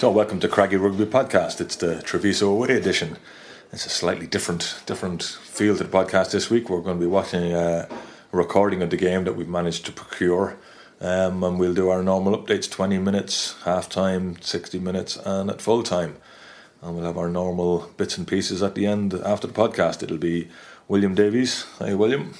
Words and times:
So, 0.00 0.10
welcome 0.10 0.40
to 0.40 0.48
Craggy 0.48 0.76
Rugby 0.76 1.04
Podcast. 1.04 1.60
It's 1.60 1.76
the 1.76 2.00
Treviso 2.00 2.50
away 2.50 2.74
edition. 2.74 3.18
It's 3.70 3.84
a 3.84 3.90
slightly 3.90 4.26
different 4.26 4.82
different 4.86 5.22
feel 5.22 5.76
to 5.76 5.84
the 5.84 5.90
podcast 5.90 6.30
this 6.30 6.48
week. 6.48 6.70
We're 6.70 6.80
going 6.80 6.96
to 6.96 7.04
be 7.04 7.06
watching 7.06 7.52
a 7.52 7.86
recording 8.32 8.80
of 8.80 8.88
the 8.88 8.96
game 8.96 9.24
that 9.24 9.36
we've 9.36 9.46
managed 9.46 9.84
to 9.84 9.92
procure, 9.92 10.56
um, 11.02 11.44
and 11.44 11.60
we'll 11.60 11.74
do 11.74 11.90
our 11.90 12.02
normal 12.02 12.34
updates: 12.34 12.70
twenty 12.70 12.96
minutes, 12.96 13.56
half 13.64 13.90
time, 13.90 14.40
sixty 14.40 14.78
minutes, 14.78 15.18
and 15.18 15.50
at 15.50 15.60
full 15.60 15.82
time. 15.82 16.16
And 16.80 16.96
we'll 16.96 17.04
have 17.04 17.18
our 17.18 17.28
normal 17.28 17.90
bits 17.98 18.16
and 18.16 18.26
pieces 18.26 18.62
at 18.62 18.74
the 18.74 18.86
end 18.86 19.12
after 19.12 19.46
the 19.46 19.52
podcast. 19.52 20.02
It'll 20.02 20.16
be 20.16 20.48
William 20.88 21.14
Davies. 21.14 21.66
Hi, 21.78 21.92
William. 21.92 22.32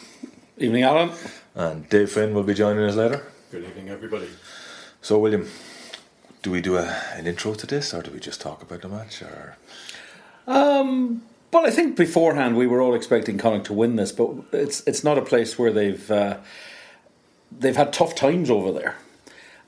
Evening, 0.56 0.84
Alan. 0.84 1.10
And 1.54 1.86
Dave 1.90 2.10
Finn 2.10 2.32
will 2.32 2.42
be 2.42 2.54
joining 2.54 2.84
us 2.84 2.96
later. 2.96 3.30
Good 3.50 3.64
evening, 3.64 3.90
everybody. 3.90 4.30
So, 5.02 5.18
William, 5.18 5.46
do 6.42 6.50
we 6.50 6.60
do 6.60 6.76
a, 6.76 6.86
an 7.14 7.26
intro 7.26 7.54
to 7.54 7.66
this, 7.66 7.92
or 7.92 8.02
do 8.02 8.10
we 8.10 8.20
just 8.20 8.40
talk 8.40 8.62
about 8.62 8.82
the 8.82 8.88
match? 8.88 9.22
Or 9.22 9.56
um, 10.46 11.22
well, 11.52 11.66
I 11.66 11.70
think 11.70 11.96
beforehand 11.96 12.56
we 12.56 12.66
were 12.66 12.80
all 12.80 12.94
expecting 12.94 13.38
Connacht 13.38 13.66
to 13.66 13.72
win 13.72 13.96
this, 13.96 14.12
but 14.12 14.30
it's 14.52 14.82
it's 14.86 15.04
not 15.04 15.18
a 15.18 15.22
place 15.22 15.58
where 15.58 15.72
they've 15.72 16.10
uh, 16.10 16.38
they've 17.56 17.76
had 17.76 17.92
tough 17.92 18.14
times 18.14 18.50
over 18.50 18.72
there, 18.72 18.96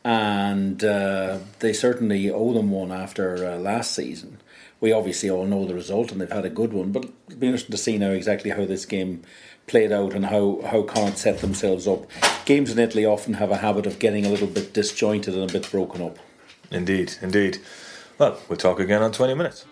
and 0.05 0.83
uh, 0.85 1.39
they 1.59 1.73
certainly 1.73 2.31
owe 2.31 2.53
them 2.53 2.71
one 2.71 2.93
after 2.93 3.47
uh, 3.47 3.57
last 3.57 3.95
season. 3.95 4.39
We 4.81 4.93
obviously 4.93 5.31
all 5.31 5.47
know 5.47 5.65
the 5.65 5.75
result, 5.75 6.11
and 6.11 6.21
they've 6.21 6.33
had 6.33 6.45
a 6.45 6.51
good 6.51 6.73
one. 6.73 6.91
But 6.91 7.05
it'll 7.29 7.39
be 7.39 7.47
interesting 7.47 7.73
to 7.73 7.79
see 7.79 7.99
now 7.99 8.11
exactly 8.11 8.51
how 8.51 8.65
this 8.65 8.85
game 8.85 9.23
played 9.69 9.93
out 9.93 10.13
and 10.13 10.27
how, 10.27 10.61
how 10.67 10.83
Connacht 10.83 11.19
set 11.19 11.39
themselves 11.39 11.87
up. 11.87 12.07
Games 12.45 12.73
in 12.73 12.81
Italy 12.81 13.05
often 13.07 13.35
have 13.35 13.53
a 13.53 13.59
habit 13.59 13.87
of 13.87 14.01
getting 14.01 14.27
a 14.27 14.29
little 14.29 14.49
bit 14.49 14.73
disjointed 14.75 15.35
and 15.35 15.49
a 15.49 15.53
bit 15.53 15.71
broken 15.71 16.03
up. 16.03 16.19
Indeed, 16.73 17.15
indeed. 17.21 17.59
Well, 18.19 18.39
we'll 18.49 18.57
talk 18.57 18.81
again 18.81 19.03
on 19.03 19.13
20 19.13 19.35
minutes. 19.35 19.67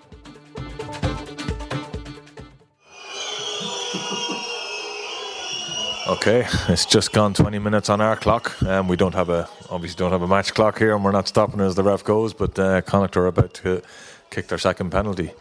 Okay, 6.08 6.44
it's 6.68 6.84
just 6.84 7.12
gone 7.12 7.34
20 7.34 7.58
minutes 7.58 7.88
on 7.88 8.00
our 8.00 8.16
clock. 8.16 8.60
Um, 8.62 8.88
we 8.88 8.96
don't 8.96 9.14
have 9.14 9.30
a 9.30 9.48
obviously 9.70 9.96
don't 9.96 10.12
have 10.12 10.22
a 10.22 10.28
match 10.28 10.52
clock 10.54 10.78
here, 10.78 10.94
and 10.94 11.04
we're 11.04 11.12
not 11.12 11.28
stopping 11.28 11.60
as 11.60 11.74
the 11.74 11.82
ref 11.82 12.04
goes. 12.04 12.34
But 12.34 12.58
uh, 12.58 12.82
Connacht 12.82 13.16
are 13.16 13.26
about 13.26 13.54
to 13.54 13.82
kick 14.30 14.48
their 14.48 14.58
second 14.58 14.90
penalty. 14.90 15.32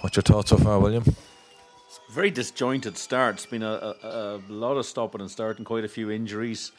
What's 0.00 0.16
your 0.16 0.22
thoughts 0.22 0.50
so 0.50 0.56
far, 0.56 0.80
William? 0.80 1.04
It's 1.06 2.00
Very 2.10 2.30
disjointed 2.30 2.98
start. 2.98 3.36
It's 3.36 3.46
been 3.46 3.62
a, 3.62 3.94
a, 4.02 4.36
a 4.36 4.52
lot 4.52 4.76
of 4.76 4.86
stopping 4.86 5.20
and 5.20 5.30
starting, 5.30 5.64
quite 5.64 5.84
a 5.84 5.88
few 5.88 6.10
injuries 6.10 6.72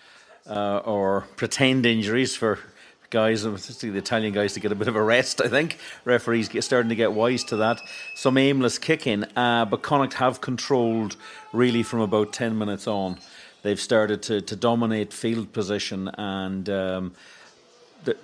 uh, 0.50 0.78
or 0.78 1.22
pretend 1.36 1.86
injuries 1.86 2.36
for 2.36 2.60
guys, 3.10 3.44
especially 3.46 3.92
the 3.92 4.00
Italian 4.00 4.34
guys, 4.34 4.54
to 4.54 4.60
get 4.60 4.72
a 4.72 4.76
bit 4.76 4.88
of 4.88 4.96
a 4.96 5.02
rest. 5.02 5.42
I 5.42 5.48
think 5.48 5.78
referees 6.06 6.50
get 6.50 6.64
starting 6.64 6.90
to 6.90 6.96
get 6.96 7.14
wise 7.14 7.44
to 7.46 7.58
that. 7.58 7.82
Some 8.16 8.38
aimless 8.38 8.78
kicking, 8.78 9.24
uh, 9.36 9.66
but 9.66 9.82
Connacht 9.82 10.14
have 10.16 10.42
controlled 10.42 11.16
really 11.54 11.84
from 11.84 12.02
about 12.02 12.34
ten 12.34 12.58
minutes 12.58 12.88
on. 12.88 13.18
They've 13.64 13.80
started 13.80 14.22
to, 14.24 14.42
to 14.42 14.56
dominate 14.56 15.14
field 15.14 15.54
position 15.54 16.10
and. 16.18 16.70
Um, 16.70 17.14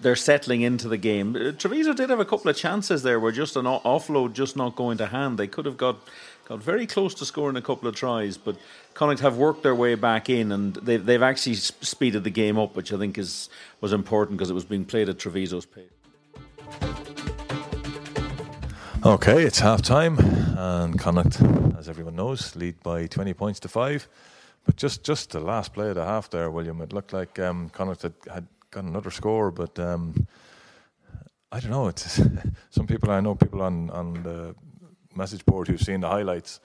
they're 0.02 0.16
settling 0.16 0.62
into 0.62 0.88
the 0.88 0.98
game. 0.98 1.36
Uh, 1.36 1.52
Treviso 1.52 1.94
did 1.94 2.10
have 2.10 2.20
a 2.20 2.26
couple 2.26 2.50
of 2.50 2.56
chances 2.56 3.04
there 3.04 3.20
where 3.20 3.32
just 3.32 3.56
an 3.56 3.66
offload 3.66 4.34
just 4.34 4.56
not 4.56 4.76
going 4.76 4.98
to 5.00 5.08
hand. 5.08 5.38
They 5.38 5.48
could 5.48 5.66
have 5.66 5.78
got 5.78 5.98
got 6.46 6.62
very 6.62 6.86
close 6.86 7.14
to 7.16 7.26
scoring 7.26 7.56
a 7.56 7.62
couple 7.62 7.88
of 7.88 7.96
tries, 7.96 8.38
but 8.38 8.58
Connacht 8.94 9.22
have 9.22 9.38
worked 9.38 9.64
their 9.64 9.76
way 9.76 9.96
back 9.96 10.30
in, 10.30 10.52
and 10.52 10.76
they've 10.76 11.04
they've 11.04 11.24
actually 11.24 11.56
speeded 11.56 12.24
the 12.24 12.30
game 12.30 12.58
up, 12.60 12.76
which 12.76 12.92
I 12.92 12.98
think 12.98 13.18
is 13.18 13.50
was 13.82 13.94
important 13.94 14.38
because 14.38 14.50
it 14.50 14.54
was 14.54 14.66
being 14.66 14.86
played 14.86 15.10
at 15.10 15.18
Treviso's 15.18 15.66
pace. 15.66 15.90
Okay, 19.06 19.44
it's 19.44 19.60
half 19.60 19.82
time, 19.82 20.18
and 20.58 20.98
Connacht, 20.98 21.42
as 21.78 21.90
everyone 21.90 22.16
knows, 22.16 22.56
lead 22.56 22.82
by 22.84 23.06
20 23.06 23.34
points 23.34 23.60
to 23.60 23.68
five. 23.68 24.08
But 24.66 24.78
just, 24.78 25.04
just 25.04 25.32
the 25.32 25.42
last 25.42 25.74
play 25.74 25.90
of 25.90 25.96
the 25.96 26.06
half 26.06 26.30
there, 26.30 26.50
William, 26.50 26.80
it 26.80 26.94
looked 26.94 27.12
like 27.12 27.38
um, 27.38 27.68
Connacht 27.68 28.04
had, 28.04 28.14
had 28.32 28.48
got 28.72 28.86
another 28.86 29.12
score, 29.12 29.52
but 29.52 29.78
um, 29.78 30.26
I 31.52 31.60
don't 31.60 31.72
know. 31.72 31.90
It's 31.90 32.22
some 32.70 32.88
people 32.88 33.12
I 33.12 33.20
know, 33.20 33.36
people 33.36 33.62
on 33.62 33.90
on 33.90 34.24
the 34.24 34.56
message 35.16 35.46
board 35.46 35.68
who've 35.68 35.82
seen 35.82 36.02
the 36.02 36.10
highlights 36.10 36.60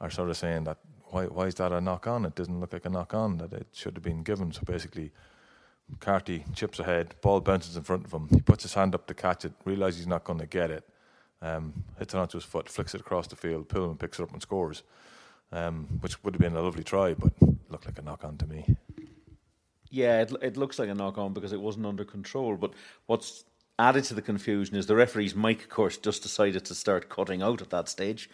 are 0.00 0.10
sort 0.10 0.30
of 0.30 0.36
saying 0.36 0.64
that 0.64 0.78
why 1.10 1.26
why 1.26 1.46
is 1.46 1.54
that 1.56 1.72
a 1.72 1.80
knock 1.80 2.06
on? 2.06 2.24
It 2.24 2.34
doesn't 2.34 2.60
look 2.60 2.72
like 2.72 2.84
a 2.84 2.90
knock 2.90 3.14
on 3.14 3.38
that 3.38 3.52
it 3.52 3.68
should 3.72 3.94
have 3.94 4.02
been 4.02 4.22
given. 4.22 4.52
So 4.52 4.62
basically, 4.64 5.12
Carty 6.00 6.44
chips 6.54 6.78
ahead, 6.80 7.14
ball 7.20 7.40
bounces 7.40 7.76
in 7.76 7.82
front 7.82 8.04
of 8.04 8.12
him. 8.12 8.28
He 8.30 8.40
puts 8.40 8.62
his 8.62 8.74
hand 8.74 8.94
up 8.94 9.06
to 9.06 9.14
catch 9.14 9.44
it, 9.44 9.52
realizes 9.64 10.00
he's 10.00 10.06
not 10.06 10.24
going 10.24 10.38
to 10.38 10.46
get 10.46 10.70
it, 10.70 10.88
um, 11.42 11.84
hits 11.98 12.14
it 12.14 12.18
onto 12.18 12.38
his 12.38 12.44
foot, 12.44 12.68
flicks 12.68 12.94
it 12.94 13.00
across 13.00 13.26
the 13.26 13.36
field. 13.36 13.68
Pillman 13.68 13.98
picks 13.98 14.18
it 14.18 14.22
up 14.22 14.32
and 14.32 14.42
scores, 14.42 14.82
um, 15.52 15.86
which 16.00 16.22
would 16.24 16.34
have 16.34 16.40
been 16.40 16.56
a 16.56 16.62
lovely 16.62 16.84
try, 16.84 17.14
but 17.14 17.32
looked 17.68 17.86
like 17.86 17.98
a 17.98 18.02
knock 18.02 18.24
on 18.24 18.36
to 18.38 18.46
me. 18.46 18.76
Yeah, 19.90 20.22
it, 20.22 20.32
it 20.42 20.56
looks 20.56 20.78
like 20.78 20.88
a 20.88 20.94
knock 20.94 21.18
on 21.18 21.32
because 21.32 21.52
it 21.52 21.60
wasn't 21.60 21.86
under 21.86 22.04
control. 22.04 22.56
But 22.56 22.72
what's 23.06 23.44
added 23.78 24.04
to 24.04 24.14
the 24.14 24.22
confusion 24.22 24.76
is 24.76 24.86
the 24.86 24.96
referee's 24.96 25.34
mic, 25.34 25.62
of 25.62 25.68
course, 25.68 25.96
just 25.96 26.22
decided 26.22 26.64
to 26.64 26.74
start 26.74 27.08
cutting 27.08 27.42
out 27.42 27.60
at 27.60 27.70
that 27.70 27.88
stage. 27.88 28.30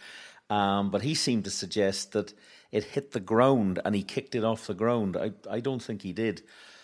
Um, 0.49 0.91
but 0.91 1.01
he 1.01 1.15
seemed 1.15 1.45
to 1.45 1.51
suggest 1.51 2.11
that 2.11 2.33
it 2.71 2.83
hit 2.83 3.11
the 3.11 3.19
ground 3.19 3.79
and 3.83 3.95
he 3.95 4.03
kicked 4.03 4.35
it 4.35 4.43
off 4.43 4.67
the 4.67 4.73
ground. 4.73 5.17
I, 5.17 5.31
I 5.49 5.59
don't 5.59 5.81
think 5.81 6.01
he 6.01 6.13
did. 6.13 6.41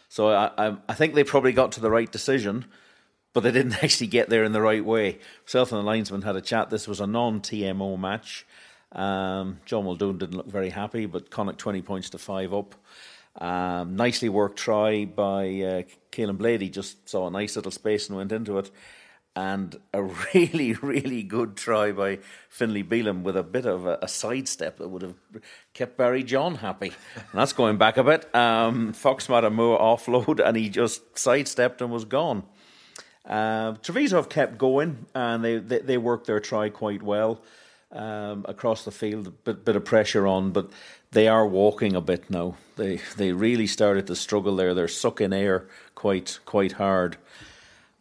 So 0.10 0.30
I, 0.30 0.52
I, 0.58 0.78
I 0.88 0.94
think 0.94 1.14
they 1.14 1.24
probably 1.24 1.52
got 1.54 1.74
to 1.74 1.82
the 1.82 1.92
right 1.92 2.12
decision, 2.12 2.66
but 3.34 3.42
they 3.42 3.52
didn't 3.52 3.74
actually 3.84 4.08
get 4.08 4.30
there 4.30 4.44
in 4.44 4.54
the 4.54 4.62
right 4.62 4.84
way. 4.84 5.20
Myself 5.46 5.72
and 5.72 5.80
the 5.82 5.86
linesman 5.86 6.22
had 6.22 6.36
a 6.36 6.42
chat. 6.42 6.70
This 6.70 6.88
was 6.88 7.00
a 7.00 7.08
non 7.08 7.42
TMO 7.42 8.00
match. 8.00 8.46
Um, 8.94 9.60
John 9.66 9.84
Muldoon 9.84 10.18
didn't 10.18 10.38
look 10.38 10.48
very 10.48 10.70
happy, 10.70 11.06
but 11.06 11.30
Connacht 11.30 11.60
20 11.60 11.82
points 11.82 12.10
to 12.12 12.18
5 12.18 12.54
up. 12.54 12.76
Um, 13.40 13.96
nicely 13.96 14.30
worked 14.30 14.58
try 14.58 15.06
by 15.06 15.46
uh, 15.62 15.82
Caolin 16.12 16.38
Blade, 16.38 16.74
just 16.74 17.08
saw 17.08 17.28
a 17.28 17.32
nice 17.32 17.56
little 17.56 17.72
space 17.72 18.08
and 18.08 18.18
went 18.18 18.32
into 18.32 18.58
it. 18.58 18.72
And 19.36 19.76
a 19.94 20.02
really, 20.34 20.74
really 20.74 21.22
good 21.22 21.56
try 21.56 21.92
by 21.92 22.20
Finlay 22.50 22.84
Bealham 22.84 23.22
with 23.22 23.38
a 23.38 23.44
bit 23.44 23.66
of 23.66 23.86
a, 23.86 24.00
a 24.02 24.08
sidestep 24.08 24.78
that 24.78 24.90
would 24.90 25.04
have 25.04 25.16
kept 25.74 25.98
Barry 25.98 26.24
John 26.24 26.56
happy. 26.56 26.92
And 27.16 27.26
that's 27.34 27.54
going 27.54 27.78
back 27.78 27.98
a 27.98 28.04
bit. 28.04 28.34
Um, 28.34 28.94
Fox 28.94 29.30
made 29.30 29.44
a 29.44 29.52
more 29.52 29.80
offload 29.80 30.44
and 30.44 30.58
he 30.58 30.70
just 30.70 31.18
sidestepped 31.18 31.82
and 31.82 31.92
was 31.92 32.06
gone. 32.06 32.44
Uh, 33.24 33.74
Treviso 33.74 34.24
kept 34.24 34.58
going 34.58 35.06
and 35.14 35.44
they, 35.44 35.58
they, 35.58 35.80
they 35.80 35.98
worked 35.98 36.26
their 36.26 36.40
try 36.40 36.70
quite 36.70 37.04
well 37.04 37.44
um, 37.92 38.46
across 38.48 38.86
the 38.86 38.92
field. 38.92 39.28
A 39.28 39.32
bit, 39.32 39.66
bit 39.66 39.76
of 39.76 39.86
pressure 39.86 40.26
on, 40.26 40.52
but 40.52 40.72
they 41.12 41.28
are 41.28 41.48
walking 41.48 41.96
a 41.96 42.02
bit 42.02 42.30
now. 42.30 42.56
They 42.76 43.02
they 43.16 43.32
really 43.32 43.68
started 43.68 44.08
to 44.08 44.16
struggle 44.16 44.56
there. 44.56 44.74
They're 44.74 44.88
sucking 44.88 45.34
air 45.34 45.68
quite 45.96 46.40
quite 46.46 46.74
hard. 46.74 47.18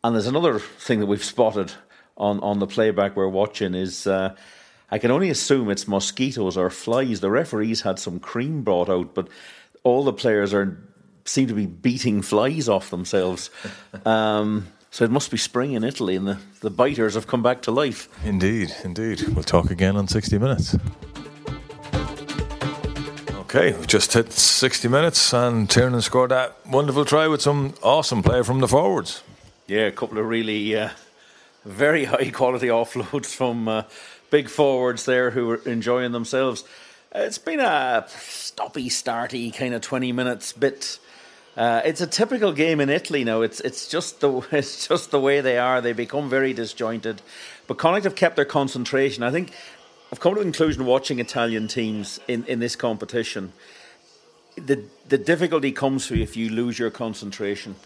And 0.04 0.14
there's 0.14 0.26
another 0.26 0.58
thing 0.58 1.00
that 1.00 1.06
we've 1.06 1.24
spotted 1.24 1.72
on, 2.16 2.38
on 2.40 2.60
the 2.60 2.66
playback 2.66 3.16
we're 3.16 3.28
watching 3.28 3.74
is 3.74 4.06
uh, 4.06 4.36
I 4.90 4.98
can 4.98 5.10
only 5.10 5.30
assume 5.30 5.68
it's 5.68 5.88
mosquitoes 5.88 6.56
or 6.56 6.70
flies. 6.70 7.20
The 7.20 7.30
referees 7.30 7.80
had 7.80 7.98
some 7.98 8.20
cream 8.20 8.62
brought 8.62 8.88
out, 8.88 9.14
but 9.14 9.28
all 9.82 10.04
the 10.04 10.12
players 10.12 10.54
are 10.54 10.78
seem 11.24 11.48
to 11.48 11.54
be 11.54 11.66
beating 11.66 12.22
flies 12.22 12.68
off 12.68 12.90
themselves. 12.90 13.50
Um, 14.06 14.68
so 14.92 15.04
it 15.04 15.10
must 15.10 15.30
be 15.30 15.36
spring 15.36 15.72
in 15.72 15.82
Italy, 15.82 16.16
and 16.16 16.26
the, 16.26 16.38
the 16.60 16.70
biters 16.70 17.14
have 17.14 17.26
come 17.26 17.42
back 17.42 17.62
to 17.62 17.70
life. 17.70 18.08
Indeed, 18.24 18.74
indeed. 18.84 19.20
We'll 19.34 19.42
talk 19.42 19.70
again 19.70 19.96
on 19.96 20.06
60 20.06 20.38
minutes. 20.38 20.76
Okay, 23.46 23.72
we've 23.74 23.86
just 23.86 24.12
hit 24.12 24.32
60 24.32 24.88
minutes 24.88 25.32
and 25.32 25.70
Tiernan 25.70 26.02
scored 26.02 26.32
that 26.32 26.56
wonderful 26.66 27.04
try 27.04 27.28
with 27.28 27.40
some 27.40 27.74
awesome 27.80 28.20
play 28.20 28.42
from 28.42 28.58
the 28.58 28.66
forwards. 28.66 29.22
Yeah, 29.68 29.82
a 29.82 29.92
couple 29.92 30.18
of 30.18 30.26
really 30.26 30.76
uh, 30.76 30.88
very 31.64 32.06
high 32.06 32.32
quality 32.32 32.66
offloads 32.66 33.32
from 33.32 33.68
uh, 33.68 33.84
big 34.30 34.48
forwards 34.48 35.04
there 35.04 35.30
who 35.30 35.46
were 35.46 35.60
enjoying 35.64 36.10
themselves. 36.10 36.64
It's 37.14 37.38
been 37.38 37.60
a 37.60 38.04
stoppy, 38.08 38.86
starty 38.86 39.54
kind 39.54 39.74
of 39.74 39.80
20 39.80 40.10
minutes 40.10 40.52
bit. 40.52 40.98
Uh, 41.56 41.82
it's 41.84 42.00
a 42.00 42.06
typical 42.08 42.52
game 42.52 42.80
in 42.80 42.90
Italy 42.90 43.22
now. 43.22 43.42
It's 43.42 43.60
it's 43.60 43.86
just 43.86 44.20
the 44.20 44.44
it's 44.50 44.88
just 44.88 45.12
the 45.12 45.20
way 45.20 45.40
they 45.40 45.56
are. 45.56 45.80
They 45.80 45.92
become 45.92 46.28
very 46.28 46.52
disjointed, 46.52 47.22
but 47.68 47.78
Connacht 47.78 48.04
have 48.04 48.16
kept 48.16 48.34
their 48.34 48.44
concentration. 48.44 49.22
I 49.22 49.30
think 49.30 49.52
I've 50.12 50.20
come 50.20 50.34
to 50.34 50.38
the 50.38 50.44
conclusion 50.44 50.86
watching 50.86 51.18
Italian 51.18 51.68
teams 51.68 52.20
in, 52.28 52.44
in 52.44 52.60
this 52.60 52.76
competition. 52.76 53.52
The 54.56 54.84
the 55.08 55.18
difficulty 55.18 55.72
comes 55.72 56.06
for 56.06 56.14
you 56.14 56.22
if 56.22 56.36
you 56.36 56.48
lose 56.50 56.78
your 56.78 56.90
concentration. 56.90 57.76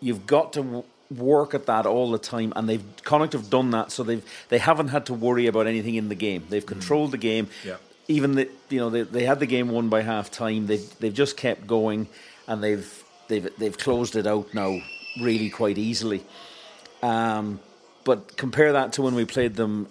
You've 0.00 0.26
got 0.26 0.52
to 0.54 0.62
w- 0.62 0.84
work 1.10 1.54
at 1.54 1.66
that 1.66 1.86
all 1.86 2.10
the 2.10 2.18
time, 2.18 2.52
and 2.56 2.68
they've 2.68 2.84
Connacht 3.04 3.32
have 3.32 3.48
done 3.48 3.70
that, 3.70 3.92
so 3.92 4.02
they've 4.02 4.24
they 4.48 4.58
haven't 4.58 4.88
had 4.88 5.06
to 5.06 5.14
worry 5.14 5.46
about 5.46 5.66
anything 5.66 5.94
in 5.94 6.08
the 6.08 6.14
game. 6.14 6.44
They've 6.48 6.66
controlled 6.66 7.08
mm. 7.08 7.12
the 7.12 7.18
game. 7.18 7.48
Yeah. 7.64 7.76
Even 8.08 8.34
the 8.34 8.50
you 8.68 8.80
know 8.80 8.90
they, 8.90 9.02
they 9.02 9.24
had 9.24 9.40
the 9.40 9.46
game 9.46 9.68
won 9.68 9.88
by 9.88 10.02
half 10.02 10.30
time. 10.30 10.66
They've 10.66 10.98
they've 10.98 11.14
just 11.14 11.36
kept 11.36 11.66
going, 11.66 12.08
and 12.46 12.62
they've 12.62 13.04
they've 13.28 13.48
they've 13.56 13.78
closed 13.78 14.16
it 14.16 14.26
out 14.26 14.52
now 14.52 14.80
really 15.20 15.48
quite 15.48 15.78
easily. 15.78 16.24
Um, 17.02 17.60
but 18.04 18.36
compare 18.36 18.72
that 18.72 18.94
to 18.94 19.02
when 19.02 19.14
we 19.14 19.24
played 19.24 19.54
them 19.54 19.86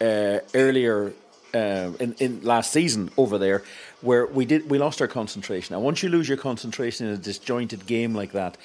uh, 0.00 0.40
earlier 0.54 1.12
uh, 1.54 1.92
in, 2.00 2.14
in 2.18 2.40
last 2.42 2.72
season 2.72 3.10
over 3.16 3.38
there, 3.38 3.62
where 4.00 4.26
we 4.26 4.44
did 4.44 4.68
we 4.70 4.78
lost 4.78 5.00
our 5.00 5.08
concentration. 5.08 5.74
And 5.74 5.84
once 5.84 6.02
you 6.02 6.08
lose 6.08 6.28
your 6.28 6.38
concentration 6.38 7.06
in 7.06 7.14
a 7.14 7.16
disjointed 7.16 7.86
game 7.86 8.14
like 8.14 8.32
that, 8.32 8.56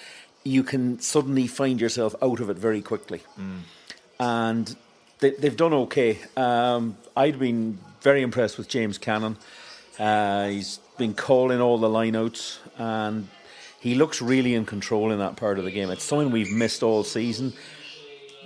you 0.43 0.63
can 0.63 0.99
suddenly 0.99 1.47
find 1.47 1.79
yourself 1.79 2.15
out 2.21 2.39
of 2.39 2.49
it 2.49 2.57
very 2.57 2.81
quickly. 2.81 3.21
Mm. 3.39 3.59
And 4.19 4.75
they, 5.19 5.35
have 5.43 5.57
done 5.57 5.73
okay. 5.73 6.19
Um, 6.35 6.97
I'd 7.15 7.39
been 7.39 7.79
very 8.01 8.21
impressed 8.21 8.57
with 8.57 8.67
James 8.67 8.97
Cannon. 8.97 9.37
Uh, 9.99 10.47
he's 10.47 10.79
been 10.97 11.13
calling 11.13 11.61
all 11.61 11.77
the 11.77 11.87
lineouts, 11.87 12.57
and 12.77 13.27
he 13.79 13.95
looks 13.95 14.21
really 14.21 14.55
in 14.55 14.65
control 14.65 15.11
in 15.11 15.19
that 15.19 15.35
part 15.35 15.59
of 15.59 15.65
the 15.65 15.71
game. 15.71 15.89
It's 15.91 16.03
something 16.03 16.31
we've 16.31 16.51
missed 16.51 16.83
all 16.83 17.03
season. 17.03 17.53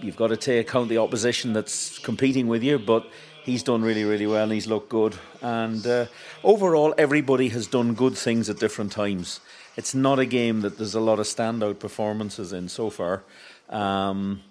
You've 0.01 0.15
got 0.15 0.27
to 0.27 0.37
take 0.37 0.67
account 0.67 0.89
the 0.89 0.97
opposition 0.97 1.53
that's 1.53 1.99
competing 1.99 2.47
with 2.47 2.63
you, 2.63 2.77
but 2.77 3.09
he's 3.43 3.63
done 3.63 3.81
really, 3.81 4.03
really 4.03 4.27
well 4.27 4.43
and 4.43 4.51
he's 4.51 4.67
looked 4.67 4.89
good. 4.89 5.15
And 5.41 5.85
uh, 5.85 6.05
overall, 6.43 6.93
everybody 6.97 7.49
has 7.49 7.67
done 7.67 7.93
good 7.93 8.17
things 8.17 8.49
at 8.49 8.59
different 8.59 8.91
times. 8.91 9.39
It's 9.77 9.93
not 9.93 10.19
a 10.19 10.25
game 10.25 10.61
that 10.61 10.77
there's 10.77 10.95
a 10.95 10.99
lot 10.99 11.19
of 11.19 11.25
standout 11.25 11.79
performances 11.79 12.53
in 12.53 12.69
so 12.69 12.89
far, 12.89 13.23
um, 13.69 14.41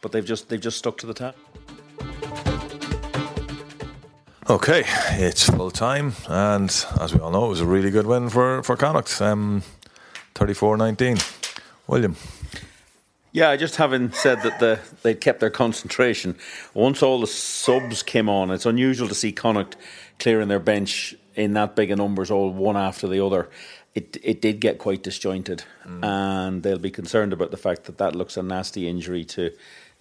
but 0.00 0.12
they've 0.12 0.24
just 0.24 0.48
they've 0.50 0.60
just 0.60 0.76
stuck 0.76 0.98
to 0.98 1.06
the 1.06 1.14
task. 1.14 1.38
Okay, 4.50 4.84
it's 5.12 5.48
full 5.48 5.70
time, 5.70 6.14
and 6.26 6.70
as 7.00 7.14
we 7.14 7.20
all 7.20 7.30
know, 7.30 7.46
it 7.46 7.48
was 7.48 7.60
a 7.60 7.66
really 7.66 7.90
good 7.90 8.06
win 8.06 8.28
for 8.28 8.62
for 8.62 8.76
Connacht, 8.76 9.20
um, 9.22 9.62
34-19. 10.34 11.22
William. 11.86 12.14
Yeah, 13.38 13.54
just 13.54 13.76
having 13.76 14.10
said 14.10 14.42
that 14.42 14.58
the, 14.58 14.80
they 15.02 15.14
kept 15.14 15.38
their 15.38 15.48
concentration. 15.48 16.36
Once 16.74 17.04
all 17.04 17.20
the 17.20 17.28
subs 17.28 18.02
came 18.02 18.28
on, 18.28 18.50
it's 18.50 18.66
unusual 18.66 19.06
to 19.06 19.14
see 19.14 19.30
Connacht 19.30 19.76
clearing 20.18 20.48
their 20.48 20.58
bench 20.58 21.14
in 21.36 21.52
that 21.52 21.76
big 21.76 21.92
of 21.92 21.98
numbers, 21.98 22.32
all 22.32 22.50
one 22.50 22.76
after 22.76 23.06
the 23.06 23.24
other. 23.24 23.48
It 23.94 24.16
it 24.24 24.42
did 24.42 24.58
get 24.58 24.78
quite 24.78 25.04
disjointed, 25.04 25.62
mm. 25.86 26.04
and 26.04 26.64
they'll 26.64 26.80
be 26.80 26.90
concerned 26.90 27.32
about 27.32 27.52
the 27.52 27.56
fact 27.56 27.84
that 27.84 27.98
that 27.98 28.16
looks 28.16 28.36
a 28.36 28.42
nasty 28.42 28.88
injury 28.88 29.24
to 29.26 29.52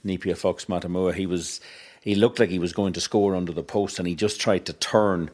Nepia 0.04 0.36
Fox 0.36 0.66
Matamua. 0.66 1.13
He 1.13 1.28
was 1.28 1.62
he 2.01 2.16
looked 2.16 2.39
like 2.39 2.50
he 2.50 2.57
was 2.57 2.74
going 2.74 2.94
to 2.94 3.01
score 3.01 3.36
under 3.36 3.54
the 3.54 3.62
post, 3.62 4.00
and 4.00 4.07
he 4.07 4.16
just 4.16 4.42
tried 4.42 4.66
to 4.66 4.74
turn, 4.74 5.30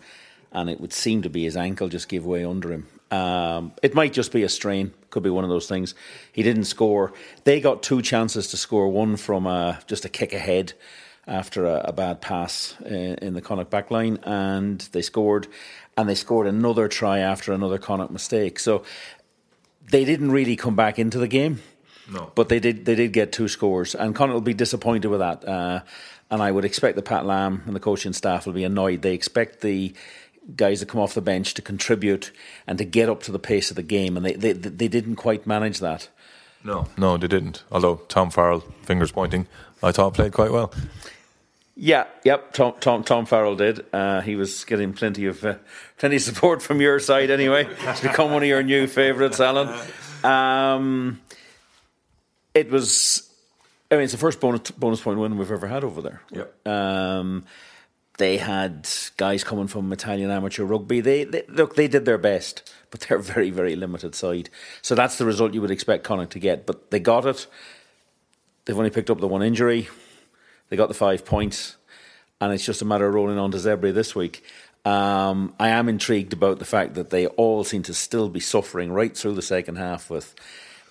and 0.51 0.69
it 0.69 0.81
would 0.81 0.91
seem 0.91 1.21
to 1.21 1.29
be 1.29 1.45
his 1.45 1.55
ankle 1.55 1.87
just 1.87 2.09
gave 2.09 2.25
way 2.25 2.43
under 2.43 2.69
him. 2.69 2.85
Um, 3.11 3.73
it 3.83 3.93
might 3.93 4.13
just 4.13 4.31
be 4.31 4.43
a 4.43 4.49
strain. 4.49 4.93
Could 5.09 5.23
be 5.23 5.29
one 5.29 5.43
of 5.43 5.49
those 5.49 5.67
things. 5.67 5.93
He 6.31 6.41
didn't 6.43 6.65
score. 6.65 7.13
They 7.43 7.61
got 7.61 7.83
two 7.83 8.01
chances 8.01 8.47
to 8.47 8.57
score. 8.57 8.89
One 8.89 9.17
from 9.17 9.45
a, 9.45 9.79
just 9.87 10.05
a 10.05 10.09
kick 10.09 10.33
ahead 10.33 10.73
after 11.27 11.65
a, 11.65 11.81
a 11.85 11.93
bad 11.93 12.21
pass 12.21 12.75
in, 12.85 13.15
in 13.15 13.33
the 13.33 13.41
Connacht 13.41 13.69
back 13.69 13.91
line, 13.91 14.17
and 14.23 14.79
they 14.91 15.01
scored. 15.01 15.47
And 15.95 16.09
they 16.09 16.15
scored 16.15 16.47
another 16.47 16.87
try 16.87 17.19
after 17.19 17.53
another 17.53 17.77
Connacht 17.77 18.11
mistake. 18.11 18.57
So 18.57 18.83
they 19.91 20.05
didn't 20.05 20.31
really 20.31 20.55
come 20.55 20.75
back 20.75 20.97
into 20.97 21.19
the 21.19 21.27
game. 21.27 21.61
No. 22.11 22.31
But 22.33 22.49
they 22.49 22.59
did. 22.59 22.85
They 22.85 22.95
did 22.95 23.13
get 23.13 23.31
two 23.31 23.47
scores, 23.47 23.95
and 23.95 24.13
Connacht 24.15 24.33
will 24.33 24.41
be 24.41 24.53
disappointed 24.53 25.07
with 25.07 25.19
that. 25.19 25.47
Uh, 25.47 25.81
and 26.33 26.41
I 26.41 26.51
would 26.51 26.65
expect 26.65 26.95
the 26.95 27.03
Pat 27.03 27.27
Lam 27.27 27.61
and 27.67 27.75
the 27.75 27.79
coaching 27.79 28.11
staff 28.11 28.47
will 28.47 28.53
be 28.53 28.63
annoyed. 28.63 29.03
They 29.03 29.13
expect 29.13 29.61
the 29.61 29.93
guys 30.55 30.79
that 30.79 30.89
come 30.89 31.01
off 31.01 31.13
the 31.13 31.21
bench 31.21 31.53
to 31.53 31.61
contribute 31.61 32.31
and 32.67 32.77
to 32.77 32.85
get 32.85 33.09
up 33.09 33.23
to 33.23 33.31
the 33.31 33.39
pace 33.39 33.69
of 33.69 33.75
the 33.75 33.83
game, 33.83 34.17
and 34.17 34.25
they 34.25 34.33
they, 34.33 34.53
they 34.53 34.87
didn't 34.87 35.15
quite 35.15 35.47
manage 35.47 35.79
that. 35.79 36.09
No, 36.63 36.87
no, 36.97 37.17
they 37.17 37.27
didn't. 37.27 37.63
Although 37.71 37.95
Tom 38.07 38.29
Farrell, 38.29 38.61
fingers 38.83 39.11
pointing, 39.11 39.47
I 39.81 39.91
thought 39.91 40.13
played 40.13 40.31
quite 40.31 40.51
well. 40.51 40.73
Yeah, 41.75 42.05
yep. 42.23 42.53
Tom 42.53 42.75
Tom 42.79 43.03
Tom 43.03 43.25
Farrell 43.25 43.55
did. 43.55 43.85
Uh, 43.91 44.21
he 44.21 44.35
was 44.35 44.63
getting 44.63 44.93
plenty 44.93 45.25
of 45.25 45.43
uh, 45.43 45.55
plenty 45.97 46.17
of 46.17 46.21
support 46.21 46.61
from 46.61 46.79
your 46.79 46.99
side 46.99 47.31
anyway. 47.31 47.67
It's 47.81 48.01
become 48.01 48.31
one 48.31 48.43
of 48.43 48.47
your 48.47 48.63
new 48.63 48.87
favourites, 48.87 49.39
Alan. 49.39 49.69
Um, 50.23 51.19
it 52.53 52.69
was. 52.69 53.29
I 53.89 53.95
mean, 53.95 54.03
it's 54.03 54.13
the 54.13 54.19
first 54.19 54.39
bonus 54.39 54.71
bonus 54.71 55.01
point 55.01 55.19
win 55.19 55.37
we've 55.37 55.51
ever 55.51 55.67
had 55.67 55.83
over 55.83 56.01
there. 56.01 56.21
Yep. 56.31 56.67
Um, 56.67 57.45
they 58.17 58.37
had 58.37 58.87
guys 59.17 59.43
coming 59.43 59.67
from 59.67 59.91
Italian 59.91 60.29
amateur 60.29 60.63
rugby. 60.63 61.01
They, 61.01 61.23
they, 61.23 61.43
look, 61.47 61.75
they 61.75 61.87
did 61.87 62.05
their 62.05 62.17
best, 62.17 62.71
but 62.91 63.01
they're 63.01 63.17
a 63.17 63.23
very, 63.23 63.49
very 63.49 63.75
limited 63.75 64.13
side. 64.15 64.49
So 64.81 64.93
that's 64.95 65.17
the 65.17 65.25
result 65.25 65.53
you 65.53 65.61
would 65.61 65.71
expect 65.71 66.03
Connacht 66.03 66.31
to 66.31 66.39
get. 66.39 66.65
But 66.65 66.91
they 66.91 66.99
got 66.99 67.25
it. 67.25 67.47
They've 68.65 68.77
only 68.77 68.91
picked 68.91 69.09
up 69.09 69.19
the 69.19 69.27
one 69.27 69.41
injury. 69.41 69.89
They 70.69 70.77
got 70.77 70.87
the 70.87 70.93
five 70.93 71.25
points, 71.25 71.75
and 72.39 72.53
it's 72.53 72.65
just 72.65 72.81
a 72.81 72.85
matter 72.85 73.07
of 73.07 73.13
rolling 73.13 73.37
on 73.37 73.51
to 73.51 73.57
Zebre 73.57 73.93
this 73.93 74.15
week. 74.15 74.43
Um, 74.85 75.53
I 75.59 75.69
am 75.69 75.87
intrigued 75.87 76.33
about 76.33 76.59
the 76.59 76.65
fact 76.65 76.95
that 76.95 77.09
they 77.09 77.27
all 77.27 77.63
seem 77.63 77.83
to 77.83 77.93
still 77.93 78.29
be 78.29 78.39
suffering 78.39 78.91
right 78.91 79.15
through 79.15 79.35
the 79.35 79.41
second 79.41 79.77
half 79.77 80.09
with 80.09 80.35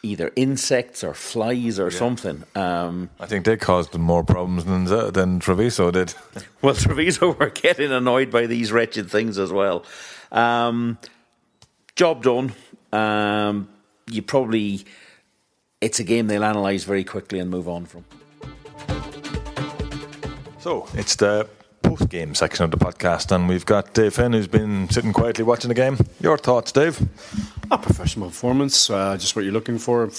either 0.03 0.33
insects 0.35 1.05
or 1.05 1.15
flies 1.15 1.79
or 1.79 1.91
yeah. 1.91 1.99
something. 1.99 2.43
Um, 2.55 3.11
I 3.21 3.27
think 3.27 3.45
they 3.45 3.57
caused 3.57 3.97
more 3.97 4.25
problems 4.25 4.65
than 4.65 4.85
than 5.13 5.41
Treviso 5.41 5.91
did. 5.91 6.15
well, 6.63 6.75
Treviso 6.75 7.33
were 7.33 7.51
getting 7.51 7.93
annoyed 7.93 8.31
by 8.31 8.47
these 8.47 8.73
wretched 8.73 9.11
things 9.11 9.39
as 9.39 9.53
well. 9.53 9.85
Um, 10.31 10.99
job 11.95 12.23
done. 12.23 12.53
Um, 12.93 13.69
you 14.11 14.23
probably 14.23 14.85
it's 15.81 15.99
a 16.01 16.05
game 16.05 16.27
they'll 16.27 16.43
analyse 16.43 16.85
very 16.85 17.05
quickly 17.05 17.39
and 17.39 17.51
move 17.51 17.69
on 17.69 17.87
from. 17.87 18.05
So 20.59 20.89
it's 20.95 21.17
the 21.17 21.49
game 21.97 22.35
section 22.35 22.65
of 22.65 22.71
the 22.71 22.77
podcast, 22.77 23.35
and 23.35 23.49
we've 23.49 23.67
got 23.67 23.95
Dave 23.95 24.15
Finn 24.15 24.33
who's 24.33 24.47
been 24.47 24.89
sitting 24.91 25.13
quietly 25.13 25.45
watching 25.45 25.69
the 25.69 25.75
game. 25.75 25.97
Your 26.21 26.39
thoughts, 26.39 26.73
Dave? 26.73 27.01
A 27.71 27.79
professional 27.79 28.29
performance, 28.29 28.91
uh, 28.91 29.17
just 29.17 29.35
what 29.35 29.45
you're 29.45 29.55
looking 29.55 29.79
for. 29.79 30.11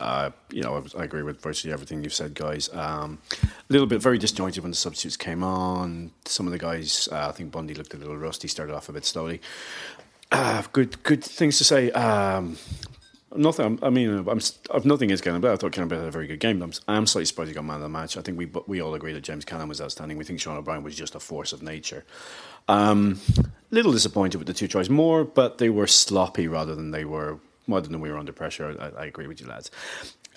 Uh, 0.00 0.30
you 0.50 0.62
know, 0.62 0.76
I, 0.76 1.00
I, 1.00 1.04
agree 1.04 1.22
with 1.22 1.40
virtually 1.40 1.72
everything 1.72 2.02
you've 2.02 2.14
said, 2.14 2.34
guys. 2.34 2.68
Um, 2.72 3.18
a 3.42 3.72
little 3.72 3.86
bit 3.86 4.00
very 4.00 4.18
disjointed 4.18 4.62
when 4.62 4.70
the 4.70 4.76
substitutes 4.76 5.16
came 5.16 5.42
on. 5.42 6.10
Some 6.24 6.46
of 6.46 6.52
the 6.52 6.58
guys, 6.58 7.08
uh, 7.12 7.28
I 7.28 7.32
think 7.32 7.52
Bundee 7.52 7.74
looked 7.74 7.94
a 7.94 7.98
little 7.98 8.16
rusty, 8.16 8.48
started 8.48 8.74
off 8.74 8.88
a 8.88 8.92
bit 8.92 9.04
slowly. 9.04 9.40
Uh, 10.30 10.62
good, 10.72 11.02
good 11.02 11.22
things 11.22 11.58
to 11.58 11.64
say. 11.64 11.90
Um, 11.90 12.56
Nothing. 13.34 13.78
I 13.82 13.90
mean, 13.90 14.28
I'm, 14.28 14.40
I've 14.74 14.84
nothing 14.84 15.06
against 15.08 15.24
Cannon, 15.24 15.44
I 15.44 15.56
thought 15.56 15.72
Cannon 15.72 15.90
had 15.90 16.06
a 16.06 16.10
very 16.10 16.26
good 16.26 16.40
game. 16.40 16.62
I'm, 16.62 16.72
I'm 16.86 17.06
slightly 17.06 17.24
surprised 17.24 17.48
he 17.48 17.54
got 17.54 17.64
man 17.64 17.76
of 17.76 17.82
the 17.82 17.88
match. 17.88 18.16
I 18.16 18.20
think 18.20 18.38
we 18.38 18.50
we 18.66 18.80
all 18.80 18.94
agree 18.94 19.12
that 19.12 19.22
James 19.22 19.44
Cannon 19.44 19.68
was 19.68 19.80
outstanding. 19.80 20.18
We 20.18 20.24
think 20.24 20.40
Sean 20.40 20.56
O'Brien 20.56 20.82
was 20.82 20.94
just 20.94 21.14
a 21.14 21.20
force 21.20 21.52
of 21.52 21.62
nature. 21.62 22.04
Um, 22.68 23.20
a 23.38 23.44
little 23.70 23.92
disappointed 23.92 24.38
with 24.38 24.46
the 24.46 24.54
two 24.54 24.68
tries 24.68 24.90
more, 24.90 25.24
but 25.24 25.58
they 25.58 25.70
were 25.70 25.86
sloppy 25.86 26.46
rather 26.46 26.74
than 26.74 26.90
they 26.90 27.04
were 27.04 27.38
more 27.66 27.80
than 27.80 28.00
we 28.00 28.10
were 28.10 28.18
under 28.18 28.32
pressure. 28.32 28.76
I, 28.78 29.02
I 29.02 29.06
agree 29.06 29.26
with 29.26 29.40
you, 29.40 29.46
lads. 29.46 29.70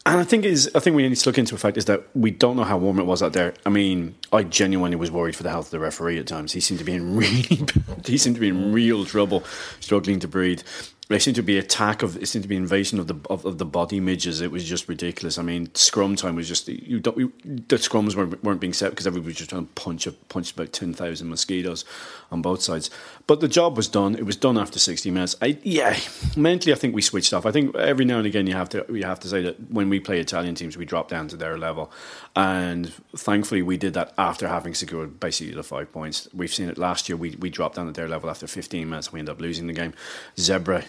And 0.08 0.20
I 0.20 0.24
think 0.24 0.46
is 0.46 0.70
I 0.76 0.80
think 0.80 0.96
we 0.96 1.08
need 1.08 1.16
to 1.16 1.30
look 1.30 1.40
into 1.40 1.56
the 1.56 1.60
fact 1.60 1.78
is 1.78 1.86
that 1.86 2.04
we 2.16 2.30
don't 2.30 2.56
know 2.56 2.64
how 2.64 2.78
warm 2.78 3.00
it 3.00 3.08
was 3.08 3.24
out 3.24 3.34
there. 3.34 3.56
I 3.66 3.70
mean, 3.70 4.16
I 4.32 4.44
genuinely 4.44 4.96
was 4.96 5.10
worried 5.10 5.36
for 5.36 5.42
the 5.42 5.50
health 5.50 5.66
of 5.66 5.72
the 5.72 5.80
referee 5.80 6.20
at 6.20 6.28
times. 6.28 6.52
He 6.52 6.60
seemed 6.60 6.78
to 6.78 6.86
be 6.86 6.94
in 6.94 7.16
really 7.18 7.66
he 8.06 8.18
seemed 8.18 8.36
to 8.36 8.40
be 8.40 8.50
in 8.50 8.72
real 8.72 9.04
trouble, 9.06 9.44
struggling 9.80 10.20
to 10.20 10.28
breathe 10.28 10.62
there 11.08 11.20
seemed 11.20 11.36
to 11.36 11.44
be 11.44 11.58
attack 11.60 12.02
of 12.02 12.18
it 12.18 12.26
seemed 12.28 12.44
to 12.44 12.50
be 12.50 12.56
invasion 12.56 13.00
of 13.00 13.08
the 13.08 13.16
of, 13.30 13.46
of, 13.46 13.60
the 13.60 13.66
body 13.66 14.00
midges. 14.00 14.42
It 14.42 14.52
was 14.52 14.64
just 14.64 14.90
ridiculous. 14.90 15.38
I 15.38 15.44
mean, 15.44 15.74
scrum 15.76 16.16
time 16.16 16.36
was 16.36 16.48
just 16.48 16.68
you 16.68 17.00
don't 17.00 17.18
you, 17.18 17.32
the 17.44 17.76
scrums 17.76 18.16
weren't, 18.16 18.44
weren't 18.44 18.60
being 18.60 18.74
set 18.74 18.90
because 18.90 19.06
everybody 19.06 19.30
was 19.30 19.38
just 19.38 19.52
trying 19.52 19.68
to 19.68 19.74
punch 19.74 20.08
a, 20.08 20.12
punch 20.12 20.54
about 20.54 20.74
ten 20.74 20.94
thousand 20.94 21.30
mosquitoes 21.30 21.86
on 22.32 22.42
both 22.42 22.62
sides. 22.62 22.90
But 23.28 23.40
the 23.40 23.48
job 23.48 23.78
was 23.78 23.88
done. 23.88 24.16
It 24.16 24.26
was 24.26 24.36
done 24.36 24.58
after 24.58 24.80
sixty 24.80 25.12
minutes. 25.12 25.36
I 25.42 25.60
yeah, 25.62 25.98
mentally 26.36 26.74
I 26.74 26.76
think 26.76 26.96
we 26.96 27.04
switched 27.04 27.34
off. 27.34 27.46
I 27.46 27.52
think 27.52 27.76
every 27.76 28.06
now 28.06 28.18
and 28.18 28.26
again 28.26 28.48
you 28.48 28.56
have 28.56 28.70
to 28.70 28.84
you 28.90 29.04
have 29.04 29.20
to 29.22 29.28
say 29.28 29.44
that 29.44 29.72
when 29.72 29.90
we 29.90 30.00
play 30.00 30.20
Italian 30.20 30.56
teams 30.56 30.76
we 30.76 30.86
drop 30.86 31.08
down 31.08 31.28
to 31.28 31.38
their 31.38 31.56
level, 31.56 31.92
and 32.36 32.92
thankfully 33.16 33.62
we 33.62 33.78
did 33.78 33.94
that 33.94 34.14
after 34.18 34.48
having 34.48 34.74
secured 34.74 35.20
basically 35.20 35.54
the 35.54 35.64
five 35.64 35.92
points. 35.92 36.28
We've 36.34 36.54
seen 36.54 36.68
it 36.68 36.80
last 36.80 37.08
year. 37.08 37.16
We 37.16 37.36
we 37.36 37.52
dropped 37.52 37.76
down 37.76 37.86
to 37.86 37.92
their 37.92 38.08
level 38.08 38.28
after 38.28 38.48
fifteen 38.48 38.90
minutes. 38.90 39.14
We 39.14 39.20
end 39.20 39.30
up 39.30 39.40
losing 39.40 39.68
the 39.68 39.74
game. 39.74 39.94
Zebre 40.36 40.84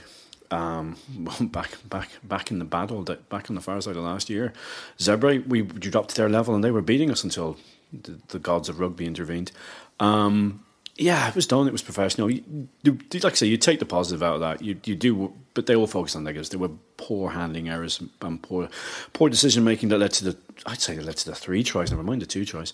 um, 0.51 0.97
back 1.41 1.77
back 1.89 2.09
back 2.23 2.51
in 2.51 2.59
the 2.59 2.65
battle 2.65 3.03
back 3.03 3.51
on 3.51 3.55
the 3.55 3.61
far 3.63 3.81
side 3.81 3.97
of 3.97 4.05
last 4.05 4.31
year. 4.31 4.53
Zebre 4.99 5.47
we 5.47 5.63
dropped 5.63 6.11
to 6.11 6.17
their 6.17 6.29
level 6.29 6.55
and 6.55 6.63
they 6.63 6.71
were 6.71 6.83
beating 6.83 7.11
us 7.11 7.25
until 7.25 7.57
the, 7.93 8.19
the 8.29 8.39
gods 8.39 8.69
of 8.69 8.81
rugby 8.81 9.07
intervened. 9.07 9.53
Um, 10.01 10.65
yeah, 10.99 11.29
it 11.29 11.35
was 11.35 11.47
done. 11.47 11.69
It 11.69 11.73
was 11.73 11.83
professional. 11.83 12.31
You, 12.31 12.69
you, 12.83 12.99
like 13.23 13.33
I 13.33 13.37
say, 13.37 13.47
you 13.47 13.59
take 13.59 13.81
the 13.81 13.85
positive 13.85 14.23
out 14.23 14.37
of 14.37 14.41
that. 14.41 14.63
You 14.63 14.81
you 14.85 14.95
do, 14.95 15.35
but 15.53 15.67
they 15.67 15.77
all 15.77 15.87
focus 15.87 16.17
on 16.17 16.25
negatives. 16.25 16.49
There 16.49 16.59
were 16.59 16.71
poor 16.97 17.31
handling 17.31 17.69
errors 17.69 18.03
and 18.23 18.43
poor 18.43 18.69
poor 19.13 19.29
decision 19.29 19.63
making 19.63 19.91
that 19.91 19.99
led 19.99 20.13
to 20.15 20.25
the. 20.25 20.37
I'd 20.65 20.81
say 20.81 20.97
that 20.97 21.05
led 21.05 21.17
to 21.19 21.27
the 21.27 21.35
three 21.35 21.63
tries. 21.63 21.91
Never 21.91 22.03
mind 22.03 22.23
the 22.23 22.27
two 22.27 22.47
tries. 22.47 22.73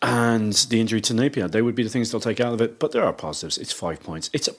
And 0.00 0.52
the 0.52 0.80
injury 0.80 1.00
to 1.00 1.12
Nepia. 1.12 1.50
They 1.50 1.60
would 1.60 1.74
be 1.74 1.82
the 1.82 1.88
things 1.88 2.12
they'll 2.12 2.20
take 2.20 2.38
out 2.38 2.54
of 2.54 2.60
it. 2.60 2.78
But 2.78 2.92
there 2.92 3.02
are 3.02 3.12
positives. 3.12 3.58
It's 3.58 3.72
five 3.72 4.00
points. 4.00 4.30
It's 4.32 4.48
a, 4.48 4.54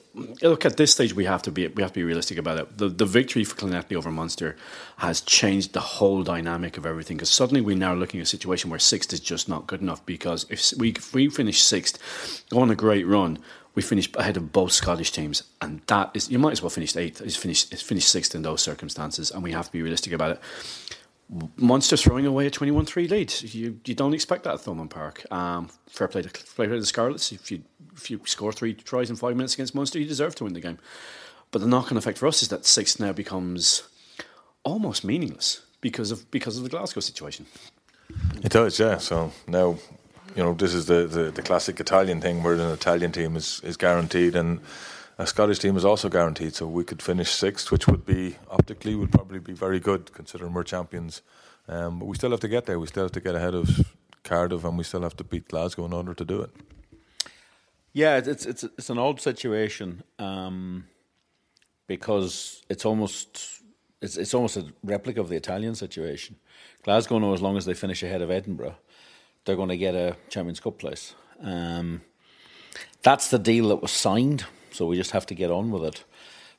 look 0.46 0.66
at 0.66 0.76
this 0.76 0.92
stage. 0.92 1.14
We 1.14 1.24
have 1.24 1.40
to 1.42 1.50
be 1.50 1.66
we 1.68 1.82
have 1.82 1.92
to 1.92 2.00
be 2.00 2.04
realistic 2.04 2.36
about 2.36 2.58
it. 2.58 2.76
The 2.76 2.88
the 2.88 3.06
victory 3.06 3.44
for 3.44 3.56
Llanelli 3.56 3.96
over 3.96 4.10
Munster 4.10 4.56
has 4.98 5.22
changed 5.22 5.72
the 5.72 5.80
whole 5.80 6.22
dynamic 6.22 6.76
of 6.76 6.84
everything. 6.84 7.16
Because 7.16 7.30
suddenly 7.30 7.62
we're 7.62 7.74
now 7.74 7.94
looking 7.94 8.20
at 8.20 8.24
a 8.24 8.26
situation 8.26 8.68
where 8.68 8.78
sixth 8.78 9.14
is 9.14 9.20
just 9.20 9.48
not 9.48 9.66
good 9.66 9.80
enough. 9.80 10.04
Because 10.04 10.44
if 10.50 10.74
we 10.76 10.90
if 10.90 11.14
we 11.14 11.30
finish 11.30 11.62
sixth, 11.62 12.44
go 12.50 12.60
on 12.60 12.70
a 12.70 12.74
great 12.76 13.06
run. 13.06 13.38
We 13.74 13.82
finish 13.82 14.10
ahead 14.16 14.36
of 14.36 14.52
both 14.52 14.72
Scottish 14.72 15.12
teams, 15.12 15.44
and 15.62 15.80
that 15.86 16.10
is 16.12 16.28
you 16.28 16.38
might 16.38 16.52
as 16.52 16.60
well 16.60 16.70
finish 16.70 16.94
eighth. 16.96 17.22
Is 17.22 17.36
finish 17.36 17.70
is 17.72 17.80
finish 17.80 18.04
sixth 18.04 18.34
in 18.34 18.42
those 18.42 18.60
circumstances, 18.60 19.30
and 19.30 19.42
we 19.42 19.52
have 19.52 19.66
to 19.66 19.72
be 19.72 19.80
realistic 19.80 20.12
about 20.12 20.32
it. 20.32 20.40
Munster 21.56 21.96
throwing 21.96 22.26
away 22.26 22.46
a 22.46 22.50
21 22.50 22.86
3 22.86 23.08
lead. 23.08 23.32
You, 23.42 23.78
you 23.84 23.94
don't 23.94 24.14
expect 24.14 24.44
that 24.44 24.54
at 24.54 24.60
Thomond 24.60 24.90
Park. 24.90 25.24
Um, 25.32 25.68
fair 25.86 26.08
play 26.08 26.22
to, 26.22 26.28
fair 26.28 26.66
play 26.66 26.74
to 26.74 26.80
the 26.80 26.86
Scarlets. 26.86 27.30
If 27.32 27.52
you, 27.52 27.62
if 27.96 28.10
you 28.10 28.20
score 28.24 28.52
three 28.52 28.74
tries 28.74 29.10
in 29.10 29.16
five 29.16 29.36
minutes 29.36 29.54
against 29.54 29.74
Munster, 29.74 29.98
you 29.98 30.06
deserve 30.06 30.34
to 30.36 30.44
win 30.44 30.54
the 30.54 30.60
game. 30.60 30.78
But 31.52 31.60
the 31.60 31.68
knock 31.68 31.90
on 31.92 31.98
effect 31.98 32.18
for 32.18 32.26
us 32.26 32.42
is 32.42 32.48
that 32.48 32.66
sixth 32.66 32.98
now 32.98 33.12
becomes 33.12 33.84
almost 34.64 35.04
meaningless 35.04 35.62
because 35.80 36.10
of, 36.10 36.30
because 36.30 36.56
of 36.56 36.64
the 36.64 36.68
Glasgow 36.68 37.00
situation. 37.00 37.46
It 38.42 38.50
does, 38.50 38.78
yeah. 38.78 38.98
So 38.98 39.32
now, 39.46 39.78
you 40.34 40.42
know, 40.42 40.54
this 40.54 40.74
is 40.74 40.86
the, 40.86 41.06
the, 41.06 41.30
the 41.30 41.42
classic 41.42 41.78
Italian 41.80 42.20
thing 42.20 42.42
where 42.42 42.54
an 42.54 42.72
Italian 42.72 43.12
team 43.12 43.36
is, 43.36 43.60
is 43.62 43.76
guaranteed 43.76 44.34
and 44.34 44.60
a 45.20 45.26
Scottish 45.26 45.58
team 45.58 45.76
is 45.76 45.84
also 45.84 46.08
guaranteed, 46.08 46.54
so 46.54 46.66
we 46.66 46.82
could 46.82 47.02
finish 47.02 47.30
sixth, 47.30 47.70
which 47.70 47.86
would 47.86 48.06
be 48.06 48.36
optically 48.50 48.94
would 48.94 49.12
probably 49.12 49.38
be 49.38 49.52
very 49.52 49.78
good 49.78 50.10
considering 50.14 50.54
we're 50.54 50.62
champions. 50.62 51.20
Um, 51.68 51.98
but 51.98 52.06
we 52.06 52.16
still 52.16 52.30
have 52.30 52.40
to 52.40 52.48
get 52.48 52.64
there. 52.64 52.80
We 52.80 52.86
still 52.86 53.02
have 53.02 53.12
to 53.12 53.20
get 53.20 53.34
ahead 53.34 53.54
of 53.54 53.94
Cardiff, 54.24 54.64
and 54.64 54.78
we 54.78 54.84
still 54.84 55.02
have 55.02 55.16
to 55.18 55.24
beat 55.24 55.48
Glasgow 55.48 55.84
in 55.84 55.92
order 55.92 56.14
to 56.14 56.24
do 56.24 56.40
it. 56.40 56.50
Yeah, 57.92 58.16
it's 58.16 58.46
it's 58.46 58.64
it's 58.64 58.88
an 58.88 58.96
odd 58.96 59.20
situation 59.20 60.02
um, 60.18 60.86
because 61.86 62.62
it's 62.70 62.86
almost 62.86 63.62
it's 64.00 64.16
it's 64.16 64.32
almost 64.32 64.56
a 64.56 64.72
replica 64.82 65.20
of 65.20 65.28
the 65.28 65.36
Italian 65.36 65.74
situation. 65.74 66.36
Glasgow 66.82 67.18
know 67.18 67.34
as 67.34 67.42
long 67.42 67.58
as 67.58 67.66
they 67.66 67.74
finish 67.74 68.02
ahead 68.02 68.22
of 68.22 68.30
Edinburgh, 68.30 68.76
they're 69.44 69.56
going 69.56 69.68
to 69.68 69.76
get 69.76 69.94
a 69.94 70.16
Champions 70.30 70.60
Cup 70.60 70.78
place. 70.78 71.14
Um, 71.42 72.00
that's 73.02 73.28
the 73.28 73.38
deal 73.38 73.68
that 73.68 73.82
was 73.82 73.90
signed 73.90 74.46
so 74.74 74.86
we 74.86 74.96
just 74.96 75.10
have 75.12 75.26
to 75.26 75.34
get 75.34 75.50
on 75.50 75.70
with 75.70 75.84
it. 75.84 76.04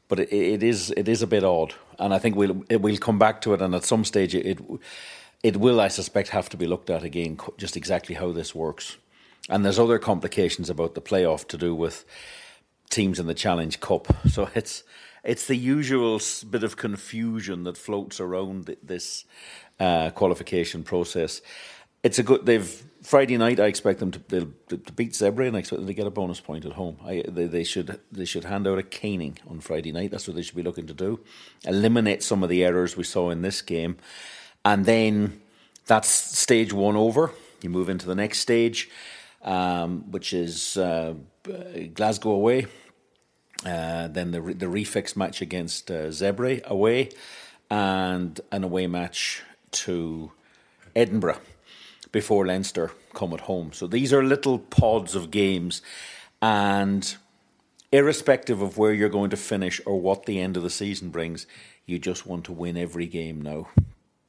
But 0.07 0.19
it, 0.19 0.33
it 0.33 0.63
is 0.63 0.91
it 0.97 1.07
is 1.07 1.21
a 1.21 1.27
bit 1.27 1.43
odd, 1.43 1.73
and 1.99 2.13
I 2.13 2.19
think 2.19 2.35
we'll 2.35 2.63
it, 2.69 2.81
we'll 2.81 2.97
come 2.97 3.19
back 3.19 3.41
to 3.41 3.53
it, 3.53 3.61
and 3.61 3.73
at 3.75 3.85
some 3.85 4.05
stage 4.05 4.35
it 4.35 4.59
it 5.43 5.57
will, 5.57 5.81
I 5.81 5.87
suspect, 5.87 6.29
have 6.29 6.49
to 6.49 6.57
be 6.57 6.67
looked 6.67 6.89
at 6.89 7.03
again, 7.03 7.39
just 7.57 7.75
exactly 7.75 8.15
how 8.15 8.31
this 8.31 8.53
works. 8.53 8.97
And 9.49 9.65
there's 9.65 9.79
other 9.79 9.97
complications 9.97 10.69
about 10.69 10.93
the 10.93 11.01
playoff 11.01 11.47
to 11.47 11.57
do 11.57 11.73
with 11.73 12.05
teams 12.89 13.19
in 13.19 13.25
the 13.25 13.33
Challenge 13.33 13.79
Cup. 13.79 14.15
So 14.29 14.49
it's 14.55 14.83
it's 15.23 15.47
the 15.47 15.55
usual 15.55 16.19
bit 16.49 16.63
of 16.63 16.77
confusion 16.77 17.63
that 17.63 17.77
floats 17.77 18.19
around 18.19 18.75
this 18.81 19.25
uh, 19.79 20.09
qualification 20.11 20.83
process. 20.83 21.41
It's 22.03 22.19
a 22.19 22.23
good. 22.23 22.45
They've 22.45 22.83
Friday 23.01 23.35
night, 23.37 23.59
I 23.59 23.65
expect 23.65 23.99
them 23.99 24.11
to, 24.11 24.53
to 24.69 24.93
beat 24.95 25.13
Zebre, 25.13 25.47
and 25.47 25.55
I 25.55 25.59
expect 25.59 25.79
them 25.79 25.87
to 25.87 25.93
get 25.93 26.05
a 26.05 26.11
bonus 26.11 26.39
point 26.39 26.65
at 26.65 26.73
home. 26.73 26.97
I, 27.03 27.23
they, 27.27 27.47
they, 27.47 27.63
should 27.63 27.99
they 28.11 28.25
should 28.25 28.43
hand 28.43 28.67
out 28.67 28.77
a 28.77 28.83
caning 28.83 29.39
on 29.49 29.59
Friday 29.59 29.91
night. 29.91 30.11
That's 30.11 30.27
what 30.27 30.35
they 30.35 30.43
should 30.43 30.55
be 30.55 30.61
looking 30.61 30.85
to 30.85 30.93
do. 30.93 31.19
Eliminate 31.65 32.21
some 32.21 32.43
of 32.43 32.49
the 32.49 32.63
errors 32.63 32.95
we 32.95 33.03
saw 33.03 33.31
in 33.31 33.41
this 33.41 33.63
game, 33.63 33.97
and 34.63 34.85
then 34.85 35.41
that's 35.87 36.09
stage 36.09 36.73
one 36.73 36.95
over. 36.95 37.31
You 37.63 37.71
move 37.71 37.89
into 37.89 38.05
the 38.05 38.15
next 38.15 38.39
stage, 38.39 38.87
um, 39.41 40.11
which 40.11 40.31
is 40.31 40.77
uh, 40.77 41.15
Glasgow 41.95 42.31
away. 42.31 42.67
Uh, 43.65 44.09
then 44.09 44.29
the 44.29 44.41
the 44.41 44.67
refix 44.67 45.15
match 45.15 45.41
against 45.41 45.89
uh, 45.89 46.09
Zebre 46.09 46.63
away, 46.65 47.09
and 47.71 48.39
an 48.51 48.63
away 48.63 48.85
match 48.85 49.41
to 49.71 50.31
Edinburgh 50.95 51.39
before 52.11 52.45
Leinster 52.45 52.91
come 53.13 53.33
at 53.33 53.41
home. 53.41 53.71
So 53.73 53.87
these 53.87 54.13
are 54.13 54.23
little 54.23 54.59
pods 54.59 55.15
of 55.15 55.31
games, 55.31 55.81
and 56.41 57.15
irrespective 57.91 58.61
of 58.61 58.77
where 58.77 58.93
you're 58.93 59.09
going 59.09 59.29
to 59.31 59.37
finish 59.37 59.81
or 59.85 59.99
what 59.99 60.25
the 60.25 60.39
end 60.39 60.57
of 60.57 60.63
the 60.63 60.69
season 60.69 61.09
brings, 61.09 61.45
you 61.85 61.99
just 61.99 62.25
want 62.25 62.45
to 62.45 62.53
win 62.53 62.77
every 62.77 63.05
game 63.05 63.41
now. 63.41 63.67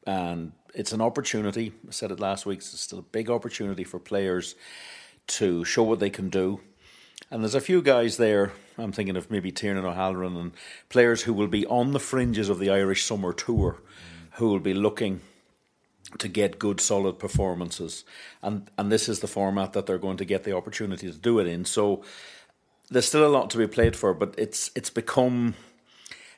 And 0.07 0.53
it's 0.75 0.93
an 0.93 1.01
opportunity. 1.01 1.73
I 1.87 1.93
said 1.93 2.11
it 2.11 2.19
last 2.19 2.45
week. 2.45 2.59
It's 2.59 2.81
still 2.81 2.99
a 2.99 3.03
big 3.03 3.31
opportunity 3.31 3.85
for 3.85 4.01
players 4.01 4.57
to 5.29 5.65
show 5.65 5.85
what 5.85 6.01
they 6.01 6.11
can 6.11 6.29
do. 6.29 6.61
And 7.31 7.43
there's 7.43 7.55
a 7.55 7.61
few 7.61 7.83
guys 7.83 8.17
there. 8.17 8.53
I'm 8.77 8.91
thinking 8.91 9.17
of 9.17 9.31
maybe 9.31 9.53
Tiernan 9.53 9.85
O'Halloran 9.85 10.37
and 10.37 10.53
players 10.89 11.23
who 11.23 11.33
will 11.33 11.47
be 11.47 11.65
on 11.67 11.93
the 11.93 12.01
fringes 12.01 12.49
of 12.49 12.59
the 12.59 12.71
Irish 12.71 13.05
summer 13.05 13.33
tour, 13.33 13.77
who 14.33 14.49
will 14.49 14.61
be 14.61 14.75
looking 14.75 15.21
to 16.19 16.29
get 16.29 16.59
good 16.59 16.81
solid 16.81 17.19
performances. 17.19 18.05
And 18.43 18.71
and 18.79 18.91
this 18.91 19.09
is 19.09 19.21
the 19.21 19.27
format 19.27 19.73
that 19.73 19.87
they're 19.87 19.99
going 19.99 20.17
to 20.19 20.25
get 20.25 20.45
the 20.45 20.57
opportunity 20.57 21.11
to 21.11 21.17
do 21.17 21.39
it 21.39 21.47
in. 21.47 21.65
So 21.65 22.03
there's 22.91 23.07
still 23.07 23.27
a 23.27 23.29
lot 23.29 23.51
to 23.51 23.59
be 23.59 23.67
played 23.67 23.97
for 23.97 24.13
but 24.13 24.35
it's 24.37 24.71
it's 24.75 24.91
become 24.91 25.55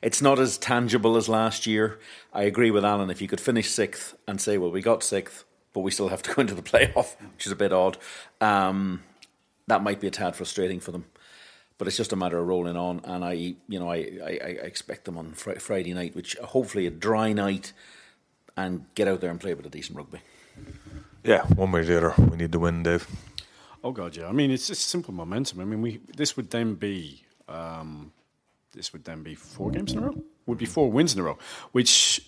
it's 0.02 0.20
not 0.20 0.38
as 0.38 0.58
tangible 0.58 1.16
as 1.16 1.28
last 1.28 1.66
year. 1.66 1.98
I 2.32 2.42
agree 2.42 2.70
with 2.70 2.84
alan. 2.84 3.10
If 3.10 3.20
you 3.22 3.28
could 3.28 3.40
finish 3.40 3.70
sixth 3.70 4.16
and 4.26 4.40
say 4.40 4.58
well 4.58 4.70
we 4.70 4.82
got 4.82 5.02
sixth 5.02 5.44
but 5.72 5.80
we 5.80 5.90
still 5.90 6.08
have 6.08 6.22
to 6.22 6.34
go 6.34 6.40
into 6.40 6.54
the 6.54 6.62
playoff 6.62 7.20
which 7.34 7.46
is 7.46 7.52
a 7.52 7.56
bit 7.56 7.72
odd 7.72 7.98
um, 8.40 9.02
that 9.66 9.82
might 9.82 10.00
be 10.00 10.06
a 10.06 10.10
tad 10.10 10.36
frustrating 10.36 10.80
for 10.80 10.92
them. 10.92 11.06
But 11.76 11.88
it's 11.88 11.96
just 11.96 12.12
a 12.12 12.16
matter 12.16 12.38
of 12.38 12.46
rolling 12.46 12.76
on. 12.76 13.00
And 13.04 13.24
i 13.24 13.32
you 13.32 13.78
know 13.80 13.90
i, 13.90 13.96
I, 13.96 14.38
I 14.42 14.50
expect 14.62 15.04
them 15.04 15.18
on 15.18 15.32
fr- 15.32 15.58
friday 15.58 15.94
night 15.94 16.14
which 16.14 16.36
hopefully 16.36 16.86
a 16.86 16.90
dry 16.90 17.32
night 17.32 17.72
and 18.56 18.84
get 18.94 19.08
out 19.08 19.20
there 19.20 19.30
and 19.30 19.40
play 19.40 19.52
with 19.52 19.60
a 19.60 19.62
bit 19.62 19.66
of 19.66 19.72
decent 19.72 19.96
rugby. 19.96 20.20
Yeah, 21.22 21.46
one 21.46 21.72
way 21.72 21.80
or 21.80 21.84
the 21.84 21.96
other, 21.96 22.14
we 22.30 22.36
need 22.36 22.52
to 22.52 22.58
win, 22.58 22.82
Dave. 22.82 23.06
Oh 23.82 23.92
God, 23.92 24.16
yeah. 24.16 24.28
I 24.28 24.32
mean, 24.32 24.50
it's 24.50 24.66
just 24.66 24.88
simple 24.88 25.12
momentum. 25.12 25.60
I 25.60 25.64
mean, 25.64 25.82
we 25.82 26.00
this 26.16 26.36
would 26.36 26.50
then 26.50 26.74
be 26.74 27.22
um, 27.48 28.12
this 28.72 28.92
would 28.92 29.04
then 29.04 29.22
be 29.22 29.34
four 29.34 29.70
games 29.70 29.92
in 29.92 29.98
a 29.98 30.02
row. 30.02 30.22
Would 30.46 30.58
be 30.58 30.66
four 30.66 30.90
wins 30.90 31.14
in 31.14 31.20
a 31.20 31.22
row, 31.22 31.38
which 31.72 32.20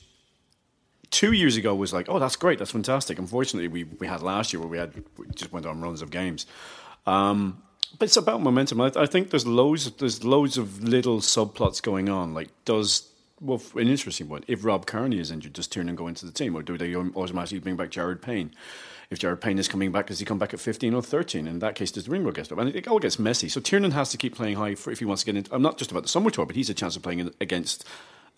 two 1.11 1.33
years 1.33 1.57
ago 1.57 1.75
was 1.75 1.93
like, 1.93 2.09
oh, 2.09 2.19
that's 2.19 2.37
great, 2.37 2.59
that's 2.59 2.73
fantastic. 2.73 3.19
Unfortunately, 3.19 3.69
we 3.69 3.85
we 3.85 4.07
had 4.07 4.23
last 4.23 4.53
year 4.53 4.61
where 4.61 4.69
we 4.69 4.79
had 4.79 4.93
we 5.17 5.27
just 5.35 5.53
went 5.53 5.67
on 5.67 5.81
runs 5.81 6.03
of 6.03 6.11
games. 6.11 6.47
Um, 7.07 7.63
but 7.99 8.07
it's 8.07 8.17
about 8.17 8.43
momentum. 8.43 8.81
I, 8.81 8.93
I 8.97 9.07
think 9.07 9.31
there's 9.31 9.47
loads 9.47 9.91
there's 9.93 10.25
loads 10.25 10.59
of 10.59 10.83
little 10.83 11.21
subplots 11.21 11.83
going 11.83 12.09
on. 12.09 12.35
Like, 12.35 12.49
does 12.65 13.09
well, 13.41 13.61
an 13.75 13.89
interesting 13.89 14.29
one. 14.29 14.45
If 14.47 14.65
Rob 14.65 14.87
Kearney 14.87 15.19
is 15.19 15.31
injured, 15.31 15.53
does 15.53 15.67
Tiernan 15.67 15.95
go 15.95 16.09
into 16.09 16.25
the 16.25 16.33
team, 16.33 16.57
or 16.57 16.63
do 16.63 16.79
they 16.79 16.95
automatically 16.95 17.59
bring 17.59 17.77
back 17.77 17.91
Jared 17.91 18.23
Payne? 18.23 18.53
If 19.11 19.19
Jared 19.19 19.41
Payne 19.41 19.59
is 19.59 19.69
coming 19.69 19.93
back, 19.93 20.07
does 20.07 20.19
he 20.19 20.25
come 20.25 20.39
back 20.39 20.55
at 20.55 20.61
15 20.61 20.95
or 20.95 21.03
13? 21.03 21.47
In 21.47 21.59
that 21.61 21.75
case, 21.75 21.91
does 21.91 22.05
the 22.05 22.11
Ringo 22.11 22.33
get 22.33 22.51
up? 22.51 22.59
And 22.59 22.75
it 22.75 22.89
all 22.89 22.99
gets 22.99 23.19
messy. 23.19 23.49
So 23.49 23.61
Tiernan 23.61 23.93
has 23.93 24.11
to 24.11 24.17
keep 24.17 24.35
playing 24.35 24.57
high 24.57 24.75
for, 24.75 24.91
if 24.91 24.99
he 24.99 25.05
wants 25.05 25.23
to 25.23 25.27
get 25.27 25.37
into. 25.37 25.55
I'm 25.55 25.63
not 25.63 25.79
just 25.79 25.91
about 25.91 26.03
the 26.03 26.09
summer 26.09 26.31
tour, 26.31 26.47
but 26.47 26.57
he's 26.57 26.71
a 26.71 26.75
chance 26.75 26.97
of 26.97 27.03
playing 27.03 27.31
against 27.41 27.85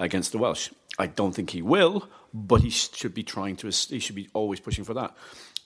against 0.01 0.33
the 0.33 0.39
Welsh. 0.39 0.71
I 0.99 1.07
don't 1.07 1.35
think 1.35 1.51
he 1.51 1.63
will, 1.63 2.09
but 2.35 2.61
he 2.61 2.71
should 2.71 3.15
be 3.15 3.23
trying 3.23 3.57
to. 3.57 3.69
He 3.69 3.99
should 3.99 4.17
be 4.17 4.29
always 4.35 4.61
pushing 4.61 4.85
for 4.85 4.95
that. 4.95 5.17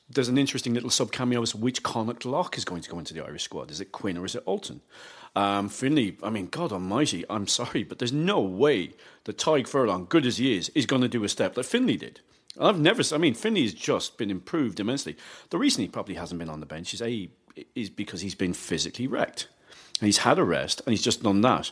There's 0.08 0.28
an 0.28 0.38
interesting 0.38 0.74
little 0.74 0.90
sub 0.90 1.10
cameo 1.10 1.40
as 1.42 1.54
which 1.54 1.82
Connacht 1.82 2.26
lock 2.26 2.58
is 2.58 2.64
going 2.64 2.82
to 2.82 2.90
go 2.90 2.98
into 2.98 3.14
the 3.14 3.24
Irish 3.24 3.44
squad. 3.44 3.70
Is 3.70 3.80
it 3.80 3.92
Quinn 3.92 4.18
or 4.18 4.26
is 4.26 4.34
it 4.34 4.42
Ultan? 4.46 4.82
Um, 5.34 5.68
Finlay, 5.68 6.16
I 6.22 6.30
mean, 6.30 6.48
God 6.48 6.72
Almighty, 6.72 7.24
I'm 7.30 7.46
sorry, 7.46 7.84
but 7.84 7.98
there's 7.98 8.12
no 8.12 8.40
way 8.40 8.92
that 9.24 9.38
Tadhg 9.38 9.66
Furlong, 9.66 10.06
good 10.08 10.26
as 10.26 10.36
he 10.36 10.56
is, 10.56 10.68
is 10.70 10.86
going 10.86 11.02
to 11.02 11.08
do 11.08 11.24
a 11.24 11.28
step 11.28 11.54
that 11.54 11.64
Finlay 11.64 11.96
did. 11.96 12.20
I've 12.60 12.78
never, 12.78 13.02
I 13.14 13.18
mean, 13.18 13.34
Finlay's 13.34 13.72
just 13.72 14.18
been 14.18 14.30
improved 14.30 14.78
immensely. 14.78 15.16
The 15.50 15.58
reason 15.58 15.82
he 15.82 15.88
probably 15.88 16.16
hasn't 16.16 16.38
been 16.38 16.50
on 16.50 16.60
the 16.60 16.66
bench 16.66 16.92
is 16.92 17.00
a 17.00 17.30
is 17.74 17.90
because 17.90 18.22
he's 18.22 18.34
been 18.34 18.54
physically 18.54 19.06
wrecked. 19.06 19.48
And 20.00 20.06
he's 20.06 20.18
had 20.18 20.38
a 20.38 20.44
rest, 20.44 20.82
and 20.84 20.92
he's 20.92 21.02
just 21.02 21.22
done 21.22 21.42
that. 21.42 21.70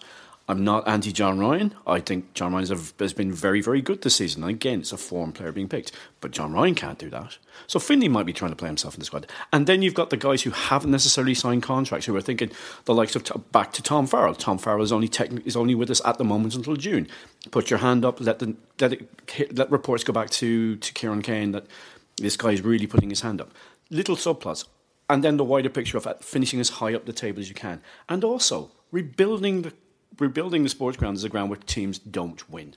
I'm 0.50 0.64
not 0.64 0.88
anti 0.88 1.12
John 1.12 1.38
Ryan. 1.38 1.72
I 1.86 2.00
think 2.00 2.34
John 2.34 2.52
Ryan 2.52 2.66
has 2.98 3.12
been 3.12 3.32
very, 3.32 3.60
very 3.60 3.80
good 3.80 4.02
this 4.02 4.16
season. 4.16 4.42
And 4.42 4.50
again, 4.50 4.80
it's 4.80 4.90
a 4.90 4.96
foreign 4.96 5.30
player 5.30 5.52
being 5.52 5.68
picked. 5.68 5.92
But 6.20 6.32
John 6.32 6.52
Ryan 6.52 6.74
can't 6.74 6.98
do 6.98 7.08
that. 7.10 7.38
So 7.68 7.78
Finlay 7.78 8.08
might 8.08 8.26
be 8.26 8.32
trying 8.32 8.50
to 8.50 8.56
play 8.56 8.66
himself 8.66 8.94
in 8.94 8.98
the 8.98 9.06
squad. 9.06 9.30
And 9.52 9.68
then 9.68 9.80
you've 9.80 9.94
got 9.94 10.10
the 10.10 10.16
guys 10.16 10.42
who 10.42 10.50
haven't 10.50 10.90
necessarily 10.90 11.34
signed 11.34 11.62
contracts, 11.62 12.06
who 12.06 12.16
are 12.16 12.20
thinking 12.20 12.50
the 12.86 12.94
likes 12.94 13.14
of 13.14 13.52
back 13.52 13.72
to 13.74 13.82
Tom 13.82 14.08
Farrell. 14.08 14.34
Tom 14.34 14.58
Farrell 14.58 14.82
is 14.82 14.90
only 14.90 15.08
techni- 15.08 15.46
is 15.46 15.54
only 15.54 15.76
with 15.76 15.88
us 15.88 16.02
at 16.04 16.18
the 16.18 16.24
moment 16.24 16.56
until 16.56 16.74
June. 16.74 17.06
Put 17.52 17.70
your 17.70 17.78
hand 17.78 18.04
up. 18.04 18.20
Let 18.20 18.40
the 18.40 18.56
let, 18.80 18.94
it, 18.94 19.56
let 19.56 19.70
reports 19.70 20.02
go 20.02 20.12
back 20.12 20.30
to 20.30 20.74
to 20.76 20.92
Kieran 20.92 21.22
Kane 21.22 21.52
that 21.52 21.66
this 22.16 22.36
guy 22.36 22.50
is 22.50 22.62
really 22.62 22.88
putting 22.88 23.10
his 23.10 23.20
hand 23.20 23.40
up. 23.40 23.52
Little 23.88 24.16
subplots, 24.16 24.66
and 25.08 25.22
then 25.22 25.36
the 25.36 25.44
wider 25.44 25.70
picture 25.70 25.96
of 25.96 26.08
uh, 26.08 26.14
finishing 26.20 26.58
as 26.58 26.70
high 26.70 26.92
up 26.92 27.06
the 27.06 27.12
table 27.12 27.38
as 27.38 27.48
you 27.48 27.54
can, 27.54 27.80
and 28.08 28.24
also 28.24 28.72
rebuilding 28.90 29.62
the 29.62 29.72
rebuilding 30.20 30.62
the 30.62 30.68
sports 30.68 30.96
ground 30.96 31.16
is 31.16 31.24
a 31.24 31.28
ground 31.28 31.50
where 31.50 31.58
teams 31.58 31.98
don't 31.98 32.48
win. 32.48 32.74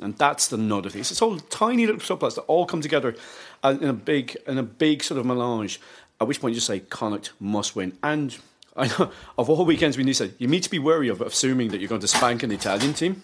And 0.00 0.16
that's 0.16 0.48
the 0.48 0.56
nod 0.56 0.86
of 0.86 0.92
things. 0.92 1.10
It's 1.10 1.22
all 1.22 1.38
tiny 1.38 1.86
little 1.86 2.00
subplots 2.00 2.34
that 2.36 2.42
all 2.42 2.66
come 2.66 2.80
together 2.80 3.14
uh, 3.62 3.76
in 3.80 3.88
a 3.88 3.92
big 3.92 4.36
in 4.46 4.58
a 4.58 4.62
big 4.62 5.02
sort 5.02 5.20
of 5.20 5.26
melange 5.26 5.80
At 6.20 6.28
which 6.28 6.40
point 6.40 6.52
you 6.52 6.56
just 6.56 6.66
say 6.66 6.80
Connacht 6.80 7.32
must 7.38 7.76
win. 7.76 7.98
And 8.02 8.36
I 8.74 8.88
know, 8.88 9.12
of 9.36 9.50
all 9.50 9.64
weekends 9.64 9.98
we 9.98 10.04
need 10.04 10.14
to 10.14 10.28
say, 10.28 10.34
you 10.38 10.48
need 10.48 10.62
to 10.62 10.70
be 10.70 10.78
wary 10.78 11.08
of 11.08 11.20
assuming 11.20 11.68
that 11.70 11.80
you're 11.80 11.88
going 11.88 12.00
to 12.00 12.08
spank 12.08 12.42
an 12.42 12.52
Italian 12.52 12.94
team. 12.94 13.22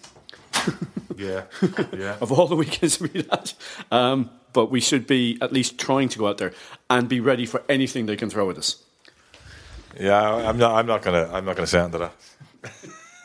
Yeah, 1.17 1.43
yeah. 1.91 2.15
of 2.21 2.31
all 2.31 2.47
the 2.47 2.55
weekends 2.55 3.01
we 3.01 3.09
had. 3.29 3.51
Um, 3.91 4.29
but 4.53 4.71
we 4.71 4.79
should 4.79 5.05
be 5.05 5.37
at 5.41 5.51
least 5.51 5.77
trying 5.77 6.07
to 6.09 6.17
go 6.17 6.27
out 6.27 6.37
there 6.37 6.53
and 6.89 7.09
be 7.09 7.19
ready 7.19 7.45
for 7.45 7.61
anything 7.67 8.05
they 8.05 8.15
can 8.15 8.29
throw 8.29 8.49
at 8.49 8.57
us. 8.57 8.81
Yeah, 9.99 10.23
I'm 10.23 10.57
not. 10.57 10.75
I'm 10.75 10.85
not 10.85 11.01
gonna. 11.01 11.29
I'm 11.33 11.43
not 11.43 11.57
gonna 11.57 11.67
say 11.67 11.83
into 11.83 11.97
that. 11.97 12.13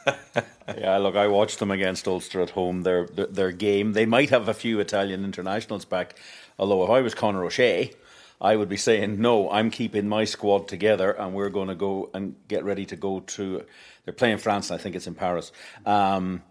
Yeah, 0.79 0.97
look, 0.97 1.15
I 1.15 1.29
watched 1.29 1.59
them 1.59 1.71
against 1.71 2.09
Ulster 2.09 2.41
at 2.41 2.51
home. 2.51 2.83
Their, 2.83 3.07
their 3.07 3.53
game. 3.53 3.93
They 3.93 4.07
might 4.07 4.31
have 4.31 4.49
a 4.49 4.55
few 4.55 4.81
Italian 4.81 5.23
internationals 5.23 5.85
back. 5.85 6.19
Although 6.59 6.85
if 6.85 6.91
I 6.91 7.01
was 7.03 7.15
Conor 7.15 7.45
O'Shea, 7.45 7.93
I 8.41 8.57
would 8.57 8.69
be 8.69 8.77
saying 8.77 9.21
no. 9.21 9.51
I'm 9.51 9.71
keeping 9.71 10.09
my 10.09 10.25
squad 10.25 10.67
together, 10.67 11.11
and 11.11 11.35
we're 11.35 11.51
going 11.51 11.69
to 11.69 11.75
go 11.75 12.11
and 12.15 12.37
get 12.49 12.65
ready 12.65 12.87
to 12.87 12.97
go 12.97 13.21
to. 13.21 13.65
They're 14.05 14.15
playing 14.15 14.39
France, 14.39 14.71
and 14.71 14.79
I 14.79 14.83
think 14.83 14.97
it's 14.97 15.07
in 15.07 15.15
Paris. 15.15 15.53
Um, 15.85 16.43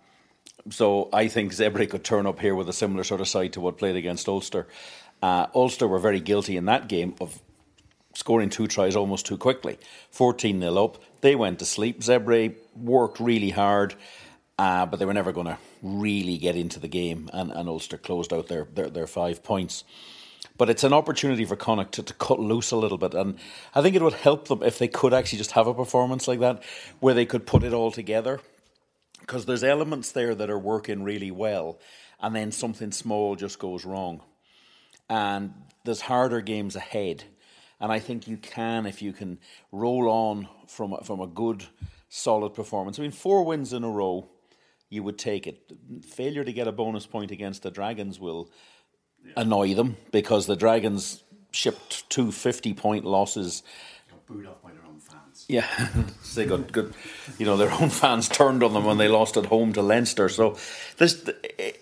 so 0.69 1.09
I 1.11 1.27
think 1.27 1.51
Zebre 1.51 1.89
could 1.89 2.03
turn 2.03 2.25
up 2.25 2.39
here 2.39 2.55
with 2.55 2.69
a 2.69 2.73
similar 2.73 3.03
sort 3.03 3.21
of 3.21 3.27
side 3.27 3.53
to 3.53 3.61
what 3.61 3.77
played 3.77 3.95
against 3.95 4.27
Ulster. 4.27 4.67
Uh, 5.21 5.47
Ulster 5.55 5.87
were 5.87 5.99
very 5.99 6.19
guilty 6.19 6.55
in 6.55 6.65
that 6.65 6.87
game 6.87 7.15
of 7.19 7.41
scoring 8.13 8.49
two 8.49 8.67
tries 8.67 8.95
almost 8.95 9.25
too 9.25 9.37
quickly. 9.37 9.77
14 10.11 10.59
0 10.59 10.83
up. 10.83 11.03
They 11.21 11.35
went 11.35 11.59
to 11.59 11.65
sleep. 11.65 12.01
Zebre 12.01 12.55
worked 12.75 13.19
really 13.19 13.49
hard, 13.49 13.95
uh, 14.57 14.85
but 14.85 14.99
they 14.99 15.05
were 15.05 15.13
never 15.13 15.31
going 15.31 15.47
to 15.47 15.57
really 15.81 16.37
get 16.37 16.55
into 16.55 16.79
the 16.79 16.87
game, 16.87 17.29
and, 17.33 17.51
and 17.51 17.67
Ulster 17.67 17.97
closed 17.97 18.33
out 18.33 18.47
their, 18.47 18.65
their, 18.73 18.89
their 18.89 19.07
five 19.07 19.43
points. 19.43 19.83
But 20.57 20.69
it's 20.69 20.83
an 20.83 20.93
opportunity 20.93 21.45
for 21.45 21.55
Connacht 21.55 21.93
to, 21.93 22.03
to 22.03 22.13
cut 22.13 22.39
loose 22.39 22.71
a 22.71 22.77
little 22.77 22.97
bit, 22.97 23.13
and 23.13 23.39
I 23.73 23.81
think 23.81 23.95
it 23.95 24.01
would 24.01 24.13
help 24.13 24.47
them 24.47 24.61
if 24.61 24.77
they 24.77 24.87
could 24.87 25.13
actually 25.13 25.39
just 25.39 25.53
have 25.53 25.67
a 25.67 25.73
performance 25.73 26.27
like 26.27 26.39
that 26.41 26.63
where 26.99 27.13
they 27.13 27.25
could 27.25 27.47
put 27.47 27.63
it 27.63 27.73
all 27.73 27.91
together 27.91 28.39
because 29.19 29.45
there's 29.45 29.63
elements 29.63 30.11
there 30.11 30.35
that 30.35 30.49
are 30.49 30.59
working 30.59 31.03
really 31.03 31.31
well, 31.31 31.79
and 32.21 32.35
then 32.35 32.51
something 32.51 32.91
small 32.91 33.35
just 33.35 33.57
goes 33.57 33.85
wrong. 33.85 34.21
And 35.09 35.53
there's 35.85 36.01
harder 36.01 36.41
games 36.41 36.75
ahead, 36.75 37.23
and 37.83 37.91
I 37.91 37.99
think 37.99 38.29
you 38.29 38.37
can 38.37 38.85
if 38.85 39.01
you 39.01 39.11
can 39.11 39.39
roll 39.73 40.09
on 40.09 40.47
from 40.67 40.93
a, 40.93 41.03
from 41.03 41.19
a 41.19 41.27
good, 41.27 41.65
solid 42.07 42.53
performance. 42.53 42.97
I 42.97 43.01
mean, 43.01 43.11
four 43.11 43.43
wins 43.43 43.73
in 43.73 43.83
a 43.83 43.89
row, 43.89 44.29
you 44.89 45.03
would 45.03 45.17
take 45.17 45.45
it. 45.47 45.69
Failure 46.07 46.45
to 46.45 46.53
get 46.53 46.65
a 46.65 46.71
bonus 46.71 47.05
point 47.05 47.29
against 47.31 47.61
the 47.61 47.69
Dragons 47.69 48.21
will 48.21 48.49
annoy 49.35 49.73
them 49.73 49.97
because 50.13 50.45
the 50.45 50.55
Dragons 50.55 51.23
shipped 51.51 52.09
two 52.09 52.31
50 52.31 52.73
point 52.73 53.03
losses 53.03 53.63
Booed 54.27 54.47
off 54.47 54.63
by 54.63 54.71
their 54.71 54.85
own 54.87 54.99
fans. 54.99 55.45
yeah, 55.49 55.67
they 56.35 56.45
got 56.45 56.71
good. 56.71 56.93
You 57.37 57.45
know, 57.45 57.57
their 57.57 57.71
own 57.73 57.89
fans 57.89 58.29
turned 58.29 58.63
on 58.63 58.71
them 58.71 58.85
when 58.85 58.97
they 58.97 59.09
lost 59.09 59.35
at 59.35 59.47
home 59.47 59.73
to 59.73 59.81
Leinster. 59.81 60.29
So 60.29 60.57
there's 60.95 61.29
eh, 61.59 61.73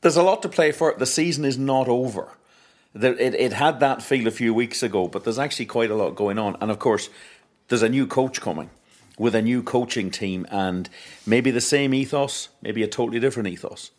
there's 0.00 0.16
a 0.16 0.24
lot 0.24 0.42
to 0.42 0.48
play 0.48 0.72
for. 0.72 0.92
The 0.98 1.06
season 1.06 1.44
is 1.44 1.56
not 1.56 1.86
over. 1.86 2.36
There, 2.94 3.14
it 3.18 3.34
it 3.34 3.52
had 3.52 3.80
that 3.80 4.02
feel 4.02 4.26
a 4.28 4.30
few 4.30 4.54
weeks 4.54 4.82
ago, 4.82 5.08
but 5.08 5.24
there's 5.24 5.38
actually 5.38 5.66
quite 5.66 5.90
a 5.90 5.96
lot 5.96 6.14
going 6.14 6.38
on. 6.38 6.56
And 6.60 6.70
of 6.70 6.78
course, 6.78 7.10
there's 7.68 7.82
a 7.82 7.88
new 7.88 8.06
coach 8.06 8.40
coming 8.40 8.70
with 9.18 9.34
a 9.34 9.42
new 9.42 9.62
coaching 9.62 10.10
team, 10.10 10.46
and 10.50 10.88
maybe 11.26 11.50
the 11.50 11.60
same 11.60 11.94
ethos, 11.94 12.48
maybe 12.62 12.82
a 12.82 12.88
totally 12.88 13.20
different 13.20 13.48
ethos. 13.48 13.90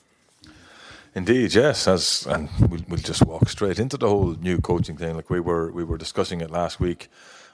Indeed, 1.14 1.54
yes. 1.56 1.88
As 1.88 2.28
and 2.30 2.50
we'll, 2.60 2.82
we'll 2.90 3.00
just 3.00 3.25
walk 3.25 3.48
straight 3.50 3.80
into 3.80 3.98
the 3.98 4.10
whole 4.10 4.36
new 4.42 4.60
coaching 4.60 4.98
thing. 4.98 5.16
Like 5.16 5.30
we 5.30 5.40
were, 5.40 5.72
we 5.72 5.84
were 5.84 5.98
discussing 5.98 6.42
it 6.42 6.52
last 6.52 6.80
week, 6.80 7.10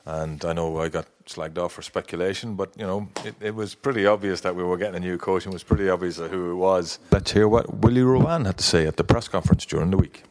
and 0.05 0.43
I 0.43 0.53
know 0.53 0.79
I 0.79 0.89
got 0.89 1.05
slagged 1.25 1.59
off 1.59 1.73
for 1.73 1.83
speculation, 1.83 2.55
but 2.55 2.71
you 2.75 2.85
know, 2.85 3.09
it, 3.23 3.35
it 3.39 3.55
was 3.55 3.75
pretty 3.75 4.07
obvious 4.07 4.41
that 4.41 4.55
we 4.55 4.63
were 4.63 4.77
getting 4.77 4.95
a 4.95 4.99
new 4.99 5.17
coach, 5.17 5.45
and 5.45 5.53
it 5.53 5.55
was 5.55 5.63
pretty 5.63 5.89
obvious 5.89 6.17
who 6.17 6.51
it 6.51 6.55
was. 6.55 6.97
Let's 7.11 7.31
hear 7.31 7.47
what 7.47 7.71
Willie 7.75 8.01
Ruane 8.01 8.47
had 8.47 8.57
to 8.57 8.63
say 8.63 8.87
at 8.87 8.97
the 8.97 9.03
press 9.03 9.27
conference 9.27 9.65
during 9.65 9.91
the 9.91 9.97
week. 9.97 10.23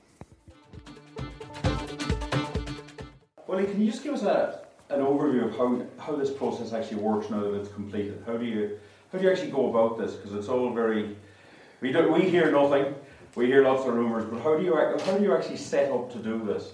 Willie, 3.46 3.64
can 3.64 3.80
you 3.80 3.90
just 3.90 4.04
give 4.04 4.14
us 4.14 4.22
a, 4.22 4.60
an 4.90 5.00
overview 5.00 5.46
of 5.46 5.56
how, 5.56 5.84
how 5.98 6.16
this 6.16 6.30
process 6.30 6.72
actually 6.72 6.98
works 6.98 7.30
now 7.30 7.40
that 7.40 7.54
it's 7.54 7.72
completed? 7.72 8.22
How 8.26 8.36
do 8.36 8.44
you 8.44 8.78
how 9.12 9.18
do 9.18 9.24
you 9.24 9.30
actually 9.30 9.50
go 9.50 9.70
about 9.70 9.98
this? 9.98 10.14
Because 10.14 10.34
it's 10.34 10.48
all 10.48 10.72
very 10.72 11.16
we 11.80 11.92
do, 11.92 12.12
we 12.12 12.28
hear 12.28 12.50
nothing, 12.52 12.94
we 13.34 13.46
hear 13.46 13.64
lots 13.64 13.86
of 13.86 13.94
rumours, 13.94 14.24
but 14.24 14.40
how 14.42 14.56
do 14.56 14.64
you 14.64 14.76
how 14.76 15.16
do 15.16 15.22
you 15.22 15.34
actually 15.34 15.56
set 15.56 15.90
up 15.90 16.12
to 16.12 16.18
do 16.18 16.44
this? 16.44 16.72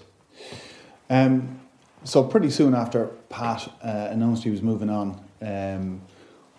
Um, 1.09 1.59
so 2.03 2.23
pretty 2.23 2.49
soon 2.49 2.75
after 2.75 3.07
Pat 3.29 3.67
uh, 3.83 4.09
announced 4.11 4.43
he 4.43 4.51
was 4.51 4.61
moving 4.61 4.89
on, 4.89 5.19
um, 5.41 6.01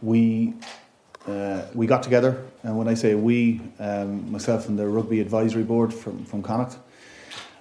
we 0.03 0.55
uh, 1.27 1.67
we 1.75 1.87
got 1.87 2.03
together, 2.03 2.43
and 2.63 2.77
when 2.77 2.89
I 2.89 2.95
say 2.95 3.15
we, 3.15 3.61
um, 3.79 4.33
myself 4.33 4.69
and 4.69 4.79
the 4.79 4.89
rugby 4.89 5.21
advisory 5.21 5.63
board 5.63 5.93
from 5.93 6.25
from 6.25 6.43
Connacht, 6.43 6.79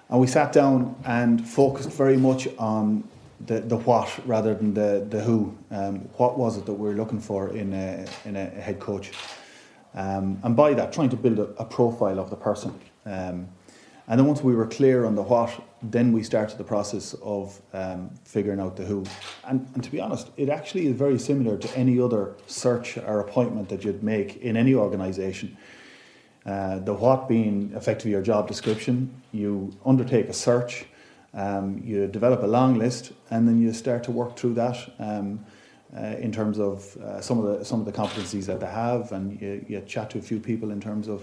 and 0.09 0.19
we 0.19 0.27
sat 0.27 0.51
down 0.53 0.95
and 1.05 1.47
focused 1.47 1.91
very 1.91 2.17
much 2.17 2.47
on 2.57 3.07
the, 3.45 3.59
the 3.59 3.77
what 3.77 4.09
rather 4.25 4.53
than 4.55 4.73
the 4.73 5.05
the 5.09 5.21
who. 5.21 5.55
Um, 5.71 5.99
what 6.17 6.37
was 6.37 6.57
it 6.57 6.65
that 6.65 6.73
we 6.73 6.89
were 6.89 6.95
looking 6.95 7.19
for 7.19 7.49
in 7.55 7.73
a 7.73 8.05
in 8.25 8.35
a 8.35 8.45
head 8.45 8.79
coach, 8.79 9.11
um, 9.93 10.39
and 10.43 10.55
by 10.55 10.73
that 10.73 10.93
trying 10.93 11.09
to 11.09 11.17
build 11.17 11.39
a, 11.39 11.49
a 11.61 11.65
profile 11.65 12.19
of 12.19 12.29
the 12.29 12.37
person. 12.37 12.73
Um, 13.05 13.47
and 14.09 14.17
then 14.17 14.25
once 14.25 14.41
we 14.41 14.55
were 14.55 14.65
clear 14.65 15.05
on 15.05 15.15
the 15.15 15.21
what, 15.21 15.51
then 15.83 16.13
we 16.13 16.23
started 16.23 16.57
the 16.57 16.63
process 16.63 17.13
of 17.21 17.59
um, 17.73 18.09
figuring 18.23 18.59
out 18.59 18.77
the 18.77 18.85
who. 18.85 19.03
And, 19.43 19.69
and 19.73 19.83
to 19.83 19.91
be 19.91 19.99
honest, 19.99 20.29
it 20.37 20.47
actually 20.47 20.87
is 20.87 20.95
very 20.95 21.19
similar 21.19 21.57
to 21.57 21.77
any 21.77 21.99
other 21.99 22.35
search 22.47 22.97
or 22.97 23.19
appointment 23.19 23.67
that 23.67 23.83
you'd 23.83 24.03
make 24.03 24.37
in 24.37 24.55
any 24.55 24.73
organisation. 24.73 25.57
Uh, 26.47 26.79
the 26.79 26.93
what 26.93 27.27
being 27.27 27.73
effectively 27.75 28.11
your 28.11 28.21
job 28.21 28.47
description, 28.47 29.21
you 29.33 29.69
undertake 29.85 30.29
a 30.29 30.33
search, 30.33 30.85
um, 31.33 31.81
you 31.83 32.07
develop 32.07 32.41
a 32.41 32.47
long 32.47 32.77
list, 32.77 33.11
and 33.29 33.45
then 33.45 33.61
you 33.61 33.73
start 33.73 34.01
to 34.01 34.11
work 34.11 34.37
through 34.37 34.53
that 34.53 34.77
um, 34.99 35.45
uh, 35.95 36.15
in 36.19 36.31
terms 36.31 36.57
of 36.57 36.95
uh, 36.97 37.19
some 37.19 37.37
of 37.37 37.45
the 37.59 37.65
some 37.65 37.81
of 37.81 37.85
the 37.85 37.91
competencies 37.91 38.45
that 38.45 38.61
they 38.61 38.67
have, 38.67 39.11
and 39.11 39.41
you, 39.41 39.65
you 39.67 39.81
chat 39.81 40.09
to 40.09 40.17
a 40.17 40.21
few 40.21 40.39
people 40.39 40.71
in 40.71 40.79
terms 40.79 41.09
of 41.09 41.21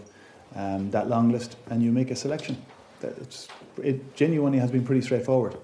um, 0.56 0.90
that 0.90 1.08
long 1.08 1.32
list, 1.32 1.56
and 1.70 1.82
you 1.82 1.90
make 1.90 2.10
a 2.10 2.16
selection. 2.16 2.56
It's, 3.02 3.48
it 3.82 4.14
genuinely 4.14 4.58
has 4.58 4.70
been 4.70 4.84
pretty 4.84 5.02
straightforward. 5.02 5.56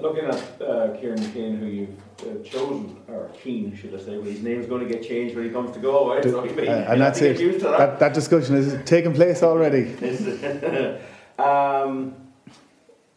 Looking 0.00 0.24
at 0.24 0.34
uh, 0.60 0.96
Kieran 0.98 1.18
McCain, 1.18 1.58
who 1.58 1.66
you've 1.66 1.96
uh, 2.20 2.42
chosen, 2.44 2.96
or 3.08 3.30
Keane, 3.42 3.74
should 3.76 3.94
I 3.94 3.98
say, 3.98 4.16
but 4.18 4.26
his 4.26 4.42
name's 4.42 4.66
going 4.66 4.86
to 4.86 4.92
get 4.92 5.06
changed 5.06 5.34
when 5.34 5.44
he 5.44 5.50
comes 5.50 5.72
to 5.72 5.78
go. 5.78 6.14
Right? 6.14 6.22
So 6.22 6.42
he 6.42 6.52
may- 6.54 6.68
Uh, 6.68 6.92
and 6.92 7.00
that's 7.00 7.20
it. 7.22 7.38
get 7.38 7.40
used 7.42 7.60
to 7.60 7.64
that. 7.66 7.78
That, 7.78 7.98
that 8.00 8.14
discussion 8.14 8.56
is 8.56 8.76
taking 8.84 9.12
place 9.14 9.42
already. 9.42 9.84
um, 11.38 12.14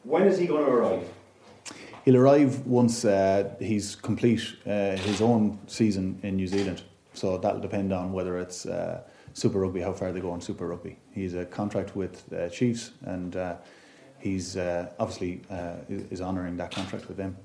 when 0.03 0.23
is 0.23 0.37
he 0.37 0.47
going 0.47 0.65
to 0.65 0.71
arrive? 0.71 1.03
He'll 2.05 2.17
arrive 2.17 2.65
once 2.65 3.05
uh, 3.05 3.53
he's 3.59 3.95
complete 3.95 4.41
uh, 4.65 4.95
his 4.97 5.21
own 5.21 5.59
season 5.67 6.19
in 6.23 6.37
New 6.37 6.47
Zealand. 6.47 6.81
So 7.13 7.37
that'll 7.37 7.59
depend 7.61 7.91
on 7.91 8.13
whether 8.13 8.37
it's 8.39 8.65
uh, 8.65 9.01
Super 9.33 9.59
Rugby, 9.59 9.81
how 9.81 9.93
far 9.93 10.11
they 10.11 10.19
go 10.21 10.31
on 10.31 10.41
Super 10.41 10.67
Rugby. 10.67 10.97
He's 11.11 11.33
a 11.33 11.45
contract 11.45 11.95
with 11.95 12.23
uh, 12.33 12.49
Chiefs, 12.49 12.91
and 13.01 13.35
uh, 13.35 13.55
he's 14.19 14.57
uh, 14.57 14.89
obviously 14.99 15.41
uh, 15.49 15.75
is 15.89 16.21
honouring 16.21 16.57
that 16.57 16.71
contract 16.71 17.07
with 17.07 17.17
them. 17.17 17.37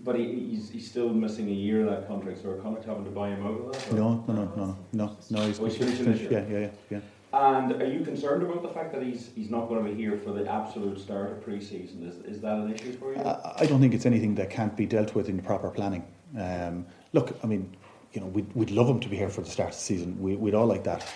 But 0.00 0.16
he, 0.16 0.50
he's, 0.50 0.70
he's 0.70 0.88
still 0.88 1.08
missing 1.08 1.48
a 1.48 1.52
year 1.52 1.80
of 1.84 1.90
that 1.90 2.06
contract, 2.06 2.40
so 2.42 2.50
are 2.50 2.56
Connacht 2.58 2.84
having 2.84 3.04
to 3.04 3.10
buy 3.10 3.30
him 3.30 3.44
out 3.44 3.60
of 3.60 3.72
that? 3.72 3.92
or- 3.92 3.96
No, 3.96 4.24
no, 4.28 4.32
no, 4.32 4.44
no, 4.54 4.78
no, 4.92 5.16
no. 5.30 5.46
He's, 5.46 5.58
Oh, 5.58 5.64
he's 5.64 5.76
finishing 5.76 6.04
this 6.12 6.20
Yeah, 6.20 6.44
yeah, 6.48 6.58
yeah, 6.58 6.70
yeah. 6.90 7.00
And 7.30 7.82
are 7.82 7.86
you 7.92 8.04
concerned 8.04 8.42
about 8.42 8.62
the 8.62 8.68
fact 8.70 8.92
that 8.94 9.02
he's 9.02 9.30
he's 9.34 9.50
not 9.50 9.68
going 9.68 9.84
to 9.84 9.90
be 9.90 9.94
here 9.96 10.16
for 10.16 10.30
the 10.32 10.50
absolute 10.50 10.98
start 10.98 11.30
of 11.32 11.42
pre-season? 11.42 12.08
Is, 12.08 12.36
is 12.36 12.40
that 12.40 12.56
an 12.56 12.72
issue 12.72 12.92
for 12.92 13.12
you? 13.14 13.20
I 13.20 13.54
I 13.58 13.66
don't 13.66 13.80
think 13.80 13.92
it's 13.92 14.06
anything 14.06 14.34
that 14.36 14.48
can't 14.48 14.74
be 14.76 14.86
dealt 14.86 15.14
with 15.14 15.28
in 15.28 15.36
the 15.36 15.42
proper 15.42 15.68
planning. 15.68 16.04
Um, 16.38 16.86
look, 17.12 17.36
I 17.42 17.46
mean, 17.46 17.76
you 18.12 18.20
know, 18.22 18.28
we'd, 18.28 18.50
we'd 18.54 18.70
love 18.70 18.88
him 18.88 19.00
to 19.00 19.08
be 19.08 19.16
here 19.16 19.28
for 19.28 19.42
the 19.42 19.50
start 19.50 19.70
of 19.70 19.74
the 19.74 19.80
season. 19.82 20.18
We, 20.18 20.36
we'd 20.36 20.54
all 20.54 20.66
like 20.66 20.84
that. 20.84 21.06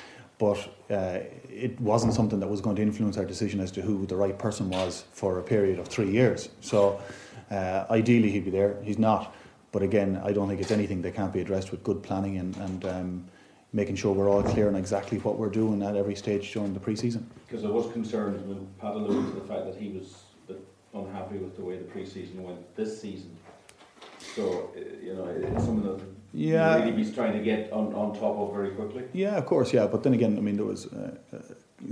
But 0.43 0.59
uh, 0.91 1.21
it 1.49 1.81
wasn't 1.81 2.15
something 2.15 2.41
that 2.41 2.49
was 2.49 2.61
going 2.61 2.75
to 2.75 2.83
influence 2.83 3.17
our 3.17 3.25
decision 3.25 3.61
as 3.61 3.71
to 3.71 3.81
who 3.81 4.07
the 4.07 4.17
right 4.17 4.37
person 4.37 4.69
was 4.71 5.05
for 5.13 5.39
a 5.39 5.43
period 5.43 5.79
of 5.79 5.87
three 5.87 6.11
years. 6.11 6.49
So 6.61 7.01
uh, 7.53 7.85
ideally 7.89 8.29
he'd 8.33 8.47
be 8.47 8.51
there. 8.51 8.77
He's 8.83 8.99
not. 8.99 9.37
But 9.71 9.83
again, 9.83 10.21
I 10.25 10.33
don't 10.33 10.49
think 10.49 10.61
it's 10.61 10.73
anything 10.73 11.01
that 11.03 11.15
can't 11.15 11.33
be 11.33 11.41
addressed 11.41 11.71
with 11.71 11.85
good 11.85 12.03
planning 12.03 12.39
and, 12.39 12.57
and 12.57 12.85
um, 12.87 13.25
making 13.73 13.95
sure 13.95 14.13
we're 14.13 14.29
all 14.29 14.43
clear 14.43 14.67
on 14.67 14.75
exactly 14.75 15.19
what 15.19 15.39
we're 15.39 15.49
doing 15.63 15.81
at 15.81 15.95
every 15.95 16.17
stage 16.17 16.53
during 16.53 16.75
the 16.75 16.81
pre-season. 16.81 17.25
Because 17.47 17.63
there 17.63 17.71
was 17.71 17.93
concerns 17.93 18.43
when 18.43 18.67
Pat 18.81 18.97
alluded 18.97 19.33
to 19.35 19.41
the 19.43 19.47
fact 19.47 19.65
that 19.67 19.77
he 19.77 19.91
was 19.91 20.25
unhappy 20.93 21.37
with 21.37 21.55
the 21.55 21.63
way 21.63 21.79
the 21.79 21.85
pre-season 21.85 22.43
went 22.43 22.75
this 22.75 23.01
season. 23.01 23.37
So 24.35 24.73
uh, 24.77 24.81
you 25.01 25.15
know, 25.15 25.25
it's 25.27 25.65
something 25.65 25.85
that 25.85 26.01
Yeah. 26.35 26.77
really 26.77 26.93
be 26.93 27.11
trying 27.11 27.35
to 27.35 27.43
get 27.43 27.73
on, 27.73 27.93
on 27.95 28.15
top 28.15 28.37
of 28.39 28.53
very 28.55 28.71
quickly. 28.71 29.05
Yeah, 29.13 29.37
of 29.37 29.47
course, 29.47 29.73
yeah. 29.73 29.87
But 29.87 30.03
then 30.03 30.15
again, 30.15 30.39
I 30.39 30.41
mean, 30.41 30.57
there 30.57 30.65
was 30.65 30.87
uh, 30.87 31.15
uh, 31.33 31.39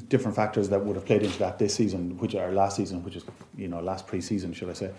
different 0.09 0.37
factors 0.37 0.68
that 0.70 0.85
would 0.85 0.96
have 0.96 1.05
played 1.05 1.22
into 1.22 1.38
that 1.40 1.59
this 1.59 1.74
season, 1.74 2.16
which 2.18 2.35
are 2.35 2.50
last 2.53 2.76
season, 2.76 3.05
which 3.05 3.16
is 3.16 3.24
you 3.57 3.68
know 3.68 3.81
last 3.81 4.07
pre-season, 4.07 4.53
should 4.53 4.70
I 4.70 4.74
say, 4.74 4.90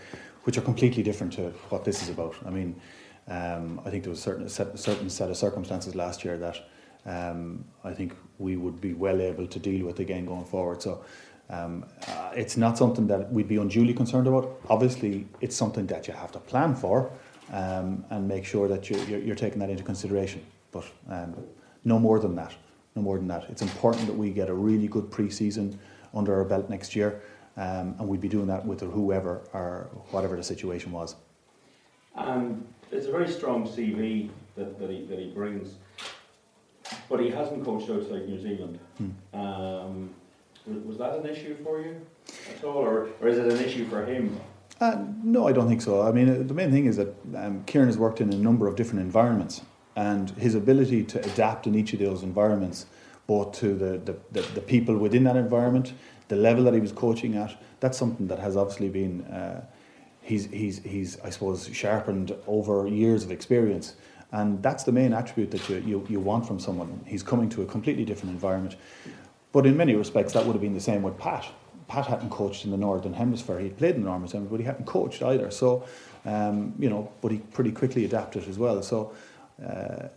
which 0.44 0.58
are 0.58 0.62
completely 0.62 1.04
different 1.04 1.34
to 1.34 1.50
what 1.70 1.86
this 1.86 2.04
is 2.04 2.10
about. 2.10 2.36
I 2.46 2.52
mean, 2.52 2.80
um, 3.28 3.82
I 3.86 3.90
think 3.90 4.04
there 4.04 4.12
was 4.12 4.20
a 4.20 4.24
certain 4.24 4.50
set, 4.50 4.78
certain 4.78 5.10
set 5.10 5.30
of 5.30 5.38
circumstances 5.38 5.96
last 5.96 6.24
year 6.24 6.38
that 6.38 6.60
um, 7.06 7.66
I 7.84 7.94
think 7.94 8.16
we 8.38 8.58
would 8.58 8.80
be 8.80 8.94
well 8.94 9.22
able 9.22 9.48
to 9.48 9.60
deal 9.60 9.86
with 9.86 10.00
again 10.00 10.26
going 10.26 10.46
forward. 10.46 10.82
So. 10.82 11.04
Um, 11.50 11.84
uh, 12.08 12.32
it's 12.34 12.56
not 12.56 12.78
something 12.78 13.08
that 13.08 13.30
we'd 13.30 13.50
be 13.50 13.58
unduly 13.58 13.94
concerned 13.94 14.26
about. 14.26 14.58
Obviously, 14.70 15.28
it's 15.42 15.54
something 15.54 15.86
that 15.88 16.08
you 16.08 16.14
have 16.14 16.32
to 16.32 16.40
plan 16.40 16.76
for 16.76 17.12
um, 17.52 18.06
and 18.10 18.28
make 18.28 18.46
sure 18.46 18.68
that 18.68 18.90
you, 18.90 18.98
you're, 19.04 19.20
you're 19.20 19.36
taking 19.36 19.60
that 19.60 19.70
into 19.70 19.84
consideration. 19.84 20.44
But 20.72 20.86
um, 21.10 21.36
no 21.84 22.00
more 22.00 22.20
than 22.20 22.36
that. 22.36 22.54
No 22.96 23.02
more 23.02 23.18
than 23.18 23.28
that. 23.28 23.46
It's 23.50 23.62
important 23.62 24.08
that 24.08 24.14
we 24.14 24.32
get 24.32 24.50
a 24.50 24.54
really 24.54 24.88
good 24.88 25.12
pre-season 25.12 25.78
under 26.14 26.34
our 26.36 26.44
belt 26.44 26.70
next 26.70 26.96
year, 26.96 27.22
um, 27.58 27.96
and 28.00 28.08
we'd 28.08 28.22
be 28.22 28.28
doing 28.28 28.48
that 28.48 28.66
with 28.66 28.82
whoever 28.82 29.42
or 29.54 29.90
whatever 30.12 30.36
the 30.36 30.44
situation 30.44 30.92
was. 30.92 31.16
And 32.16 32.66
it's 32.92 33.08
a 33.08 33.12
very 33.12 33.30
strong 33.30 33.66
CV 33.66 34.30
that, 34.56 34.78
that, 34.80 34.90
he, 34.90 35.06
that 35.06 35.20
he 35.20 35.30
brings, 35.30 35.76
but 37.10 37.22
he 37.22 37.30
hasn't 37.30 37.64
coached 37.64 37.90
outside 37.90 38.28
New 38.28 38.42
Zealand. 38.42 38.80
Hmm. 38.98 39.40
Um, 39.40 40.10
was, 40.66 40.84
was 40.84 40.98
that 40.98 41.16
an 41.16 41.26
issue 41.26 41.56
for 41.64 41.82
you 41.82 42.02
at 42.50 42.64
all, 42.64 42.78
or, 42.78 43.10
or 43.22 43.28
is 43.30 43.38
it 43.38 43.52
an 43.52 43.64
issue 43.64 43.88
for 43.88 44.06
him? 44.06 44.40
Uh, 44.82 44.98
no, 45.24 45.48
I 45.48 45.52
don't 45.52 45.68
think 45.68 45.82
so. 45.84 46.02
I 46.02 46.12
mean, 46.12 46.48
the 46.48 46.56
main 46.56 46.72
thing 46.72 46.88
is 46.88 46.98
that 46.98 47.14
um, 47.36 47.64
Kieran 47.66 47.88
has 47.88 48.00
worked 48.00 48.20
in 48.20 48.34
a 48.34 48.36
number 48.36 48.68
of 48.68 48.76
different 48.76 49.02
environments, 49.02 49.62
and 49.96 50.32
his 50.32 50.56
ability 50.56 51.04
to 51.04 51.24
adapt 51.24 51.68
in 51.68 51.76
each 51.76 51.94
of 51.94 52.00
those 52.00 52.24
environments, 52.24 52.88
both 53.28 53.52
to 53.60 53.76
the, 53.76 54.00
the, 54.00 54.18
the, 54.32 54.42
the 54.54 54.62
people 54.62 54.98
within 54.98 55.24
that 55.26 55.36
environment, 55.38 55.94
the 56.30 56.36
level 56.36 56.64
that 56.64 56.74
he 56.74 56.80
was 56.80 56.92
coaching 56.92 57.36
at, 57.36 57.56
that's 57.80 57.96
something 57.96 58.28
that 58.28 58.40
has 58.40 58.58
obviously 58.58 58.90
been, 58.90 59.22
uh, 59.26 59.64
he's, 60.22 60.46
he's, 60.46 60.80
he's, 60.80 61.20
I 61.20 61.30
suppose, 61.30 61.70
sharpened 61.72 62.36
over 62.48 62.88
years 62.88 63.24
of 63.24 63.32
experience. 63.32 63.96
And 64.32 64.64
that's 64.64 64.84
the 64.84 64.94
main 64.94 65.14
attribute 65.14 65.52
that 65.52 65.70
you, 65.70 65.84
you, 65.86 66.08
you 66.10 66.20
want 66.20 66.48
from 66.48 66.60
someone. 66.60 67.02
He's 67.06 67.22
coming 67.22 67.50
to 67.50 67.62
a 67.62 67.66
completely 67.66 68.06
different 68.06 68.32
environment. 68.32 68.78
But 69.52 69.68
in 69.68 69.78
many 69.78 69.94
respects, 69.94 70.34
that 70.34 70.46
would 70.46 70.54
have 70.54 70.62
been 70.62 70.74
the 70.74 70.80
same 70.80 71.04
with 71.04 71.18
Pat. 71.18 71.46
Pat 71.92 72.08
hadn't 72.08 72.30
coached 72.30 72.64
in 72.64 72.72
the 72.72 72.78
Northern 72.78 73.12
Hemisphere. 73.12 73.60
He'd 73.60 73.78
played 73.78 73.96
in 73.96 74.04
the 74.04 74.06
Northern 74.06 74.22
Hemisphere, 74.22 74.50
but 74.50 74.62
he 74.62 74.66
hadn't 74.66 74.86
coached 74.86 75.22
either. 75.22 75.52
So, 75.52 75.84
um, 76.26 76.74
you 76.80 76.90
know, 76.90 77.12
but 77.20 77.34
he 77.34 77.40
pretty 77.40 77.74
quickly 77.74 78.06
adapted 78.06 78.48
as 78.48 78.58
well. 78.58 78.82
So, 78.82 79.12
uh, 79.62 80.08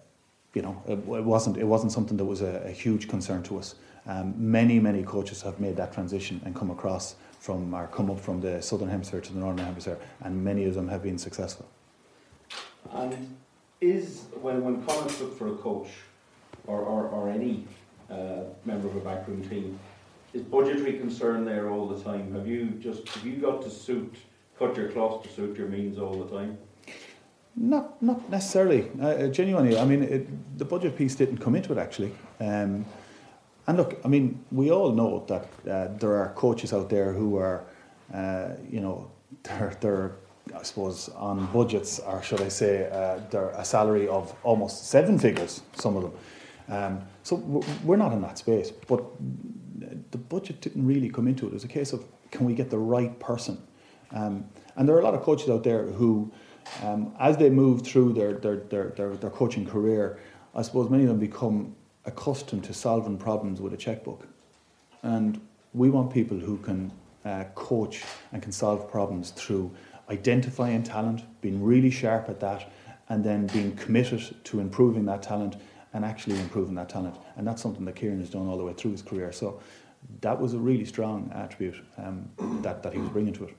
you 0.54 0.62
know, 0.62 0.80
it, 0.86 0.92
it, 0.92 1.24
wasn't 1.24 1.56
it 1.56 1.64
wasn't 1.64 1.90
something 1.90 2.16
that 2.16 2.24
was 2.24 2.42
a, 2.42 2.62
a 2.64 2.70
huge 2.70 3.08
concern 3.08 3.42
to 3.44 3.58
us. 3.58 3.74
Um, 4.06 4.34
many 4.38 4.78
many 4.78 5.02
coaches 5.02 5.42
have 5.42 5.58
made 5.58 5.76
that 5.76 5.92
transition 5.92 6.40
and 6.44 6.54
come 6.54 6.70
across 6.70 7.16
from 7.40 7.74
or 7.74 7.88
come 7.88 8.08
up 8.08 8.20
from 8.20 8.40
the 8.40 8.62
Southern 8.62 8.88
Hemisphere 8.88 9.20
to 9.22 9.32
the 9.32 9.40
Northern 9.40 9.66
Hemisphere, 9.66 9.98
and 10.20 10.44
many 10.44 10.66
of 10.66 10.74
them 10.74 10.86
have 10.86 11.02
been 11.02 11.18
successful. 11.18 11.66
And 12.92 13.34
is 13.80 14.26
when 14.40 14.62
when 14.62 14.84
Connacht 14.86 15.20
look 15.20 15.36
for 15.36 15.48
a 15.48 15.56
coach 15.56 15.88
or, 16.68 16.80
or, 16.82 17.08
or 17.08 17.28
any 17.28 17.66
uh, 18.08 18.44
member 18.64 18.86
of 18.86 18.94
a 18.94 19.00
backroom 19.00 19.42
team. 19.48 19.78
Is 20.34 20.42
budgetary 20.42 20.98
concern 20.98 21.44
there 21.44 21.70
all 21.70 21.86
the 21.86 22.02
time? 22.02 22.34
Have 22.34 22.48
you 22.48 22.70
just 22.80 23.08
have 23.08 23.24
you 23.24 23.36
got 23.36 23.62
to 23.62 23.70
suit 23.70 24.16
cut 24.58 24.76
your 24.76 24.90
cloth 24.90 25.22
to 25.22 25.28
suit 25.28 25.56
your 25.56 25.68
means 25.68 25.96
all 25.96 26.24
the 26.24 26.36
time? 26.36 26.58
Not 27.54 28.02
not 28.02 28.28
necessarily. 28.28 28.90
Uh, 29.00 29.06
uh, 29.06 29.28
genuinely, 29.28 29.78
I 29.78 29.84
mean, 29.84 30.02
it, 30.02 30.58
the 30.58 30.64
budget 30.64 30.98
piece 30.98 31.14
didn't 31.14 31.38
come 31.38 31.54
into 31.54 31.70
it 31.72 31.78
actually. 31.78 32.12
Um, 32.40 32.84
and 33.68 33.76
look, 33.76 34.00
I 34.04 34.08
mean, 34.08 34.44
we 34.50 34.72
all 34.72 34.90
know 34.90 35.24
that 35.28 35.44
uh, 35.70 35.96
there 35.98 36.16
are 36.16 36.32
coaches 36.34 36.72
out 36.72 36.90
there 36.90 37.12
who 37.12 37.36
are, 37.36 37.64
uh, 38.12 38.48
you 38.68 38.80
know, 38.80 39.10
they're, 39.44 39.76
they're, 39.80 40.16
I 40.54 40.62
suppose, 40.64 41.08
on 41.10 41.46
budgets, 41.46 41.98
or 42.00 42.22
should 42.22 42.42
I 42.42 42.48
say, 42.48 42.90
uh, 42.90 43.20
they're 43.30 43.50
a 43.50 43.64
salary 43.64 44.06
of 44.08 44.34
almost 44.42 44.88
seven 44.90 45.18
figures, 45.18 45.62
some 45.76 45.96
of 45.96 46.02
them. 46.02 46.12
Um, 46.68 47.00
so 47.22 47.36
we're 47.84 47.96
not 47.96 48.12
in 48.12 48.20
that 48.20 48.36
space, 48.36 48.70
but 48.70 49.02
the 50.14 50.18
budget 50.18 50.60
didn't 50.60 50.86
really 50.86 51.10
come 51.10 51.26
into 51.26 51.44
it. 51.44 51.48
It 51.48 51.54
was 51.54 51.64
a 51.64 51.68
case 51.68 51.92
of 51.92 52.04
can 52.30 52.46
we 52.46 52.54
get 52.54 52.70
the 52.70 52.78
right 52.78 53.18
person? 53.18 53.60
Um, 54.12 54.44
and 54.76 54.88
there 54.88 54.94
are 54.94 55.00
a 55.00 55.02
lot 55.02 55.14
of 55.14 55.22
coaches 55.22 55.50
out 55.50 55.64
there 55.64 55.86
who, 55.86 56.30
um, 56.84 57.12
as 57.18 57.36
they 57.36 57.50
move 57.50 57.82
through 57.82 58.12
their, 58.12 58.34
their, 58.34 58.58
their, 58.58 58.90
their, 58.90 59.16
their 59.16 59.30
coaching 59.30 59.66
career, 59.66 60.20
I 60.54 60.62
suppose 60.62 60.88
many 60.88 61.02
of 61.02 61.08
them 61.08 61.18
become 61.18 61.74
accustomed 62.04 62.62
to 62.64 62.72
solving 62.72 63.18
problems 63.18 63.60
with 63.60 63.74
a 63.74 63.76
checkbook. 63.76 64.28
And 65.02 65.40
we 65.72 65.90
want 65.90 66.12
people 66.12 66.38
who 66.38 66.58
can 66.58 66.92
uh, 67.24 67.44
coach 67.56 68.04
and 68.30 68.40
can 68.40 68.52
solve 68.52 68.88
problems 68.88 69.32
through 69.32 69.72
identifying 70.10 70.84
talent, 70.84 71.22
being 71.40 71.60
really 71.60 71.90
sharp 71.90 72.28
at 72.28 72.38
that, 72.38 72.70
and 73.08 73.24
then 73.24 73.48
being 73.48 73.74
committed 73.74 74.22
to 74.44 74.60
improving 74.60 75.06
that 75.06 75.22
talent 75.24 75.56
and 75.92 76.04
actually 76.04 76.38
improving 76.40 76.74
that 76.74 76.88
talent. 76.88 77.16
And 77.36 77.46
that's 77.46 77.62
something 77.62 77.84
that 77.84 77.96
Kieran 77.96 78.20
has 78.20 78.30
done 78.30 78.46
all 78.48 78.58
the 78.58 78.64
way 78.64 78.74
through 78.74 78.92
his 78.92 79.02
career. 79.02 79.32
So 79.32 79.60
that 80.20 80.40
was 80.40 80.54
a 80.54 80.58
really 80.58 80.84
strong 80.84 81.30
attribute 81.34 81.76
um, 81.98 82.28
that, 82.62 82.82
that 82.82 82.92
he 82.92 82.98
was 82.98 83.08
bringing 83.10 83.32
to 83.34 83.44
it. 83.44 83.56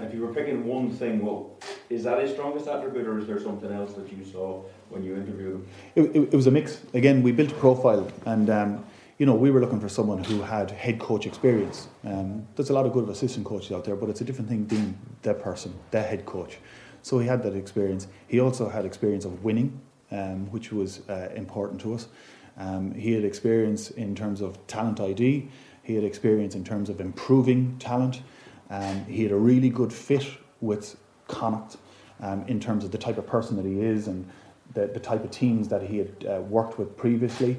if 0.00 0.14
you 0.14 0.20
were 0.20 0.32
picking 0.32 0.64
one 0.64 0.90
thing, 0.90 1.24
well, 1.24 1.58
is 1.90 2.04
that 2.04 2.20
his 2.20 2.32
strongest 2.32 2.66
attribute, 2.68 3.06
or 3.06 3.18
is 3.18 3.26
there 3.26 3.40
something 3.40 3.72
else 3.72 3.94
that 3.94 4.10
you 4.12 4.24
saw 4.24 4.62
when 4.90 5.02
you 5.02 5.14
interviewed 5.14 5.54
him? 5.54 5.66
It, 5.94 6.02
it, 6.16 6.22
it 6.32 6.36
was 6.36 6.46
a 6.46 6.50
mix. 6.50 6.80
Again, 6.94 7.22
we 7.22 7.32
built 7.32 7.52
a 7.52 7.54
profile, 7.54 8.10
and 8.26 8.50
um, 8.50 8.84
you 9.18 9.26
know, 9.26 9.34
we 9.34 9.50
were 9.50 9.60
looking 9.60 9.80
for 9.80 9.88
someone 9.88 10.22
who 10.22 10.42
had 10.42 10.70
head 10.70 10.98
coach 10.98 11.26
experience. 11.26 11.88
Um, 12.04 12.46
there's 12.54 12.70
a 12.70 12.74
lot 12.74 12.86
of 12.86 12.92
good 12.92 13.08
assistant 13.08 13.46
coaches 13.46 13.72
out 13.72 13.84
there, 13.84 13.96
but 13.96 14.10
it's 14.10 14.20
a 14.20 14.24
different 14.24 14.48
thing 14.50 14.64
being 14.64 14.98
the 15.22 15.34
person, 15.34 15.74
the 15.90 16.02
head 16.02 16.26
coach. 16.26 16.58
So 17.02 17.18
he 17.18 17.26
had 17.26 17.42
that 17.44 17.54
experience. 17.54 18.08
He 18.26 18.40
also 18.40 18.68
had 18.68 18.84
experience 18.84 19.24
of 19.24 19.44
winning 19.44 19.80
um, 20.10 20.50
which 20.50 20.72
was 20.72 21.08
uh, 21.08 21.30
important 21.34 21.80
to 21.82 21.94
us. 21.94 22.08
Um, 22.56 22.94
he 22.94 23.12
had 23.12 23.24
experience 23.24 23.90
in 23.90 24.14
terms 24.14 24.40
of 24.40 24.64
talent 24.66 25.00
ID. 25.00 25.48
He 25.82 25.94
had 25.94 26.04
experience 26.04 26.54
in 26.54 26.64
terms 26.64 26.88
of 26.88 27.00
improving 27.00 27.78
talent. 27.78 28.22
Um, 28.70 29.04
he 29.06 29.22
had 29.22 29.32
a 29.32 29.36
really 29.36 29.68
good 29.68 29.92
fit 29.92 30.26
with 30.60 30.96
Connacht 31.28 31.76
um, 32.20 32.44
in 32.48 32.58
terms 32.58 32.84
of 32.84 32.90
the 32.90 32.98
type 32.98 33.18
of 33.18 33.26
person 33.26 33.56
that 33.56 33.64
he 33.64 33.80
is 33.80 34.08
and 34.08 34.28
the, 34.74 34.86
the 34.86 35.00
type 35.00 35.22
of 35.22 35.30
teams 35.30 35.68
that 35.68 35.82
he 35.82 35.98
had 35.98 36.26
uh, 36.28 36.40
worked 36.40 36.78
with 36.78 36.96
previously. 36.96 37.58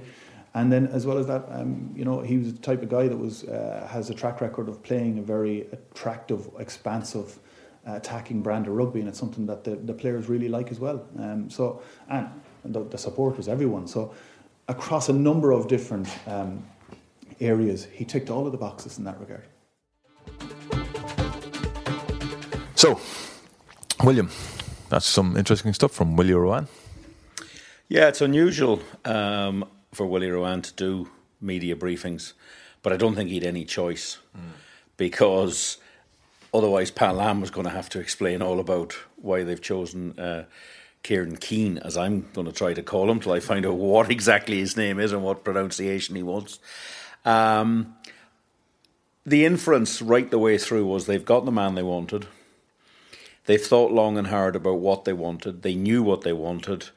And 0.53 0.71
then, 0.71 0.87
as 0.87 1.05
well 1.05 1.19
as 1.19 1.27
that, 1.27 1.45
um, 1.49 1.93
you 1.95 2.03
know, 2.03 2.21
he 2.21 2.37
was 2.37 2.53
the 2.53 2.59
type 2.59 2.81
of 2.81 2.89
guy 2.89 3.07
that 3.07 3.17
was 3.17 3.43
uh, 3.43 3.87
has 3.91 4.09
a 4.09 4.13
track 4.13 4.41
record 4.41 4.67
of 4.67 4.81
playing 4.81 5.19
a 5.19 5.21
very 5.21 5.67
attractive, 5.71 6.49
expansive 6.57 7.37
attacking 7.85 8.41
brand 8.41 8.67
of 8.67 8.73
rugby, 8.73 8.99
and 8.99 9.07
it's 9.07 9.19
something 9.19 9.45
that 9.45 9.63
the, 9.63 9.75
the 9.75 9.93
players 9.93 10.27
really 10.27 10.49
like 10.49 10.71
as 10.71 10.79
well. 10.79 11.05
Um, 11.19 11.49
so 11.49 11.81
and 12.09 12.29
the, 12.65 12.83
the 12.83 12.97
supporters, 12.97 13.47
everyone. 13.47 13.87
So 13.87 14.13
across 14.67 15.09
a 15.09 15.13
number 15.13 15.51
of 15.51 15.67
different 15.67 16.07
um, 16.27 16.63
areas, 17.39 17.85
he 17.85 18.05
ticked 18.05 18.29
all 18.29 18.45
of 18.45 18.51
the 18.51 18.57
boxes 18.57 18.97
in 18.97 19.03
that 19.05 19.19
regard. 19.19 19.43
So, 22.75 22.99
William, 24.03 24.29
that's 24.89 25.05
some 25.05 25.35
interesting 25.35 25.73
stuff 25.73 25.91
from 25.91 26.15
Willie 26.15 26.33
Ruane. 26.33 26.67
Yeah, 27.87 28.07
it's 28.07 28.21
unusual 28.21 28.81
um, 29.05 29.65
for 29.93 30.05
Willie 30.05 30.29
Ruane 30.29 30.61
to 30.63 30.73
do 30.73 31.09
media 31.41 31.75
briefings, 31.75 32.33
but 32.83 32.93
I 32.93 32.97
don't 32.97 33.15
think 33.15 33.29
he 33.29 33.35
had 33.35 33.45
any 33.45 33.65
choice 33.65 34.17
mm. 34.35 34.41
because 34.97 35.77
Otherwise, 36.53 36.91
Pat 36.91 37.15
Lam 37.15 37.41
was 37.41 37.51
going 37.51 37.65
to 37.65 37.71
have 37.71 37.89
to 37.89 37.99
explain 37.99 38.41
all 38.41 38.59
about 38.59 38.93
why 39.17 39.43
they've 39.43 39.61
chosen 39.61 40.17
uh, 40.17 40.45
Kieran 41.07 41.37
Keane, 41.37 41.77
as 41.77 41.95
I'm 41.95 42.25
going 42.33 42.47
to 42.47 42.53
try 42.53 42.73
to 42.73 42.83
call 42.83 43.09
him 43.09 43.21
till 43.21 43.31
I 43.31 43.39
find 43.39 43.65
out 43.65 43.75
what 43.75 44.11
exactly 44.11 44.59
his 44.59 44.75
name 44.75 44.99
is 44.99 45.13
and 45.13 45.23
what 45.23 45.45
pronunciation 45.45 46.17
he 46.17 46.21
wants. 46.21 46.59
Um, 47.23 47.95
the 49.25 49.45
inference 49.45 50.01
right 50.01 50.29
the 50.29 50.37
way 50.37 50.57
through 50.57 50.85
was 50.85 51.05
they've 51.05 51.23
got 51.23 51.45
the 51.45 51.51
man 51.51 51.75
they 51.75 51.83
wanted. 51.83 52.27
They've 53.45 53.61
thought 53.61 53.93
long 53.93 54.17
and 54.17 54.27
hard 54.27 54.57
about 54.57 54.79
what 54.79 55.05
they 55.05 55.13
wanted. 55.13 55.61
They 55.61 55.75
knew 55.75 56.03
what 56.03 56.23
they 56.23 56.33
wanted, 56.33 56.89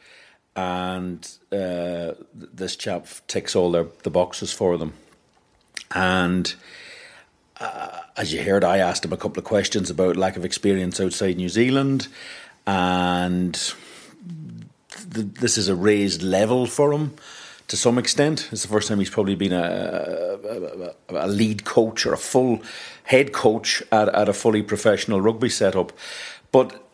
and 0.57 1.25
uh, 1.53 2.15
this 2.35 2.75
chap 2.75 3.07
ticks 3.29 3.55
all 3.55 3.71
their, 3.71 3.87
the 4.03 4.11
boxes 4.11 4.53
for 4.53 4.77
them. 4.77 4.95
And 5.95 6.53
uh, 7.61 8.01
as 8.17 8.33
you 8.33 8.43
heard, 8.43 8.65
I 8.65 8.79
asked 8.79 9.05
him 9.05 9.13
a 9.13 9.17
couple 9.17 9.39
of 9.39 9.45
questions 9.45 9.89
about 9.89 10.17
lack 10.17 10.37
of 10.37 10.45
experience 10.45 10.99
outside 10.99 11.37
New 11.37 11.49
Zealand, 11.49 12.09
and 12.67 13.73
th- 15.13 15.27
this 15.41 15.59
is 15.59 15.69
a 15.69 15.75
raised 15.75 16.23
level 16.23 16.67
for 16.67 16.93
him 16.93 17.15
to 17.69 17.77
some 17.77 17.99
extent. 17.99 18.49
It's 18.51 18.63
the 18.63 18.69
first 18.69 18.89
time 18.89 18.99
he's 18.99 19.11
probably 19.11 19.37
been 19.37 19.53
a, 19.53 20.39
a, 21.09 21.27
a 21.27 21.29
lead 21.29 21.65
coach 21.65 22.05
or 22.05 22.13
a 22.13 22.19
full 22.19 22.63
head 23.05 23.33
coach 23.33 23.83
at, 23.93 24.09
at 24.09 24.29
a 24.29 24.33
fully 24.33 24.63
professional 24.63 25.21
rugby 25.21 25.49
setup. 25.49 25.93
But 26.51 26.85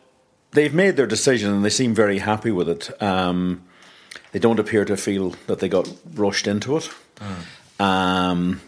they've 0.51 0.73
made 0.73 0.95
their 0.95 1.07
decision 1.07 1.51
and 1.51 1.65
they 1.65 1.71
seem 1.71 1.95
very 1.95 2.19
happy 2.19 2.51
with 2.51 2.69
it. 2.69 3.01
Um, 3.01 3.63
they 4.31 4.39
don't 4.39 4.59
appear 4.59 4.85
to 4.85 4.95
feel 4.97 5.35
that 5.47 5.59
they 5.59 5.69
got 5.69 5.91
rushed 6.13 6.47
into 6.47 6.77
it. 6.77 6.89
Mm. 7.17 7.83
Um, 7.83 8.61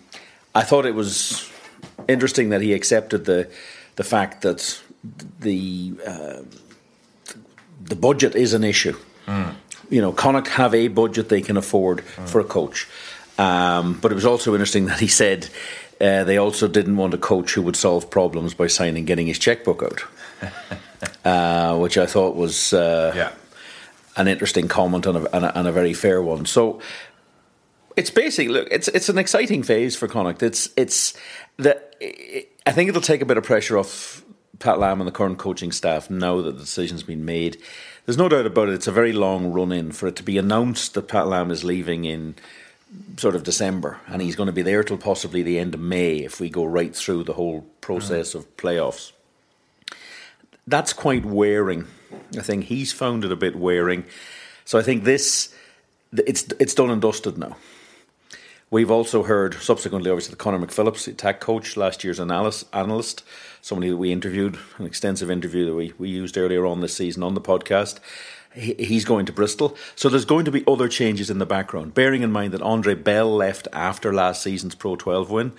I 0.55 0.63
thought 0.63 0.85
it 0.85 0.95
was 0.95 1.51
interesting 2.07 2.49
that 2.49 2.61
he 2.61 2.73
accepted 2.73 3.25
the 3.25 3.49
the 3.95 4.03
fact 4.03 4.41
that 4.41 4.81
the 5.39 5.93
uh, 6.07 6.41
the 7.81 7.95
budget 7.95 8.35
is 8.35 8.53
an 8.53 8.63
issue. 8.63 8.97
Mm. 9.29 9.55
You 9.89 10.01
know, 10.01 10.11
Connacht 10.11 10.47
have 10.49 10.73
a 10.73 10.87
budget 10.87 11.29
they 11.29 11.41
can 11.41 11.57
afford 11.57 11.99
mm. 11.99 12.27
for 12.27 12.39
a 12.41 12.43
coach. 12.43 12.87
Um, 13.37 13.97
but 14.01 14.11
it 14.11 14.15
was 14.15 14.25
also 14.25 14.53
interesting 14.53 14.87
that 14.87 14.99
he 14.99 15.07
said 15.07 15.49
uh, 16.01 16.23
they 16.23 16.37
also 16.37 16.67
didn't 16.67 16.97
want 16.97 17.13
a 17.13 17.17
coach 17.17 17.53
who 17.53 17.61
would 17.61 17.75
solve 17.75 18.09
problems 18.09 18.53
by 18.53 18.67
signing 18.67 19.05
getting 19.05 19.27
his 19.27 19.39
checkbook 19.39 19.83
out, 19.83 20.03
uh, 21.25 21.77
which 21.77 21.97
I 21.97 22.05
thought 22.05 22.35
was 22.35 22.73
uh, 22.73 23.13
yeah. 23.15 23.31
an 24.17 24.27
interesting 24.27 24.67
comment 24.67 25.05
and 25.05 25.17
a, 25.17 25.35
and, 25.35 25.45
a, 25.45 25.59
and 25.59 25.67
a, 25.67 25.71
very 25.71 25.93
fair 25.93 26.21
one. 26.21 26.45
So 26.45 26.81
it's 27.95 28.09
basically 28.09 28.53
look, 28.53 28.67
it's 28.71 28.87
it's 28.89 29.09
an 29.09 29.17
exciting 29.17 29.63
phase 29.63 29.95
for 29.95 30.07
Connacht. 30.07 30.41
It's 30.41 30.69
it's 30.77 31.13
that 31.57 31.95
I 32.65 32.71
think 32.71 32.89
it'll 32.89 33.01
take 33.01 33.21
a 33.21 33.25
bit 33.25 33.37
of 33.37 33.43
pressure 33.43 33.77
off 33.77 34.23
Pat 34.59 34.79
Lam 34.79 35.01
and 35.01 35.07
the 35.07 35.11
current 35.11 35.37
coaching 35.37 35.71
staff 35.71 36.09
now 36.09 36.41
that 36.41 36.51
the 36.53 36.59
decision's 36.59 37.03
been 37.03 37.25
made. 37.25 37.57
There's 38.09 38.17
no 38.17 38.27
doubt 38.27 38.47
about 38.47 38.69
it. 38.69 38.73
It's 38.73 38.87
a 38.87 38.91
very 38.91 39.13
long 39.13 39.51
run 39.51 39.71
in 39.71 39.91
for 39.91 40.07
it 40.07 40.15
to 40.15 40.23
be 40.23 40.39
announced 40.39 40.95
that 40.95 41.07
Pat 41.07 41.27
Lam 41.27 41.51
is 41.51 41.63
leaving 41.63 42.05
in 42.05 42.33
sort 43.17 43.35
of 43.35 43.43
December, 43.43 43.99
and 44.07 44.19
he's 44.19 44.35
going 44.35 44.47
to 44.47 44.51
be 44.51 44.63
there 44.63 44.83
till 44.83 44.97
possibly 44.97 45.43
the 45.43 45.59
end 45.59 45.75
of 45.75 45.79
May 45.79 46.23
if 46.23 46.39
we 46.39 46.49
go 46.49 46.65
right 46.65 46.95
through 46.95 47.25
the 47.25 47.33
whole 47.33 47.67
process 47.81 48.33
of 48.33 48.57
playoffs. 48.57 49.11
That's 50.65 50.91
quite 50.91 51.23
wearing. 51.23 51.85
I 52.35 52.41
think 52.41 52.63
he's 52.63 52.91
found 52.91 53.25
it 53.25 53.31
a 53.31 53.35
bit 53.35 53.55
wearing. 53.55 54.05
So 54.65 54.79
I 54.79 54.81
think 54.81 55.03
this 55.03 55.53
it's 56.11 56.47
it's 56.59 56.73
done 56.73 56.89
and 56.89 57.03
dusted 57.03 57.37
now. 57.37 57.57
We've 58.71 58.91
also 58.91 59.23
heard 59.23 59.55
subsequently, 59.55 60.11
obviously, 60.11 60.31
the 60.31 60.37
Conor 60.37 60.59
McPhillips, 60.59 61.07
attack 61.07 61.39
coach, 61.39 61.75
last 61.75 62.03
year's 62.03 62.19
analyst, 62.19 62.67
analyst, 62.71 63.23
somebody 63.61 63.89
that 63.89 63.97
we 63.97 64.11
interviewed, 64.11 64.59
an 64.77 64.85
extensive 64.85 65.31
interview 65.31 65.65
that 65.65 65.73
we, 65.73 65.93
we 65.97 66.09
used 66.09 66.37
earlier 66.37 66.67
on 66.67 66.81
this 66.81 66.95
season 66.95 67.23
on 67.23 67.33
the 67.33 67.41
podcast. 67.41 67.97
He, 68.53 68.75
he's 68.75 69.05
going 69.05 69.25
to 69.25 69.33
Bristol. 69.33 69.75
So 69.95 70.07
there's 70.07 70.25
going 70.25 70.45
to 70.45 70.51
be 70.51 70.63
other 70.67 70.87
changes 70.87 71.31
in 71.31 71.39
the 71.39 71.47
background, 71.47 71.95
bearing 71.95 72.21
in 72.21 72.31
mind 72.31 72.53
that 72.53 72.61
Andre 72.61 72.93
Bell 72.93 73.35
left 73.35 73.67
after 73.73 74.13
last 74.13 74.43
season's 74.43 74.75
Pro 74.75 74.95
12 74.95 75.31
win. 75.31 75.53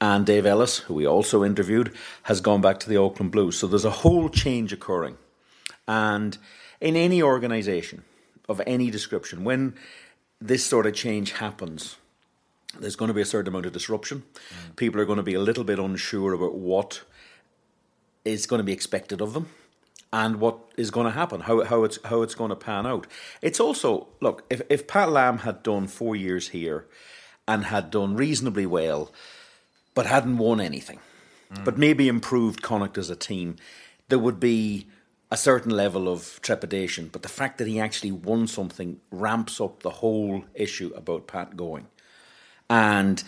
And 0.00 0.24
Dave 0.24 0.46
Ellis, 0.46 0.78
who 0.78 0.94
we 0.94 1.06
also 1.06 1.44
interviewed, 1.44 1.92
has 2.24 2.40
gone 2.40 2.62
back 2.62 2.80
to 2.80 2.88
the 2.88 2.96
Auckland 2.96 3.30
Blues. 3.30 3.58
So 3.58 3.66
there's 3.66 3.84
a 3.84 3.90
whole 3.90 4.30
change 4.30 4.72
occurring. 4.72 5.18
And 5.86 6.38
in 6.80 6.96
any 6.96 7.22
organisation 7.22 8.04
of 8.48 8.62
any 8.66 8.90
description, 8.90 9.44
when 9.44 9.74
this 10.40 10.64
sort 10.64 10.86
of 10.86 10.94
change 10.94 11.32
happens, 11.32 11.96
there's 12.80 12.96
going 12.96 13.08
to 13.08 13.14
be 13.14 13.22
a 13.22 13.26
certain 13.26 13.48
amount 13.48 13.66
of 13.66 13.72
disruption. 13.72 14.22
Mm. 14.22 14.76
People 14.76 15.00
are 15.00 15.04
going 15.04 15.18
to 15.18 15.22
be 15.22 15.34
a 15.34 15.40
little 15.40 15.64
bit 15.64 15.78
unsure 15.78 16.32
about 16.32 16.54
what 16.54 17.02
is 18.24 18.46
going 18.46 18.58
to 18.58 18.64
be 18.64 18.72
expected 18.72 19.20
of 19.20 19.34
them 19.34 19.48
and 20.12 20.36
what 20.36 20.58
is 20.76 20.90
going 20.90 21.06
to 21.06 21.12
happen, 21.12 21.40
how, 21.40 21.64
how 21.64 21.82
it's 21.82 21.98
how 22.04 22.22
it's 22.22 22.36
going 22.36 22.50
to 22.50 22.56
pan 22.56 22.86
out. 22.86 23.06
It's 23.42 23.60
also 23.60 24.08
look 24.20 24.44
if 24.48 24.62
if 24.70 24.86
Pat 24.86 25.10
Lam 25.10 25.38
had 25.38 25.62
done 25.62 25.88
four 25.88 26.14
years 26.14 26.48
here 26.50 26.86
and 27.48 27.64
had 27.64 27.90
done 27.90 28.16
reasonably 28.16 28.64
well, 28.64 29.12
but 29.94 30.06
hadn't 30.06 30.38
won 30.38 30.60
anything, 30.60 31.00
mm. 31.52 31.64
but 31.64 31.76
maybe 31.76 32.08
improved 32.08 32.62
Connacht 32.62 32.96
as 32.96 33.10
a 33.10 33.16
team, 33.16 33.56
there 34.08 34.18
would 34.18 34.38
be 34.38 34.86
a 35.32 35.36
certain 35.36 35.72
level 35.72 36.08
of 36.08 36.38
trepidation. 36.42 37.08
But 37.08 37.22
the 37.22 37.28
fact 37.28 37.58
that 37.58 37.66
he 37.66 37.80
actually 37.80 38.12
won 38.12 38.46
something 38.46 39.00
ramps 39.10 39.60
up 39.60 39.82
the 39.82 39.90
whole 39.90 40.44
issue 40.54 40.92
about 40.94 41.26
Pat 41.26 41.56
going. 41.56 41.88
And 42.68 43.22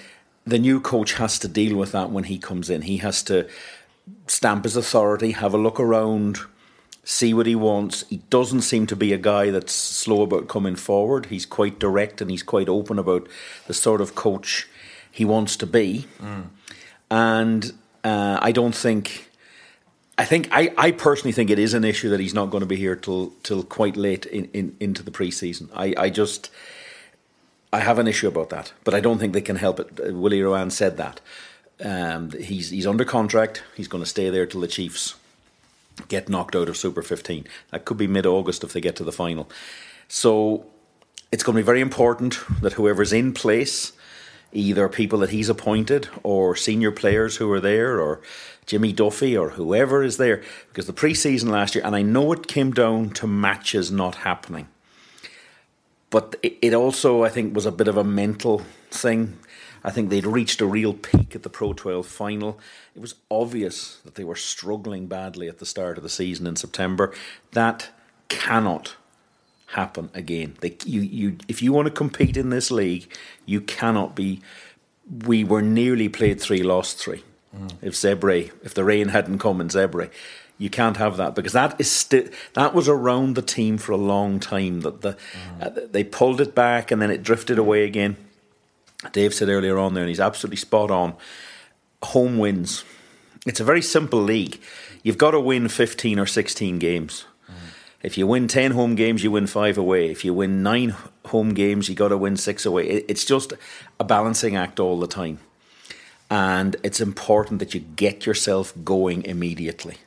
the 0.47 0.59
new 0.59 0.81
coach 0.81 1.15
has 1.15 1.39
to 1.41 1.49
deal 1.49 1.77
with 1.77 1.93
that 1.93 2.11
when 2.11 2.25
he 2.25 2.39
comes 2.39 2.71
in. 2.71 2.83
He 2.83 2.99
has 2.99 3.23
to 3.25 3.49
stamp 4.27 4.65
his 4.65 4.77
authority, 4.77 5.33
have 5.33 5.53
a 5.53 5.59
look 5.59 5.81
around, 5.81 6.39
see 7.05 7.35
what 7.35 7.47
he 7.47 7.55
wants. 7.55 8.05
He 8.09 8.19
doesn't 8.31 8.63
seem 8.63 8.87
to 8.89 8.97
be 8.97 9.13
a 9.13 9.19
guy 9.19 9.51
that's 9.51 9.73
slow 9.73 10.23
about 10.23 10.49
coming 10.49 10.77
forward. 10.77 11.27
He's 11.27 11.47
quite 11.47 11.79
direct 11.79 12.21
and 12.21 12.31
he's 12.31 12.43
quite 12.43 12.69
open 12.69 12.99
about 12.99 13.29
the 13.67 13.75
sort 13.75 14.01
of 14.01 14.15
coach 14.15 14.69
he 15.11 15.25
wants 15.25 15.57
to 15.57 15.67
be. 15.67 16.07
Mm. 16.21 16.47
And 17.11 17.73
uh, 18.05 18.39
I 18.43 18.53
don't 18.53 18.75
think. 18.75 19.31
I 20.19 20.25
think 20.25 20.49
I, 20.51 20.73
I 20.79 20.93
personally 20.93 21.33
think 21.33 21.51
it 21.51 21.59
is 21.59 21.75
an 21.75 21.85
issue 21.85 22.09
that 22.09 22.21
he's 22.21 22.33
not 22.33 22.51
going 22.51 22.63
to 22.63 22.67
be 22.67 22.77
here 22.77 22.97
till 22.97 23.35
till 23.43 23.63
quite 23.63 23.99
late 23.99 24.25
in, 24.25 24.47
in 24.55 24.75
into 24.81 25.03
the 25.03 25.11
preseason. 25.11 25.69
I, 25.75 25.95
I 25.99 26.11
just 26.11 26.51
I 27.73 27.81
have 27.81 27.99
an 27.99 28.07
issue 28.07 28.29
about 28.29 28.51
that, 28.51 28.73
but 28.85 28.95
I 28.95 29.01
don't 29.01 29.19
think 29.19 29.33
they 29.33 29.41
can 29.41 29.57
help 29.57 29.81
it. 29.81 30.01
Uh, 30.01 30.15
Willie 30.15 30.41
Ruane 30.41 30.73
said 30.73 30.97
that. 30.97 31.21
Um, 31.85 32.31
he's 32.31 32.71
he's 32.71 32.87
under 32.87 33.05
contract. 33.05 33.63
He's 33.77 33.89
going 33.89 34.03
to 34.03 34.09
stay 34.09 34.31
there 34.31 34.47
till 34.47 34.63
the 34.63 34.69
Chiefs 34.69 35.15
get 36.09 36.29
knocked 36.29 36.55
out 36.55 36.69
of 36.69 36.77
Super 36.77 37.03
15. 37.03 37.47
That 37.71 37.85
could 37.85 37.97
be 37.97 38.07
mid 38.07 38.27
August 38.27 38.65
if 38.65 38.73
they 38.73 38.81
get 38.81 38.97
to 38.97 39.05
the 39.05 39.13
final. 39.13 39.49
So 40.09 40.67
it's 41.33 41.43
going 41.43 41.57
to 41.57 41.63
be 41.63 41.67
very 41.67 41.81
important 41.81 42.39
that 42.61 42.75
whoever's 42.75 43.13
in 43.13 43.33
place, 43.33 43.93
either 44.53 44.89
people 44.89 45.19
that 45.21 45.31
he's 45.31 45.49
appointed 45.49 46.09
or 46.23 46.55
senior 46.55 46.93
players 46.93 47.37
who 47.37 47.51
are 47.51 47.61
there 47.61 48.01
or 48.01 48.21
Jimmy 48.67 48.93
Duffy 48.93 49.37
or 49.37 49.51
whoever 49.51 50.03
is 50.03 50.17
there, 50.17 50.43
because 50.69 50.87
the 50.87 50.93
preseason 50.93 51.51
last 51.51 51.75
year, 51.75 51.85
and 51.85 51.97
I 51.97 52.03
know 52.03 52.33
it 52.33 52.47
came 52.47 52.73
down 52.73 53.11
to 53.11 53.27
matches 53.27 53.91
not 53.91 54.17
happening. 54.17 54.69
But 56.11 56.37
it 56.43 56.73
also, 56.73 57.25
I 57.25 57.29
think, 57.29 57.55
was 57.55 57.67
a 57.67 57.73
bit 57.73 57.89
of 57.89 57.97
a 57.97 58.05
mental 58.05 58.63
thing. 58.91 59.39
I 59.83 59.91
think 59.91 60.11
they'd 60.11 60.27
reached 60.27 60.61
a 60.61 60.67
real 60.67 60.95
peak 60.95 61.35
at 61.35 61.43
the 61.43 61.49
Pro 61.49 61.73
12 61.73 62.07
final. 62.07 62.59
It 62.95 63.01
was 63.01 63.15
obvious 63.31 64.01
that 64.05 64.15
they 64.15 64.25
were 64.25 64.37
struggling 64.37 65.07
badly 65.07 65.49
at 65.49 65.59
the 65.59 65.67
start 65.67 65.97
of 65.97 66.03
the 66.03 66.09
season 66.09 66.47
in 66.47 66.57
September. 66.57 67.13
That 67.53 67.91
cannot 68.29 68.97
happen 69.69 70.11
again. 70.15 70.57
They, 70.61 70.77
you, 70.85 71.01
you, 71.01 71.37
if 71.49 71.63
you 71.63 71.73
want 71.73 71.87
to 71.87 71.93
compete 71.93 72.37
in 72.37 72.51
this 72.51 72.71
league, 72.71 73.13
you 73.45 73.61
cannot 73.61 74.15
be. 74.15 74.41
We 75.25 75.45
were 75.45 75.63
nearly 75.63 76.09
played 76.09 76.41
three, 76.41 76.63
lost 76.63 76.99
three. 76.99 77.23
Mm. 77.57 77.75
If 77.81 77.95
Zebre, 77.95 78.51
if 78.65 78.75
the 78.75 78.85
rain 78.85 79.09
hadn't 79.09 79.39
come 79.39 79.61
in 79.61 79.69
Zebre, 79.69 80.11
you 80.59 80.71
can't 80.71 80.97
have 80.97 81.19
that 81.19 81.35
because 81.35 81.53
that 81.53 81.79
is 81.79 81.91
still 81.91 82.25
that 82.55 82.75
was 82.75 82.89
around 82.89 83.35
the 83.35 83.43
team 83.43 83.77
for 83.79 83.93
a 83.93 83.97
long 83.97 84.41
time. 84.41 84.81
That 84.81 85.03
the 85.03 85.13
mm. 85.13 85.63
uh, 85.63 85.81
they 85.91 86.05
pulled 86.05 86.41
it 86.41 86.55
back 86.55 86.91
and 86.91 87.01
then 87.01 87.11
it 87.11 87.23
drifted 87.23 87.59
away 87.59 87.85
again. 87.85 88.17
Dave 89.13 89.35
said 89.35 89.49
earlier 89.49 89.79
on 89.79 89.95
there, 89.95 90.03
and 90.03 90.09
he's 90.09 90.21
absolutely 90.21 90.57
spot 90.57 90.91
on. 90.91 91.15
Home 92.03 92.39
wins. 92.39 92.85
It's 93.47 93.61
a 93.61 93.65
very 93.65 93.83
simple 93.83 94.21
league. 94.21 94.59
You've 95.03 95.19
got 95.19 95.33
to 95.33 95.41
win 95.41 95.69
fifteen 95.69 96.19
or 96.19 96.27
sixteen 96.27 96.79
games. 96.79 97.27
Mm. 97.49 97.55
If 98.03 98.17
you 98.17 98.27
win 98.27 98.49
ten 98.49 98.73
home 98.73 98.95
games, 98.95 99.23
you 99.23 99.31
win 99.31 99.47
five 99.47 99.77
away. 99.77 100.11
If 100.11 100.25
you 100.25 100.33
win 100.33 100.63
nine 100.63 100.95
home 101.27 101.53
games, 101.53 101.89
you 101.91 101.95
got 101.95 102.09
to 102.09 102.17
win 102.17 102.37
six 102.39 102.65
away. 102.65 102.87
It's 102.87 103.27
just 103.27 103.53
a 104.01 104.05
balancing 104.05 104.57
act 104.57 104.81
all 104.81 104.99
the 104.99 105.07
time, 105.07 105.39
and 106.31 106.77
it's 106.83 107.01
important 107.01 107.61
that 107.61 107.75
you 107.75 107.81
get 107.81 108.25
yourself 108.25 108.73
going 108.83 109.23
immediately 109.25 109.99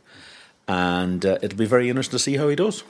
and 0.70 1.26
uh, 1.26 1.40
it'll 1.42 1.58
be 1.58 1.66
very 1.66 1.90
interesting 1.90 2.12
to 2.18 2.20
see 2.20 2.38
how 2.38 2.48
he 2.48 2.56
does. 2.56 2.84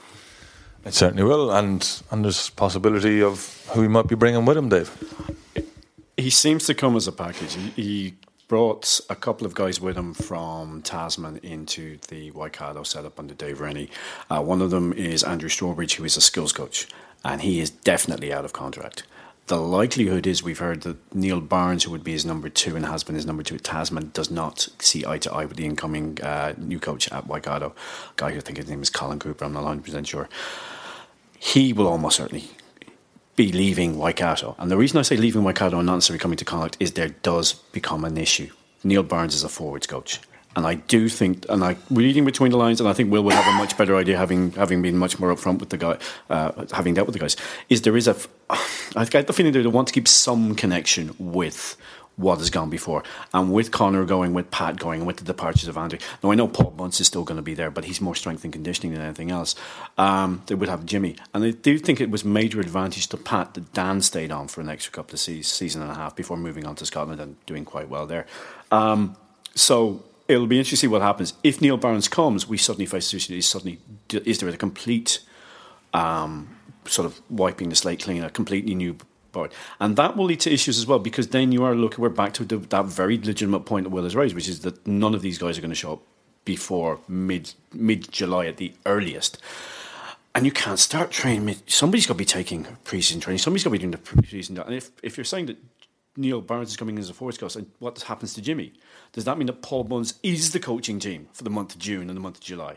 It 0.84 0.94
certainly 0.94 1.24
will, 1.24 1.50
and 1.50 2.02
and 2.10 2.24
there's 2.24 2.50
possibility 2.50 3.22
of 3.22 3.66
who 3.72 3.82
he 3.82 3.88
might 3.88 4.06
be 4.06 4.14
bringing 4.14 4.44
with 4.44 4.56
him, 4.56 4.68
Dave. 4.68 4.90
He 6.16 6.30
seems 6.30 6.66
to 6.66 6.74
come 6.74 6.96
as 6.96 7.08
a 7.08 7.12
package. 7.12 7.54
He, 7.54 7.70
he 7.82 8.14
brought 8.48 9.00
a 9.08 9.16
couple 9.16 9.46
of 9.46 9.54
guys 9.54 9.80
with 9.80 9.96
him 9.96 10.12
from 10.12 10.82
Tasman 10.82 11.38
into 11.42 11.98
the 12.08 12.30
Waikato 12.32 12.82
setup 12.82 13.18
under 13.18 13.32
Dave 13.32 13.60
Rennie. 13.60 13.90
Uh, 14.28 14.42
one 14.42 14.60
of 14.60 14.70
them 14.70 14.92
is 14.92 15.24
Andrew 15.24 15.48
Strawbridge, 15.48 15.94
who 15.94 16.04
is 16.04 16.16
a 16.16 16.20
skills 16.20 16.52
coach, 16.52 16.86
and 17.24 17.40
he 17.40 17.60
is 17.60 17.70
definitely 17.70 18.32
out 18.32 18.44
of 18.44 18.52
contract 18.52 19.04
the 19.46 19.56
likelihood 19.56 20.26
is 20.26 20.42
we've 20.42 20.58
heard 20.58 20.82
that 20.82 21.14
Neil 21.14 21.40
Barnes, 21.40 21.84
who 21.84 21.90
would 21.90 22.04
be 22.04 22.12
his 22.12 22.24
number 22.24 22.48
two 22.48 22.76
and 22.76 22.86
has 22.86 23.02
been 23.02 23.16
his 23.16 23.26
number 23.26 23.42
two 23.42 23.56
at 23.56 23.64
Tasman, 23.64 24.10
does 24.12 24.30
not 24.30 24.68
see 24.78 25.04
eye 25.04 25.18
to 25.18 25.32
eye 25.32 25.44
with 25.44 25.56
the 25.56 25.64
incoming 25.64 26.18
uh, 26.22 26.54
new 26.56 26.78
coach 26.78 27.10
at 27.10 27.26
Waikato, 27.26 27.74
guy 28.16 28.30
who 28.30 28.38
I 28.38 28.40
think 28.40 28.58
his 28.58 28.68
name 28.68 28.82
is 28.82 28.90
Colin 28.90 29.18
Cooper. 29.18 29.44
I'm 29.44 29.52
not 29.52 29.64
100 29.64 29.84
percent 29.84 30.06
sure. 30.06 30.28
He 31.38 31.72
will 31.72 31.88
almost 31.88 32.16
certainly 32.16 32.50
be 33.34 33.50
leaving 33.50 33.98
Waikato, 33.98 34.54
and 34.58 34.70
the 34.70 34.76
reason 34.76 34.98
I 34.98 35.02
say 35.02 35.16
leaving 35.16 35.42
Waikato 35.42 35.78
and 35.78 35.86
not 35.86 35.94
necessarily 35.94 36.20
coming 36.20 36.36
to 36.36 36.44
Connacht 36.44 36.76
is 36.78 36.92
there 36.92 37.08
does 37.08 37.54
become 37.54 38.04
an 38.04 38.18
issue. 38.18 38.50
Neil 38.84 39.02
Barnes 39.02 39.34
is 39.34 39.44
a 39.44 39.48
forwards 39.48 39.86
coach. 39.86 40.20
And 40.56 40.66
I 40.66 40.74
do 40.74 41.08
think, 41.08 41.46
and 41.48 41.62
I 41.62 41.76
reading 41.90 42.24
between 42.24 42.50
the 42.50 42.56
lines, 42.56 42.80
and 42.80 42.88
I 42.88 42.92
think 42.92 43.12
Will 43.12 43.22
would 43.22 43.34
have 43.34 43.46
a 43.46 43.56
much 43.56 43.78
better 43.78 43.96
idea, 43.96 44.16
having 44.16 44.50
having 44.52 44.82
been 44.82 44.98
much 44.98 45.18
more 45.20 45.32
upfront 45.32 45.60
with 45.60 45.70
the 45.70 45.78
guy, 45.78 45.98
uh, 46.28 46.66
having 46.72 46.94
dealt 46.94 47.06
with 47.06 47.14
the 47.14 47.20
guys. 47.20 47.36
Is 47.68 47.82
there 47.82 47.96
is 47.96 48.08
a, 48.08 48.16
I 48.96 49.04
get 49.04 49.26
the 49.28 49.32
feeling 49.32 49.52
they 49.52 49.64
want 49.66 49.88
to 49.88 49.94
keep 49.94 50.08
some 50.08 50.56
connection 50.56 51.14
with 51.18 51.76
what 52.20 52.38
has 52.38 52.50
gone 52.50 52.70
before. 52.70 53.02
And 53.32 53.52
with 53.52 53.70
Conor 53.70 54.04
going, 54.04 54.34
with 54.34 54.50
Pat 54.50 54.78
going, 54.78 55.04
with 55.04 55.16
the 55.16 55.24
departures 55.24 55.68
of 55.68 55.76
Andrew. 55.76 55.98
Now, 56.22 56.30
I 56.30 56.34
know 56.34 56.48
Paul 56.48 56.70
Bunce 56.70 57.00
is 57.00 57.06
still 57.06 57.24
going 57.24 57.36
to 57.36 57.42
be 57.42 57.54
there, 57.54 57.70
but 57.70 57.84
he's 57.84 58.00
more 58.00 58.14
strength 58.14 58.44
and 58.44 58.52
conditioning 58.52 58.92
than 58.92 59.02
anything 59.02 59.30
else. 59.30 59.54
Um, 59.96 60.42
they 60.46 60.54
would 60.54 60.68
have 60.68 60.84
Jimmy. 60.84 61.16
And 61.32 61.44
I 61.44 61.50
do 61.52 61.78
think 61.78 62.00
it 62.00 62.10
was 62.10 62.24
major 62.24 62.60
advantage 62.60 63.06
to 63.08 63.16
Pat 63.16 63.54
that 63.54 63.72
Dan 63.72 64.02
stayed 64.02 64.30
on 64.30 64.48
for 64.48 64.60
an 64.60 64.68
extra 64.68 64.92
couple 64.92 65.14
of 65.14 65.20
seasons, 65.20 65.48
season 65.48 65.82
and 65.82 65.90
a 65.90 65.94
half 65.94 66.14
before 66.14 66.36
moving 66.36 66.66
on 66.66 66.74
to 66.76 66.86
Scotland 66.86 67.20
and 67.20 67.36
doing 67.46 67.64
quite 67.64 67.88
well 67.88 68.06
there. 68.06 68.26
Um, 68.70 69.16
so 69.54 70.04
it'll 70.30 70.46
be 70.46 70.58
interesting 70.58 70.76
to 70.76 70.80
see 70.80 70.86
what 70.88 71.02
happens. 71.02 71.34
If 71.42 71.60
Neil 71.60 71.76
Barnes 71.76 72.08
comes, 72.08 72.48
we 72.48 72.56
suddenly 72.56 72.86
face 72.86 73.06
a 73.06 73.08
situation 73.08 73.36
is 73.36 73.48
suddenly, 73.48 73.80
is 74.10 74.38
there 74.38 74.48
a 74.48 74.56
complete 74.56 75.20
um, 75.92 76.56
sort 76.86 77.06
of 77.06 77.20
wiping 77.30 77.68
the 77.68 77.76
slate 77.76 78.02
clean, 78.02 78.22
a 78.22 78.30
completely 78.30 78.74
new 78.74 78.96
board. 79.32 79.52
And 79.78 79.96
that 79.96 80.16
will 80.16 80.26
lead 80.26 80.40
to 80.40 80.52
issues 80.52 80.78
as 80.78 80.86
well 80.86 80.98
because 80.98 81.28
then 81.28 81.52
you 81.52 81.64
are 81.64 81.74
looking, 81.74 82.02
we're 82.02 82.08
back 82.08 82.32
to 82.34 82.44
the, 82.44 82.56
that 82.58 82.86
very 82.86 83.16
legitimate 83.16 83.60
point 83.60 83.84
that 83.84 83.90
Will 83.90 84.04
has 84.04 84.16
raised, 84.16 84.34
which 84.34 84.48
is 84.48 84.60
that 84.60 84.86
none 84.86 85.14
of 85.14 85.22
these 85.22 85.38
guys 85.38 85.56
are 85.58 85.60
going 85.60 85.70
to 85.70 85.76
show 85.76 85.94
up 85.94 86.02
before 86.44 87.00
mid 87.06 87.52
mid 87.72 88.10
July 88.10 88.46
at 88.46 88.56
the 88.56 88.72
earliest. 88.86 89.38
And 90.34 90.46
you 90.46 90.52
can't 90.52 90.78
start 90.78 91.10
training. 91.10 91.56
Somebody's 91.66 92.06
got 92.06 92.14
to 92.14 92.18
be 92.18 92.24
taking 92.24 92.64
preseason 92.84 93.20
training. 93.20 93.38
Somebody's 93.38 93.64
got 93.64 93.70
to 93.70 93.72
be 93.72 93.78
doing 93.78 93.90
the 93.90 93.98
preseason. 93.98 94.64
And 94.64 94.74
if, 94.74 94.90
if 95.02 95.16
you're 95.16 95.24
saying 95.24 95.46
that 95.46 95.58
Neil 96.20 96.40
Barnes 96.40 96.70
is 96.70 96.76
coming 96.76 96.96
in 96.96 97.00
as 97.00 97.10
a 97.10 97.14
forwards 97.14 97.38
coach, 97.38 97.56
and 97.56 97.70
what 97.78 98.00
happens 98.02 98.34
to 98.34 98.42
Jimmy? 98.42 98.72
Does 99.12 99.24
that 99.24 99.38
mean 99.38 99.46
that 99.46 99.62
Paul 99.62 99.84
Bunce 99.84 100.14
is 100.22 100.52
the 100.52 100.60
coaching 100.60 101.00
team 101.00 101.28
for 101.32 101.44
the 101.44 101.50
month 101.50 101.74
of 101.74 101.80
June 101.80 102.08
and 102.08 102.16
the 102.16 102.20
month 102.20 102.38
of 102.38 102.44
July? 102.44 102.76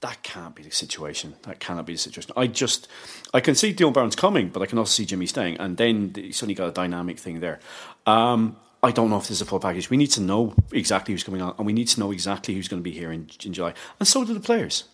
that 0.00 0.22
can't 0.22 0.54
be 0.54 0.62
the 0.62 0.70
situation. 0.70 1.34
That 1.42 1.58
cannot 1.58 1.86
be 1.86 1.94
the 1.94 1.98
situation. 1.98 2.32
I 2.36 2.46
just, 2.46 2.88
I 3.32 3.40
can 3.40 3.54
see 3.54 3.74
Neil 3.78 3.90
Barnes 3.90 4.14
coming, 4.16 4.48
but 4.48 4.62
I 4.62 4.66
can 4.66 4.78
also 4.78 4.90
see 4.90 5.06
Jimmy 5.06 5.26
staying, 5.26 5.56
and 5.58 5.76
then 5.76 6.12
you 6.16 6.32
suddenly 6.32 6.54
got 6.54 6.68
a 6.68 6.72
dynamic 6.72 7.18
thing 7.18 7.40
there. 7.40 7.60
Um, 8.06 8.56
I 8.82 8.90
don't 8.90 9.10
know 9.10 9.16
if 9.16 9.24
this 9.24 9.32
is 9.32 9.40
a 9.40 9.46
full 9.46 9.58
package. 9.58 9.88
We 9.88 9.96
need 9.96 10.12
to 10.12 10.20
know 10.20 10.54
exactly 10.70 11.14
who's 11.14 11.24
coming 11.24 11.40
on, 11.40 11.54
and 11.56 11.66
we 11.66 11.72
need 11.72 11.88
to 11.88 12.00
know 12.00 12.12
exactly 12.12 12.54
who's 12.54 12.68
going 12.68 12.80
to 12.80 12.84
be 12.84 12.92
here 12.92 13.10
in, 13.10 13.30
in 13.44 13.52
July, 13.52 13.74
and 13.98 14.06
so 14.06 14.24
do 14.24 14.34
the 14.34 14.40
players. 14.40 14.84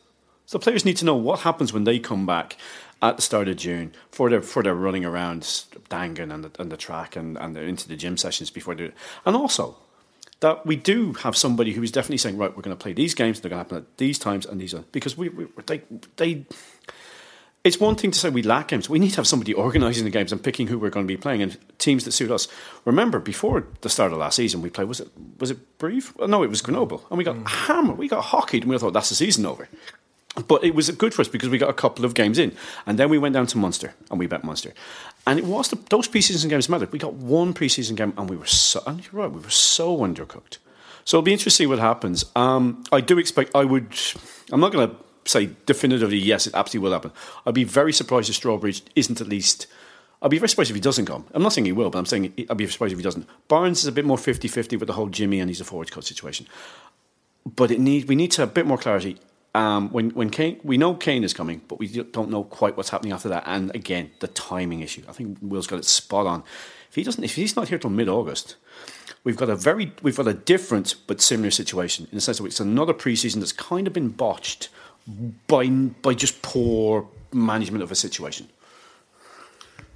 So 0.47 0.59
the 0.59 0.65
players 0.65 0.85
need 0.85 0.97
to 0.99 1.05
know 1.05 1.15
what 1.15 1.41
happens 1.41 1.73
when 1.73 1.85
they 1.85 1.99
come 1.99 2.27
back 2.27 2.57
at 3.03 3.17
the 3.17 3.23
start 3.23 3.49
of 3.49 3.57
June 3.57 3.93
for 4.11 4.31
their 4.31 4.41
for 4.41 4.63
their 4.63 4.75
running 4.75 5.05
around 5.05 5.43
Dangan 5.43 6.33
and 6.33 6.45
the, 6.45 6.51
and 6.61 6.73
the 6.73 6.77
track 6.77 7.17
and, 7.17 7.37
and 7.37 7.57
into 7.57 7.89
the 7.89 7.97
gym 7.97 8.17
sessions 8.17 8.49
before 8.51 8.75
they 8.75 8.93
and 9.27 9.37
also 9.37 9.77
that 10.43 10.67
we 10.67 10.77
do 10.77 11.13
have 11.15 11.37
somebody 11.37 11.73
who 11.73 11.83
is 11.83 11.93
definitely 11.93 12.19
saying, 12.19 12.37
right, 12.37 12.55
we're 12.55 12.63
going 12.63 12.77
to 12.77 12.83
play 12.83 12.93
these 12.93 13.15
games, 13.15 13.41
they're 13.41 13.49
going 13.49 13.59
to 13.59 13.65
happen 13.65 13.79
at 13.79 13.97
these 13.97 14.19
times, 14.19 14.45
and 14.45 14.61
these 14.61 14.75
are 14.75 14.85
because 14.93 15.17
we, 15.17 15.29
we 15.31 15.47
they, 15.67 15.83
they. 16.17 16.45
It's 17.65 17.79
one 17.79 17.95
thing 17.95 18.11
to 18.11 18.19
say 18.19 18.29
we 18.29 18.43
lack 18.43 18.69
games. 18.69 18.91
We 18.91 18.99
need 18.99 19.11
to 19.11 19.17
have 19.17 19.27
somebody 19.29 19.55
organising 19.55 20.03
the 20.03 20.11
games 20.11 20.33
and 20.33 20.43
picking 20.43 20.67
who 20.67 20.81
we're 20.81 20.91
going 20.91 21.07
to 21.07 21.09
be 21.15 21.17
playing 21.17 21.43
and 21.43 21.57
teams 21.79 22.05
that 22.05 22.11
suit 22.11 22.33
us. 22.33 22.49
Remember, 22.85 23.21
before 23.21 23.69
the 23.83 23.89
start 23.89 24.11
of 24.11 24.19
last 24.19 24.35
season, 24.35 24.63
we 24.63 24.69
played 24.69 24.89
was 24.89 24.99
it 24.99 25.09
was 25.39 25.53
it 25.53 25.79
brief? 25.79 26.13
no, 26.19 26.43
it 26.43 26.51
was 26.51 26.61
Grenoble, 26.61 27.07
and 27.09 27.19
we 27.19 27.25
got 27.25 27.37
mm. 27.37 27.47
hammered. 27.47 27.99
We 27.99 28.09
got 28.09 28.25
hockeyed, 28.25 28.63
and 28.63 28.71
we 28.71 28.79
thought 28.79 28.93
that's 28.93 29.11
the 29.11 29.15
season 29.15 29.47
over. 29.47 29.69
But 30.49 30.65
it 30.65 30.75
was 30.75 30.91
good 30.91 31.13
for 31.13 31.21
us 31.21 31.29
because 31.29 31.51
we 31.51 31.59
got 31.59 31.69
a 31.69 31.75
couple 31.75 32.07
of 32.07 32.15
games 32.15 32.39
in, 32.39 32.57
and 32.87 32.99
then 32.99 33.11
we 33.11 33.19
went 33.19 33.35
down 33.35 33.47
to 33.49 33.59
Munster 33.59 33.93
and 34.11 34.19
we 34.19 34.27
bet 34.27 34.45
Munster, 34.45 34.73
and 35.27 35.39
it 35.39 35.45
was 35.45 35.69
the, 35.69 35.77
those 35.91 36.09
preseason 36.09 36.49
games 36.49 36.71
mattered. 36.71 36.91
We 36.91 36.99
got 36.99 37.13
one 37.13 37.53
preseason 37.53 37.97
game, 37.97 38.15
and 38.17 38.31
we 38.31 38.37
were 38.37 38.47
so 38.47 38.83
and 38.87 39.05
you're 39.05 39.23
right, 39.23 39.31
we 39.31 39.41
were 39.41 39.51
so 39.51 39.99
undercooked. 39.99 40.57
So 41.05 41.19
it'll 41.19 41.25
be 41.25 41.33
interesting 41.33 41.69
what 41.69 41.79
happens. 41.79 42.25
Um, 42.35 42.83
I 42.93 43.01
do 43.01 43.19
expect. 43.19 43.55
I 43.55 43.65
would. 43.65 43.95
I'm 44.51 44.61
not 44.61 44.73
going 44.73 44.89
to 44.89 44.97
say 45.25 45.51
definitively 45.67 46.19
yes, 46.19 46.47
it 46.47 46.55
absolutely 46.55 46.89
will 46.89 46.95
happen. 46.95 47.13
I'd 47.47 47.55
be 47.55 47.65
very 47.65 47.93
surprised 47.93 48.31
if 48.31 48.41
Strawbridge 48.41 48.83
isn't 48.97 49.21
at 49.21 49.29
least. 49.29 49.67
I'd 50.23 50.31
be 50.31 50.39
very 50.39 50.49
surprised 50.49 50.71
if 50.71 50.77
he 50.77 50.81
doesn't 50.81 51.07
come. 51.07 51.27
I'm 51.35 51.43
not 51.43 51.53
saying 51.53 51.65
he 51.65 51.73
will, 51.73 51.91
but 51.91 51.99
I'm 51.99 52.07
saying 52.07 52.33
I'd 52.49 52.57
be 52.57 52.67
surprised 52.69 52.93
if 52.93 52.99
he 52.99 53.03
doesn't. 53.03 53.27
Barnes 53.49 53.81
is 53.81 53.87
a 53.87 53.93
bit 53.93 54.05
more 54.05 54.17
50-50 54.17 54.79
with 54.79 54.87
the 54.87 54.93
whole 54.93 55.09
Jimmy 55.09 55.41
and 55.41 55.51
he's 55.51 55.61
a 55.61 55.65
forward 55.65 55.91
cut 55.91 56.05
situation. 56.05 56.47
But 57.45 57.73
it 57.73 57.81
need 57.81 58.09
we 58.09 58.15
need 58.15 58.31
to 58.33 58.43
have 58.43 58.51
a 58.51 58.53
bit 58.53 58.67
more 58.67 58.79
clarity 58.79 59.19
um, 59.55 59.91
when 59.91 60.11
when 60.11 60.31
Keane, 60.31 60.61
we 60.63 60.79
know 60.79 60.95
Keane 60.95 61.25
is 61.25 61.35
coming, 61.35 61.61
but 61.69 61.79
we 61.79 61.89
don't 61.89 62.31
know 62.31 62.45
quite 62.45 62.77
what's 62.77 62.89
happening 62.89 63.13
after 63.13 63.29
that. 63.29 63.45
And 63.47 63.75
again, 63.75 64.11
the 64.21 64.29
timing 64.29 64.81
issue. 64.81 65.03
I 65.09 65.13
think 65.13 65.39
Will's 65.43 65.67
got 65.67 65.79
it 65.79 65.85
spot 65.85 66.27
on. 66.27 66.43
If 66.89 66.95
he 66.95 67.03
doesn't, 67.03 67.23
if 67.23 67.35
he's 67.35 67.55
not 67.55 67.69
here 67.69 67.79
till 67.79 67.91
mid 67.91 68.09
August, 68.09 68.57
we've 69.25 69.37
got 69.37 69.51
a 69.51 69.57
very 69.57 69.93
we've 70.03 70.17
got 70.17 70.27
a 70.27 70.35
different 70.35 70.95
but 71.07 71.21
similar 71.21 71.51
situation 71.51 72.07
in 72.11 72.15
the 72.17 72.21
sense 72.21 72.39
that 72.39 72.45
it's 72.45 72.61
another 72.61 72.95
preseason 72.95 73.37
that's 73.37 73.53
kind 73.53 73.87
of 73.87 73.93
been 73.93 74.09
botched 74.09 74.71
by 75.49 75.67
by 75.69 76.15
just 76.15 76.41
poor 76.41 77.07
management 77.33 77.83
of 77.83 77.91
a 77.91 77.95
situation. 77.95 78.49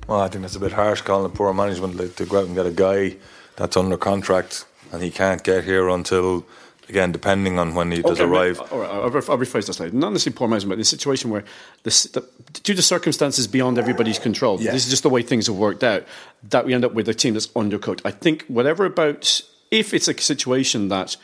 Well, 0.07 0.21
I 0.21 0.29
think 0.29 0.43
that's 0.43 0.55
a 0.55 0.61
bit 0.61 0.73
harsh 0.73 1.01
calling 1.01 1.31
it 1.31 1.35
poor 1.35 1.53
management 1.53 2.17
to 2.17 2.27
go 2.27 2.41
out 2.41 2.47
and 2.47 2.55
get 2.55 2.67
a 2.67 2.71
guy 2.71 3.17
that's 3.57 3.77
under 3.77 3.97
contract 3.97 4.67
and 4.93 5.03
he 5.03 5.11
can't 5.11 5.43
get 5.43 5.65
here 5.65 5.89
until 5.89 6.47
again, 6.89 7.13
depending 7.13 7.59
on 7.59 7.75
when 7.75 7.91
he 7.91 8.03
does 8.03 8.21
okay, 8.21 8.31
arrive. 8.31 8.61
All 8.73 8.81
right, 8.81 8.91
I'll, 8.91 9.11
rephrase 9.11 9.67
that 9.67 9.75
slightly. 9.75 9.99
Not 9.99 10.13
necessarily 10.13 10.37
poor 10.37 10.49
management, 10.49 10.71
but 10.71 10.75
in 10.75 10.81
a 10.81 10.85
situation 10.85 11.31
where, 11.31 11.45
this, 11.83 12.05
the, 12.05 12.27
due 12.63 12.75
to 12.75 12.83
circumstances 12.83 13.47
beyond 13.47 13.79
everybody's 13.79 14.19
control, 14.19 14.61
yeah. 14.61 14.73
this 14.73 14.85
is 14.85 14.91
just 14.91 15.03
the 15.03 15.11
way 15.11 15.23
things 15.23 15.47
have 15.47 15.57
worked 15.57 15.83
out, 15.83 16.05
that 16.49 16.65
we 16.65 16.75
end 16.75 16.85
up 16.85 16.93
with 16.93 17.09
a 17.09 17.15
team 17.15 17.35
that's 17.35 17.49
undercooked. 17.49 18.01
I 18.05 18.11
think 18.11 18.45
whatever 18.47 18.85
about, 18.85 19.41
if 19.71 19.93
it's 19.93 20.09
a 20.09 20.19
situation 20.21 20.89
that, 20.89 21.17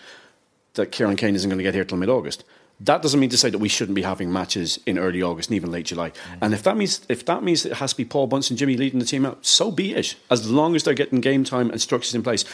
that 0.75 0.91
Kieran 0.93 1.17
Keane 1.17 1.35
isn't 1.35 1.49
going 1.49 1.59
to 1.59 1.65
get 1.65 1.75
here 1.75 1.85
till 1.85 1.99
mid 1.99 2.09
August, 2.09 2.45
that 2.81 3.01
doesn't 3.01 3.21
mean 3.21 3.31
to 3.31 3.39
say 3.39 3.49
that 3.49 3.59
we 3.59 3.69
shouldn't 3.69 3.95
be 3.95 4.03
having 4.03 4.33
matches 4.33 4.81
in 4.87 4.99
early 4.99 5.23
August 5.23 5.51
and 5.51 5.57
even 5.57 5.71
late 5.71 5.87
July. 5.87 6.11
Mm-hmm. 6.11 6.45
And 6.45 6.55
if 6.55 6.65
that 6.65 6.77
means 6.77 7.03
if 7.09 7.25
that 7.27 7.45
means 7.45 7.65
it 7.65 7.75
has 7.75 7.93
to 7.93 7.97
be 7.97 8.05
Paul 8.05 8.27
Bunce 8.27 8.51
and 8.51 8.59
Jimmy 8.59 8.77
leading 8.77 8.99
the 8.99 9.05
team 9.05 9.25
out, 9.25 9.47
so 9.47 9.71
be 9.71 9.95
it. 9.95 10.17
As 10.31 10.51
long 10.51 10.75
as 10.75 10.83
they're 10.83 10.95
getting 10.95 11.21
game 11.21 11.45
time 11.45 11.71
and 11.71 11.81
structures 11.81 12.13
in 12.13 12.25
place 12.25 12.45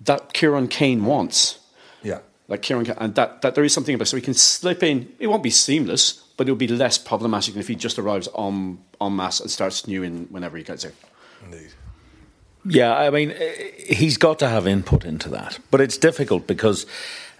that 0.00 0.32
Kieran 0.32 0.66
Keane 0.66 1.04
wants. 1.04 1.60
Yeah 2.02 2.18
like 2.48 2.62
Kieran, 2.62 2.88
and 2.98 3.14
that, 3.16 3.42
that 3.42 3.54
there 3.54 3.64
is 3.64 3.72
something 3.72 3.94
about 3.94 4.08
so 4.08 4.16
he 4.16 4.22
can 4.22 4.34
slip 4.34 4.82
in. 4.82 5.12
It 5.18 5.26
won't 5.26 5.42
be 5.42 5.50
seamless, 5.50 6.24
but 6.36 6.46
it'll 6.46 6.56
be 6.56 6.68
less 6.68 6.98
problematic 6.98 7.54
than 7.54 7.60
if 7.60 7.68
he 7.68 7.74
just 7.74 7.98
arrives 7.98 8.28
on 8.28 8.78
en 9.00 9.16
masse 9.16 9.40
and 9.40 9.50
starts 9.50 9.86
new 9.86 10.02
in 10.02 10.26
whenever 10.26 10.56
he 10.56 10.62
gets 10.62 10.84
there. 10.84 10.92
Indeed. 11.44 11.72
Yeah, 12.68 12.96
I 12.96 13.10
mean, 13.10 13.32
he's 13.78 14.16
got 14.16 14.40
to 14.40 14.48
have 14.48 14.66
input 14.66 15.04
into 15.04 15.28
that, 15.30 15.58
but 15.70 15.80
it's 15.80 15.96
difficult 15.96 16.46
because. 16.46 16.86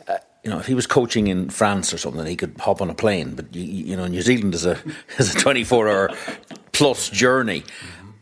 Uh, 0.09 0.19
you 0.45 0.53
know, 0.53 0.61
if 0.61 0.67
he 0.67 0.75
was 0.75 0.87
coaching 0.87 1.27
in 1.27 1.51
France 1.51 1.93
or 1.93 1.99
something, 1.99 2.25
he 2.25 2.37
could 2.37 2.55
hop 2.61 2.81
on 2.81 2.89
a 2.89 2.95
plane. 2.95 3.35
But 3.35 3.53
you, 3.53 3.63
you 3.65 3.97
know, 3.97 4.07
New 4.07 4.23
Zealand 4.23 4.55
is 4.55 4.65
a 4.65 4.79
is 5.19 5.35
a 5.35 5.39
twenty 5.39 5.65
four 5.65 5.89
hour 5.89 6.11
plus 6.71 7.11
journey. 7.11 7.65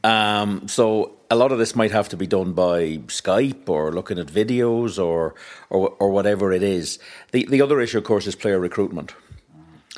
Um, 0.02 0.66
so 0.66 1.16
a 1.34 1.36
lot 1.36 1.50
of 1.50 1.58
this 1.58 1.74
might 1.74 1.90
have 1.90 2.08
to 2.10 2.16
be 2.16 2.28
done 2.28 2.52
by 2.52 2.98
Skype 3.08 3.68
or 3.68 3.92
looking 3.92 4.20
at 4.20 4.28
videos 4.28 5.04
or 5.04 5.34
or, 5.68 5.90
or 5.98 6.10
whatever 6.10 6.52
it 6.52 6.62
is. 6.62 6.98
The 7.32 7.44
the 7.46 7.60
other 7.60 7.80
issue, 7.80 7.98
of 7.98 8.04
course, 8.04 8.28
is 8.28 8.36
player 8.36 8.60
recruitment. 8.60 9.14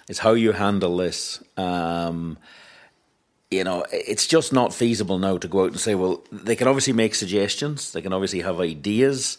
It's 0.08 0.20
how 0.20 0.32
you 0.32 0.52
handle 0.52 0.96
this. 0.96 1.42
Um, 1.56 2.38
you 3.50 3.64
know, 3.64 3.84
it's 3.92 4.26
just 4.26 4.52
not 4.52 4.74
feasible 4.74 5.18
now 5.18 5.36
to 5.36 5.48
go 5.48 5.64
out 5.64 5.72
and 5.72 5.80
say, 5.80 5.94
well, 5.94 6.24
they 6.32 6.56
can 6.56 6.68
obviously 6.68 6.92
make 6.92 7.14
suggestions, 7.14 7.92
they 7.92 8.02
can 8.02 8.12
obviously 8.12 8.40
have 8.40 8.58
ideas, 8.58 9.38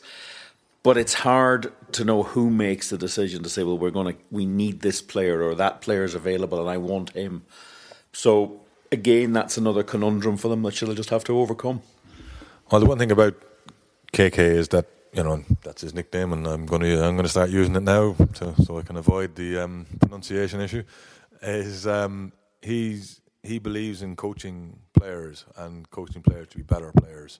but 0.83 0.97
it's 0.97 1.13
hard 1.13 1.73
to 1.93 2.05
know 2.05 2.23
who 2.23 2.49
makes 2.49 2.89
the 2.89 2.97
decision 2.97 3.43
to 3.43 3.49
say, 3.49 3.63
well, 3.63 3.77
we're 3.77 3.91
going 3.91 4.13
to, 4.13 4.19
we 4.31 4.45
need 4.45 4.79
this 4.79 5.01
player 5.01 5.41
or 5.41 5.55
that 5.55 5.81
player 5.81 6.05
is 6.05 6.15
available 6.15 6.59
and 6.61 6.69
I 6.69 6.77
want 6.77 7.09
him. 7.09 7.43
So 8.13 8.61
again, 8.91 9.33
that's 9.33 9.57
another 9.57 9.83
conundrum 9.83 10.37
for 10.37 10.47
them 10.47 10.61
that 10.63 10.75
they'll 10.75 10.93
just 10.93 11.09
have 11.09 11.23
to 11.25 11.37
overcome. 11.39 11.81
Well, 12.71 12.81
the 12.81 12.87
one 12.87 12.97
thing 12.97 13.11
about 13.11 13.35
KK 14.13 14.37
is 14.39 14.67
that 14.69 14.87
you 15.13 15.23
know 15.23 15.43
that's 15.63 15.81
his 15.81 15.93
nickname, 15.93 16.33
and 16.33 16.45
I'm 16.47 16.65
going 16.65 16.81
to 16.81 17.03
I'm 17.03 17.15
going 17.15 17.23
to 17.23 17.29
start 17.29 17.49
using 17.49 17.75
it 17.75 17.83
now 17.83 18.13
to, 18.35 18.55
so 18.63 18.77
I 18.77 18.81
can 18.81 18.97
avoid 18.97 19.35
the 19.35 19.59
um, 19.59 19.85
pronunciation 19.99 20.59
issue. 20.61 20.83
Is 21.41 21.87
um, 21.87 22.31
he's 22.61 23.21
he 23.43 23.59
believes 23.59 24.01
in 24.01 24.15
coaching 24.15 24.79
players 24.93 25.45
and 25.55 25.89
coaching 25.89 26.21
players 26.21 26.49
to 26.49 26.57
be 26.57 26.63
better 26.63 26.91
players, 26.91 27.39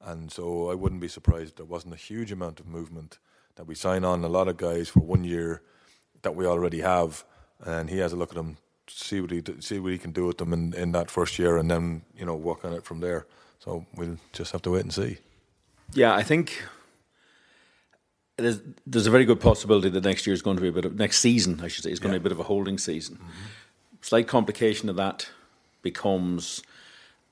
and 0.00 0.30
so 0.30 0.70
I 0.70 0.74
wouldn't 0.74 1.00
be 1.00 1.08
surprised 1.08 1.50
if 1.50 1.56
there 1.56 1.66
wasn't 1.66 1.94
a 1.94 1.98
huge 1.98 2.30
amount 2.30 2.60
of 2.60 2.66
movement 2.66 3.18
that 3.56 3.66
we 3.66 3.74
sign 3.74 4.04
on 4.04 4.22
a 4.22 4.28
lot 4.28 4.46
of 4.46 4.56
guys 4.56 4.88
for 4.88 5.00
one 5.00 5.24
year 5.24 5.62
that 6.22 6.36
we 6.36 6.46
already 6.46 6.80
have, 6.80 7.24
and 7.60 7.90
he 7.90 7.98
has 7.98 8.12
a 8.12 8.16
look 8.16 8.30
at 8.30 8.36
them 8.36 8.58
see 8.88 9.20
what 9.20 9.30
he 9.30 9.42
see 9.60 9.78
what 9.78 9.92
he 9.92 9.98
can 9.98 10.12
do 10.12 10.26
with 10.26 10.38
them 10.38 10.52
in, 10.52 10.74
in 10.74 10.92
that 10.92 11.10
first 11.10 11.38
year, 11.38 11.56
and 11.56 11.70
then 11.70 12.02
you 12.16 12.24
know 12.24 12.34
work 12.34 12.64
on 12.64 12.72
it 12.72 12.84
from 12.84 13.00
there. 13.00 13.26
So 13.58 13.86
we'll 13.94 14.18
just 14.32 14.52
have 14.52 14.62
to 14.62 14.70
wait 14.70 14.82
and 14.82 14.92
see. 14.92 15.18
Yeah, 15.94 16.14
I 16.14 16.22
think 16.22 16.62
there's 18.36 18.60
there's 18.86 19.06
a 19.06 19.10
very 19.10 19.24
good 19.24 19.40
possibility 19.40 19.88
that 19.88 20.04
next 20.04 20.26
year 20.26 20.34
is 20.34 20.42
going 20.42 20.56
to 20.56 20.62
be 20.62 20.68
a 20.68 20.72
bit 20.72 20.84
of 20.84 20.96
next 20.96 21.18
season, 21.18 21.60
I 21.62 21.68
should 21.68 21.84
say, 21.84 21.90
is 21.90 22.00
going 22.00 22.12
yeah. 22.12 22.18
to 22.18 22.20
be 22.20 22.22
a 22.22 22.28
bit 22.28 22.32
of 22.32 22.40
a 22.40 22.44
holding 22.44 22.78
season. 22.78 23.16
Mm-hmm. 23.16 23.46
Slight 24.00 24.28
complication 24.28 24.88
of 24.88 24.96
that 24.96 25.28
becomes 25.82 26.62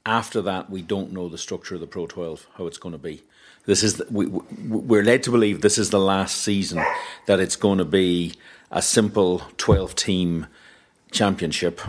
after 0.04 0.40
that 0.40 0.70
we 0.70 0.82
don't 0.82 1.12
know 1.12 1.28
the 1.28 1.38
structure 1.38 1.74
of 1.74 1.80
the 1.80 1.86
Pro 1.86 2.06
12, 2.06 2.46
how 2.56 2.66
it's 2.66 2.78
going 2.78 2.92
to 2.92 2.98
be. 2.98 3.22
This 3.66 3.82
is 3.82 3.96
the, 3.96 4.06
we 4.10 4.26
we're 4.26 5.02
led 5.02 5.24
to 5.24 5.30
believe 5.30 5.60
this 5.60 5.76
is 5.76 5.90
the 5.90 6.00
last 6.00 6.38
season 6.38 6.82
that 7.26 7.40
it's 7.40 7.56
going 7.56 7.78
to 7.78 7.84
be 7.84 8.34
a 8.70 8.80
simple 8.80 9.42
12 9.58 9.94
team 9.96 10.46
championship. 11.10 11.80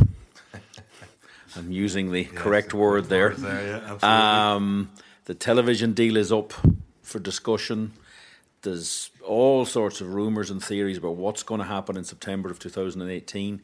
I'm 1.55 1.71
using 1.71 2.11
the 2.11 2.23
yes, 2.23 2.31
correct 2.35 2.73
word 2.73 3.05
there. 3.05 3.33
there 3.33 3.97
yeah, 4.01 4.53
um, 4.53 4.91
the 5.25 5.33
television 5.33 5.93
deal 5.93 6.17
is 6.17 6.31
up 6.31 6.53
for 7.01 7.19
discussion. 7.19 7.93
There's 8.61 9.09
all 9.23 9.65
sorts 9.65 10.01
of 10.01 10.13
rumours 10.13 10.49
and 10.49 10.63
theories 10.63 10.97
about 10.97 11.15
what's 11.15 11.43
going 11.43 11.59
to 11.59 11.67
happen 11.67 11.97
in 11.97 12.03
September 12.03 12.49
of 12.49 12.59
2018. 12.59 13.61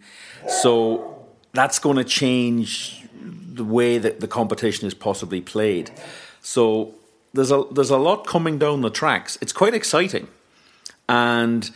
So 0.47 1.25
that's 1.53 1.79
going 1.79 1.97
to 1.97 2.03
change 2.03 3.03
the 3.13 3.63
way 3.63 3.97
that 3.97 4.19
the 4.19 4.27
competition 4.27 4.87
is 4.87 4.93
possibly 4.93 5.41
played. 5.41 5.91
So 6.41 6.95
there's 7.33 7.51
a 7.51 7.63
there's 7.71 7.89
a 7.89 7.97
lot 7.97 8.27
coming 8.27 8.57
down 8.57 8.81
the 8.81 8.89
tracks. 8.89 9.37
It's 9.41 9.53
quite 9.53 9.73
exciting, 9.73 10.27
and 11.07 11.69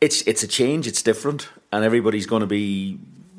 it's 0.00 0.22
it's 0.22 0.42
a 0.42 0.48
change. 0.48 0.86
It's 0.86 1.02
different, 1.02 1.48
and 1.74 1.84
everybody's 1.84 2.26
going 2.26 2.40
to 2.40 2.46
be, 2.46 2.98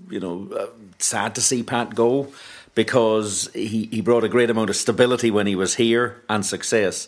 you 0.10 0.20
know, 0.20 0.50
uh, 0.54 0.66
sad 1.00 1.36
to 1.36 1.42
see 1.42 1.64
Pat 1.64 1.96
go 1.96 2.28
because 2.76 3.50
he, 3.54 3.86
he 3.86 4.02
brought 4.02 4.26
a 4.26 4.30
great 4.30 4.50
amount 4.50 4.70
of 4.70 4.76
stability 4.76 5.32
when 5.32 5.48
he 5.48 5.56
was 5.56 5.76
here 5.76 6.22
and 6.28 6.46
success. 6.46 7.08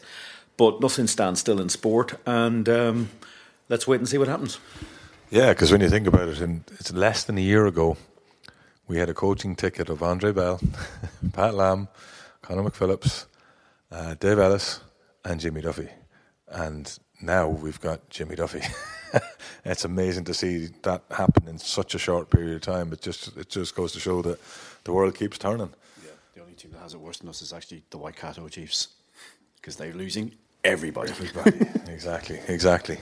But 0.55 0.79
nothing 0.79 1.05
stands 1.07 1.41
still 1.41 1.59
in 1.59 1.67
sport, 1.69 2.13
and 2.25 2.67
um, 2.69 3.09
let's 3.67 3.87
wait 3.87 3.99
and 3.99 4.07
see 4.07 4.17
what 4.17 4.29
happens. 4.29 4.57
Yeah, 5.29 5.49
because 5.49 5.71
when 5.71 5.81
you 5.81 5.89
think 5.89 6.07
about 6.07 6.29
it, 6.29 6.39
in, 6.39 6.63
it's 6.79 6.93
less 6.93 7.25
than 7.25 7.37
a 7.37 7.41
year 7.41 7.67
ago, 7.67 7.97
we 8.87 8.97
had 8.97 9.09
a 9.09 9.13
coaching 9.13 9.55
ticket 9.55 9.89
of 9.89 10.01
Andre 10.01 10.31
Bell, 10.31 10.61
Pat 11.33 11.53
Lam, 11.53 11.89
Conor 12.41 12.63
McPhillips, 12.63 13.25
uh, 13.91 14.15
Dave 14.15 14.39
Ellis, 14.39 14.79
and 15.25 15.41
Jimmy 15.41 15.61
Duffy. 15.61 15.89
And 16.47 16.97
now 17.21 17.49
we've 17.49 17.81
got 17.81 18.09
Jimmy 18.09 18.35
Duffy. 18.35 18.61
it's 19.65 19.85
amazing 19.85 20.23
to 20.25 20.33
see 20.33 20.69
that 20.83 21.03
happen 21.11 21.47
in 21.47 21.57
such 21.57 21.95
a 21.95 21.99
short 21.99 22.29
period 22.29 22.55
of 22.55 22.61
time. 22.61 22.93
It 22.93 23.01
just 23.01 23.35
it 23.37 23.49
just 23.49 23.75
goes 23.75 23.91
to 23.93 23.99
show 23.99 24.21
that 24.21 24.39
the 24.83 24.93
world 24.93 25.15
keeps 25.15 25.37
turning. 25.37 25.69
Yeah, 26.03 26.11
the 26.35 26.41
only 26.41 26.53
team 26.53 26.71
that 26.71 26.79
has 26.79 26.93
it 26.93 26.99
worse 26.99 27.19
than 27.19 27.29
us 27.29 27.41
is 27.41 27.53
actually 27.53 27.83
the 27.89 27.97
Waikato 27.97 28.47
Chiefs 28.49 28.89
because 29.55 29.75
they're 29.75 29.93
losing 29.93 30.31
everybody. 30.63 31.11
Everybody. 31.11 31.57
exactly, 31.91 32.39
exactly. 32.47 32.99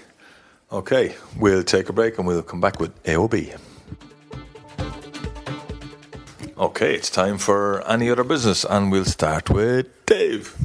Okay, 0.71 1.15
we'll 1.37 1.63
take 1.63 1.89
a 1.89 1.93
break 1.93 2.17
and 2.17 2.25
we'll 2.25 2.41
come 2.41 2.59
back 2.59 2.79
with 2.79 3.03
AOB. 3.03 3.59
Okay, 6.57 6.95
it's 6.95 7.09
time 7.09 7.37
for 7.37 7.85
any 7.87 8.09
other 8.09 8.23
business, 8.23 8.63
and 8.63 8.91
we'll 8.91 9.05
start 9.05 9.49
with 9.49 9.87
Dave. 10.05 10.55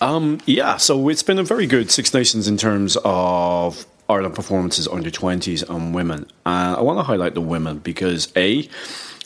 Um, 0.00 0.40
yeah, 0.46 0.76
so 0.76 1.08
it's 1.08 1.22
been 1.22 1.38
a 1.38 1.42
very 1.42 1.66
good 1.66 1.90
Six 1.90 2.14
Nations 2.14 2.48
in 2.48 2.56
terms 2.56 2.96
of 3.04 3.86
Ireland 4.10 4.34
performances 4.34 4.88
under 4.88 5.10
20s 5.10 5.68
and 5.68 5.94
women. 5.94 6.26
Uh, 6.44 6.76
I 6.78 6.82
want 6.82 6.98
to 6.98 7.02
highlight 7.02 7.34
the 7.34 7.40
women 7.40 7.78
because, 7.78 8.32
A, 8.36 8.68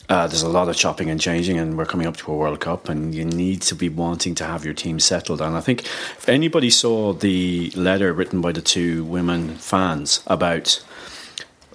uh, 0.07 0.27
there's 0.27 0.43
a 0.43 0.49
lot 0.49 0.69
of 0.69 0.75
chopping 0.75 1.09
and 1.09 1.19
changing, 1.19 1.57
and 1.57 1.77
we're 1.77 1.85
coming 1.85 2.05
up 2.05 2.17
to 2.17 2.31
a 2.31 2.35
World 2.35 2.59
Cup, 2.59 2.89
and 2.89 3.15
you 3.15 3.25
need 3.25 3.61
to 3.63 3.75
be 3.75 3.89
wanting 3.89 4.35
to 4.35 4.45
have 4.45 4.63
your 4.63 4.73
team 4.73 4.99
settled. 4.99 5.41
And 5.41 5.55
I 5.55 5.61
think 5.61 5.81
if 5.83 6.29
anybody 6.29 6.69
saw 6.69 7.13
the 7.13 7.71
letter 7.75 8.13
written 8.13 8.41
by 8.41 8.51
the 8.51 8.61
two 8.61 9.03
women 9.05 9.55
fans 9.55 10.21
about 10.27 10.83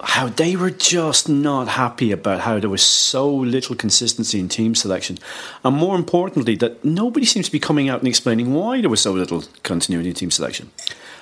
how 0.03 0.29
they 0.29 0.57
were 0.57 0.71
just 0.71 1.29
not 1.29 1.69
happy 1.69 2.11
about 2.13 2.41
how 2.41 2.59
there 2.59 2.71
was 2.71 2.83
so 2.83 3.29
little 3.31 3.77
consistency 3.77 4.39
in 4.39 4.49
team 4.49 4.75
selection. 4.75 5.19
And 5.65 5.77
more 5.77 5.97
importantly, 5.97 6.57
that 6.57 6.85
nobody 6.85 7.27
seems 7.27 7.47
to 7.47 7.53
be 7.53 7.59
coming 7.59 7.89
out 7.89 7.99
and 7.99 8.09
explaining 8.09 8.55
why 8.55 8.81
there 8.81 8.89
was 8.89 9.01
so 9.01 9.13
little 9.13 9.45
continuity 9.63 10.09
in 10.11 10.15
team 10.15 10.31
selection. 10.31 10.71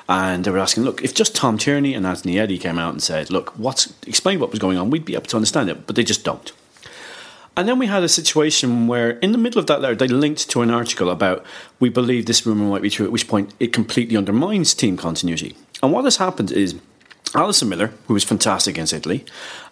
And 0.08 0.44
they 0.44 0.50
were 0.50 0.58
asking, 0.58 0.84
look, 0.84 1.02
if 1.02 1.14
just 1.14 1.36
Tom 1.36 1.58
Tierney 1.58 1.92
and 1.92 2.06
Anthony 2.06 2.38
Eddy 2.38 2.58
came 2.58 2.78
out 2.78 2.92
and 2.92 3.02
said, 3.02 3.30
look, 3.30 3.50
what's 3.58 3.92
explain 4.06 4.40
what 4.40 4.50
was 4.50 4.58
going 4.58 4.78
on, 4.78 4.88
we'd 4.88 5.04
be 5.04 5.14
able 5.14 5.26
to 5.26 5.36
understand 5.36 5.68
it, 5.68 5.86
but 5.86 5.96
they 5.96 6.04
just 6.04 6.24
don't. 6.24 6.50
And 7.58 7.68
then 7.68 7.78
we 7.78 7.88
had 7.88 8.04
a 8.04 8.08
situation 8.08 8.86
where, 8.86 9.10
in 9.18 9.32
the 9.32 9.38
middle 9.38 9.58
of 9.58 9.66
that 9.66 9.80
letter, 9.80 9.96
they 9.96 10.06
linked 10.06 10.48
to 10.50 10.62
an 10.62 10.70
article 10.70 11.10
about 11.10 11.44
we 11.80 11.88
believe 11.88 12.26
this 12.26 12.46
rumour 12.46 12.70
might 12.70 12.82
be 12.82 12.88
true, 12.88 13.04
at 13.04 13.12
which 13.12 13.26
point 13.26 13.52
it 13.58 13.72
completely 13.72 14.16
undermines 14.16 14.74
team 14.74 14.96
continuity. 14.96 15.56
And 15.82 15.92
what 15.92 16.04
has 16.04 16.18
happened 16.18 16.52
is 16.52 16.76
Alison 17.34 17.68
Miller, 17.68 17.92
who 18.06 18.14
was 18.14 18.24
fantastic 18.24 18.76
against 18.76 18.92
Italy, 18.92 19.24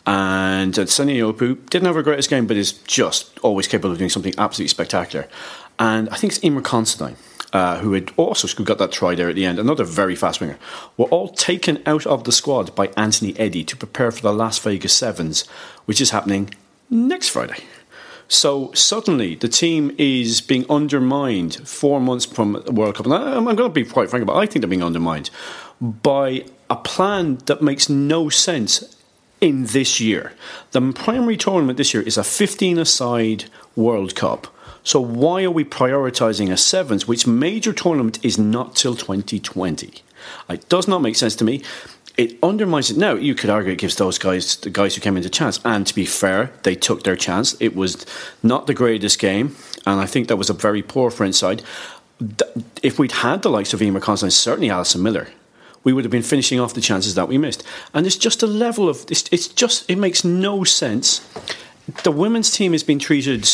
and 0.04 0.74
Sene 0.74 1.08
Naoupu 1.08 1.70
didn't 1.70 1.86
have 1.86 1.94
her 1.94 2.02
greatest 2.02 2.28
game, 2.28 2.46
but 2.46 2.56
is 2.56 2.72
just 2.72 3.38
always 3.38 3.68
capable 3.68 3.92
of 3.92 3.98
doing 3.98 4.10
something 4.10 4.34
absolutely 4.36 4.68
spectacular. 4.68 5.28
And 5.78 6.08
I 6.10 6.16
think 6.16 6.32
it's 6.32 6.42
Eimear 6.44 6.64
Considine. 6.64 7.16
Uh, 7.52 7.78
who 7.78 7.92
had 7.92 8.10
also 8.16 8.48
got 8.64 8.76
that 8.76 8.90
try 8.90 9.14
there 9.14 9.28
at 9.28 9.36
the 9.36 9.46
end, 9.46 9.58
another 9.58 9.84
very 9.84 10.16
fast 10.16 10.40
winger, 10.40 10.58
were 10.96 11.06
all 11.06 11.28
taken 11.28 11.80
out 11.86 12.04
of 12.04 12.24
the 12.24 12.32
squad 12.32 12.74
by 12.74 12.88
Anthony 12.96 13.38
Eddy 13.38 13.62
to 13.64 13.76
prepare 13.76 14.10
for 14.10 14.20
the 14.20 14.32
Las 14.32 14.58
Vegas 14.58 14.92
Sevens, 14.92 15.46
which 15.84 16.00
is 16.00 16.10
happening 16.10 16.50
next 16.90 17.28
Friday. 17.28 17.64
So 18.28 18.72
suddenly 18.72 19.36
the 19.36 19.48
team 19.48 19.94
is 19.98 20.40
being 20.40 20.68
undermined 20.68 21.68
four 21.68 22.00
months 22.00 22.24
from 22.24 22.62
the 22.64 22.72
World 22.72 22.96
Cup. 22.96 23.06
And 23.06 23.14
I'm 23.14 23.44
going 23.44 23.56
to 23.56 23.68
be 23.68 23.84
quite 23.84 24.10
frank 24.10 24.22
about 24.22 24.36
it. 24.36 24.40
I 24.40 24.46
think 24.46 24.62
they're 24.62 24.68
being 24.68 24.82
undermined 24.82 25.30
by 25.80 26.44
a 26.68 26.76
plan 26.76 27.38
that 27.46 27.62
makes 27.62 27.88
no 27.88 28.28
sense 28.28 28.96
in 29.40 29.66
this 29.66 30.00
year. 30.00 30.32
The 30.72 30.80
primary 30.92 31.36
tournament 31.36 31.76
this 31.76 31.94
year 31.94 32.02
is 32.02 32.16
a 32.16 32.24
15 32.24 32.78
a 32.78 32.84
side 32.84 33.44
World 33.76 34.14
Cup. 34.16 34.48
So 34.86 35.00
why 35.00 35.42
are 35.42 35.50
we 35.50 35.64
prioritising 35.64 36.52
a 36.52 36.56
sevens, 36.56 37.08
which 37.08 37.26
major 37.26 37.72
tournament 37.72 38.24
is 38.24 38.38
not 38.38 38.76
till 38.76 38.94
2020? 38.94 39.94
It 40.48 40.68
does 40.68 40.86
not 40.86 41.02
make 41.02 41.16
sense 41.16 41.34
to 41.36 41.44
me. 41.44 41.64
It 42.16 42.38
undermines 42.40 42.92
it. 42.92 42.96
Now, 42.96 43.14
you 43.14 43.34
could 43.34 43.50
argue 43.50 43.72
it 43.72 43.78
gives 43.78 43.96
those 43.96 44.16
guys, 44.16 44.54
the 44.54 44.70
guys 44.70 44.94
who 44.94 45.00
came 45.00 45.16
into 45.16 45.28
chance. 45.28 45.58
And 45.64 45.84
to 45.88 45.92
be 45.92 46.06
fair, 46.06 46.52
they 46.62 46.76
took 46.76 47.02
their 47.02 47.16
chance. 47.16 47.56
It 47.58 47.74
was 47.74 48.06
not 48.44 48.68
the 48.68 48.74
greatest 48.74 49.18
game. 49.18 49.56
And 49.84 49.98
I 49.98 50.06
think 50.06 50.28
that 50.28 50.36
was 50.36 50.50
a 50.50 50.54
very 50.54 50.82
poor 50.82 51.10
for 51.10 51.24
inside. 51.24 51.64
If 52.80 52.96
we'd 53.00 53.10
had 53.10 53.42
the 53.42 53.50
likes 53.50 53.74
of 53.74 53.80
Eimear 53.80 54.00
Considine, 54.00 54.30
certainly 54.30 54.70
Alison 54.70 55.02
Miller, 55.02 55.26
we 55.82 55.92
would 55.92 56.04
have 56.04 56.12
been 56.12 56.22
finishing 56.22 56.60
off 56.60 56.74
the 56.74 56.80
chances 56.80 57.16
that 57.16 57.26
we 57.26 57.38
missed. 57.38 57.64
And 57.92 58.06
it's 58.06 58.16
just 58.16 58.40
a 58.40 58.46
level 58.46 58.88
of 58.88 59.04
it's, 59.10 59.24
it's 59.32 59.48
just 59.48 59.90
it 59.90 59.98
makes 59.98 60.22
no 60.22 60.62
sense. 60.62 61.26
The 62.04 62.12
women's 62.12 62.52
team 62.52 62.70
has 62.70 62.84
been 62.84 63.00
treated 63.00 63.48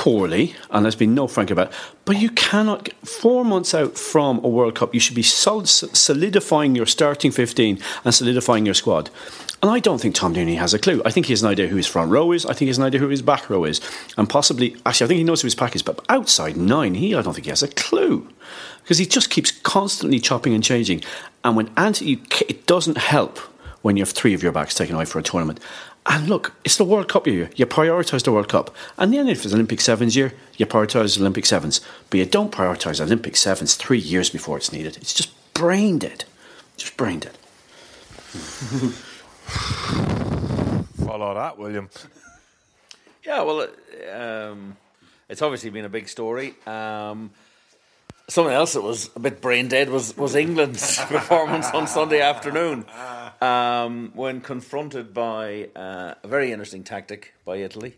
poorly, 0.00 0.54
and 0.70 0.82
there's 0.82 0.96
been 0.96 1.14
no 1.14 1.26
frank 1.26 1.50
about. 1.50 1.68
It. 1.68 1.74
But 2.06 2.16
you 2.16 2.30
cannot 2.30 2.88
four 3.06 3.44
months 3.44 3.74
out 3.74 3.98
from 3.98 4.42
a 4.42 4.48
World 4.48 4.74
Cup, 4.74 4.94
you 4.94 5.00
should 5.00 5.14
be 5.14 5.22
solidifying 5.22 6.74
your 6.74 6.86
starting 6.86 7.30
fifteen 7.30 7.78
and 8.02 8.14
solidifying 8.14 8.64
your 8.64 8.74
squad. 8.74 9.10
And 9.62 9.70
I 9.70 9.78
don't 9.78 10.00
think 10.00 10.14
Tom 10.14 10.32
Tierney 10.32 10.54
has 10.54 10.72
a 10.72 10.78
clue. 10.78 11.02
I 11.04 11.10
think 11.10 11.26
he 11.26 11.34
has 11.34 11.42
an 11.42 11.50
idea 11.50 11.66
who 11.66 11.76
his 11.76 11.86
front 11.86 12.10
row 12.10 12.32
is. 12.32 12.46
I 12.46 12.54
think 12.54 12.60
he 12.60 12.68
has 12.68 12.78
an 12.78 12.84
idea 12.84 12.98
who 12.98 13.08
his 13.08 13.20
back 13.20 13.50
row 13.50 13.64
is, 13.64 13.78
and 14.16 14.26
possibly 14.26 14.74
actually 14.86 15.04
I 15.04 15.08
think 15.08 15.18
he 15.18 15.24
knows 15.24 15.42
who 15.42 15.46
his 15.46 15.54
pack 15.54 15.76
is. 15.76 15.82
But 15.82 16.02
outside 16.08 16.56
nine, 16.56 16.94
he 16.94 17.14
I 17.14 17.20
don't 17.20 17.34
think 17.34 17.44
he 17.44 17.50
has 17.50 17.62
a 17.62 17.68
clue 17.68 18.26
because 18.82 18.96
he 18.96 19.04
just 19.04 19.28
keeps 19.28 19.50
constantly 19.50 20.18
chopping 20.18 20.54
and 20.54 20.64
changing. 20.64 21.02
And 21.44 21.56
when 21.56 21.70
Anthony, 21.76 22.22
it 22.48 22.66
doesn't 22.66 22.96
help 22.96 23.38
when 23.82 23.98
you 23.98 24.02
have 24.02 24.12
three 24.12 24.32
of 24.32 24.42
your 24.42 24.52
backs 24.52 24.74
taken 24.74 24.94
away 24.94 25.04
for 25.04 25.18
a 25.18 25.22
tournament. 25.22 25.60
And 26.10 26.28
look, 26.28 26.54
it's 26.64 26.76
the 26.76 26.84
World 26.84 27.08
Cup 27.08 27.28
year. 27.28 27.50
You 27.54 27.66
prioritise 27.66 28.24
the 28.24 28.32
World 28.32 28.48
Cup. 28.48 28.74
And 28.98 29.14
then 29.14 29.28
if 29.28 29.44
it's 29.44 29.54
Olympic 29.54 29.80
Sevens 29.80 30.16
year, 30.16 30.32
you 30.56 30.66
prioritise 30.66 31.16
Olympic 31.20 31.46
Sevens. 31.46 31.80
But 32.10 32.18
you 32.18 32.26
don't 32.26 32.50
prioritise 32.50 33.00
Olympic 33.00 33.36
Sevens 33.36 33.76
three 33.76 34.00
years 34.00 34.28
before 34.28 34.56
it's 34.56 34.72
needed. 34.72 34.96
It's 34.96 35.14
just 35.14 35.32
brain 35.54 35.98
dead. 35.98 36.24
Just 36.76 36.96
brain 36.96 37.20
dead. 37.20 37.36
Follow 41.06 41.32
that, 41.34 41.56
William. 41.56 41.88
Yeah, 43.24 43.42
well, 43.42 43.68
um, 44.12 44.76
it's 45.28 45.42
obviously 45.42 45.70
been 45.70 45.84
a 45.84 45.88
big 45.88 46.08
story. 46.08 46.56
Um, 46.66 47.30
something 48.30 48.54
else 48.54 48.74
that 48.74 48.82
was 48.82 49.10
a 49.16 49.20
bit 49.20 49.40
brain 49.40 49.66
dead 49.66 49.90
was, 49.90 50.16
was 50.16 50.36
England's 50.36 50.98
performance 51.06 51.66
on 51.70 51.86
Sunday 51.88 52.20
afternoon 52.20 52.86
um, 53.40 54.12
when 54.14 54.40
confronted 54.40 55.12
by 55.12 55.68
uh, 55.74 56.14
a 56.22 56.28
very 56.28 56.52
interesting 56.52 56.84
tactic 56.84 57.34
by 57.44 57.56
Italy, 57.56 57.96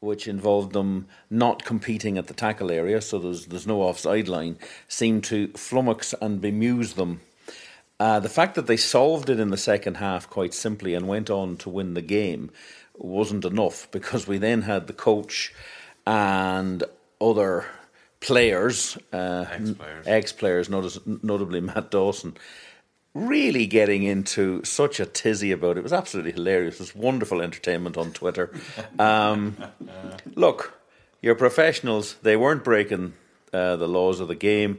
which 0.00 0.28
involved 0.28 0.74
them 0.74 1.06
not 1.30 1.64
competing 1.64 2.18
at 2.18 2.26
the 2.26 2.34
tackle 2.34 2.70
area, 2.70 3.00
so 3.00 3.18
there's, 3.18 3.46
there's 3.46 3.66
no 3.66 3.80
offside 3.80 4.28
line, 4.28 4.58
seemed 4.88 5.24
to 5.24 5.48
flummox 5.48 6.14
and 6.20 6.40
bemuse 6.40 6.94
them. 6.94 7.22
Uh, 7.98 8.20
the 8.20 8.28
fact 8.28 8.56
that 8.56 8.66
they 8.66 8.76
solved 8.76 9.30
it 9.30 9.40
in 9.40 9.50
the 9.50 9.56
second 9.56 9.96
half 9.96 10.28
quite 10.28 10.52
simply 10.52 10.94
and 10.94 11.08
went 11.08 11.30
on 11.30 11.56
to 11.56 11.70
win 11.70 11.94
the 11.94 12.02
game 12.02 12.50
wasn't 12.94 13.44
enough 13.44 13.88
because 13.90 14.26
we 14.26 14.36
then 14.36 14.62
had 14.62 14.86
the 14.86 14.92
coach 14.92 15.54
and 16.04 16.84
other 17.20 17.64
players, 18.22 18.96
uh, 19.12 19.44
ex 20.06 20.32
players, 20.32 20.70
notably 20.70 21.60
Matt 21.60 21.90
Dawson, 21.90 22.36
really 23.14 23.66
getting 23.66 24.04
into 24.04 24.64
such 24.64 25.00
a 25.00 25.06
tizzy 25.06 25.52
about 25.52 25.76
it. 25.76 25.80
It 25.80 25.82
was 25.82 25.92
absolutely 25.92 26.32
hilarious. 26.32 26.76
It 26.76 26.80
was 26.80 26.94
wonderful 26.94 27.42
entertainment 27.42 27.96
on 27.98 28.12
Twitter. 28.12 28.50
Um, 28.98 29.56
look, 30.36 30.78
you're 31.20 31.34
professionals. 31.34 32.16
They 32.22 32.36
weren't 32.36 32.62
breaking 32.62 33.14
uh, 33.52 33.76
the 33.76 33.88
laws 33.88 34.20
of 34.20 34.28
the 34.28 34.34
game. 34.34 34.78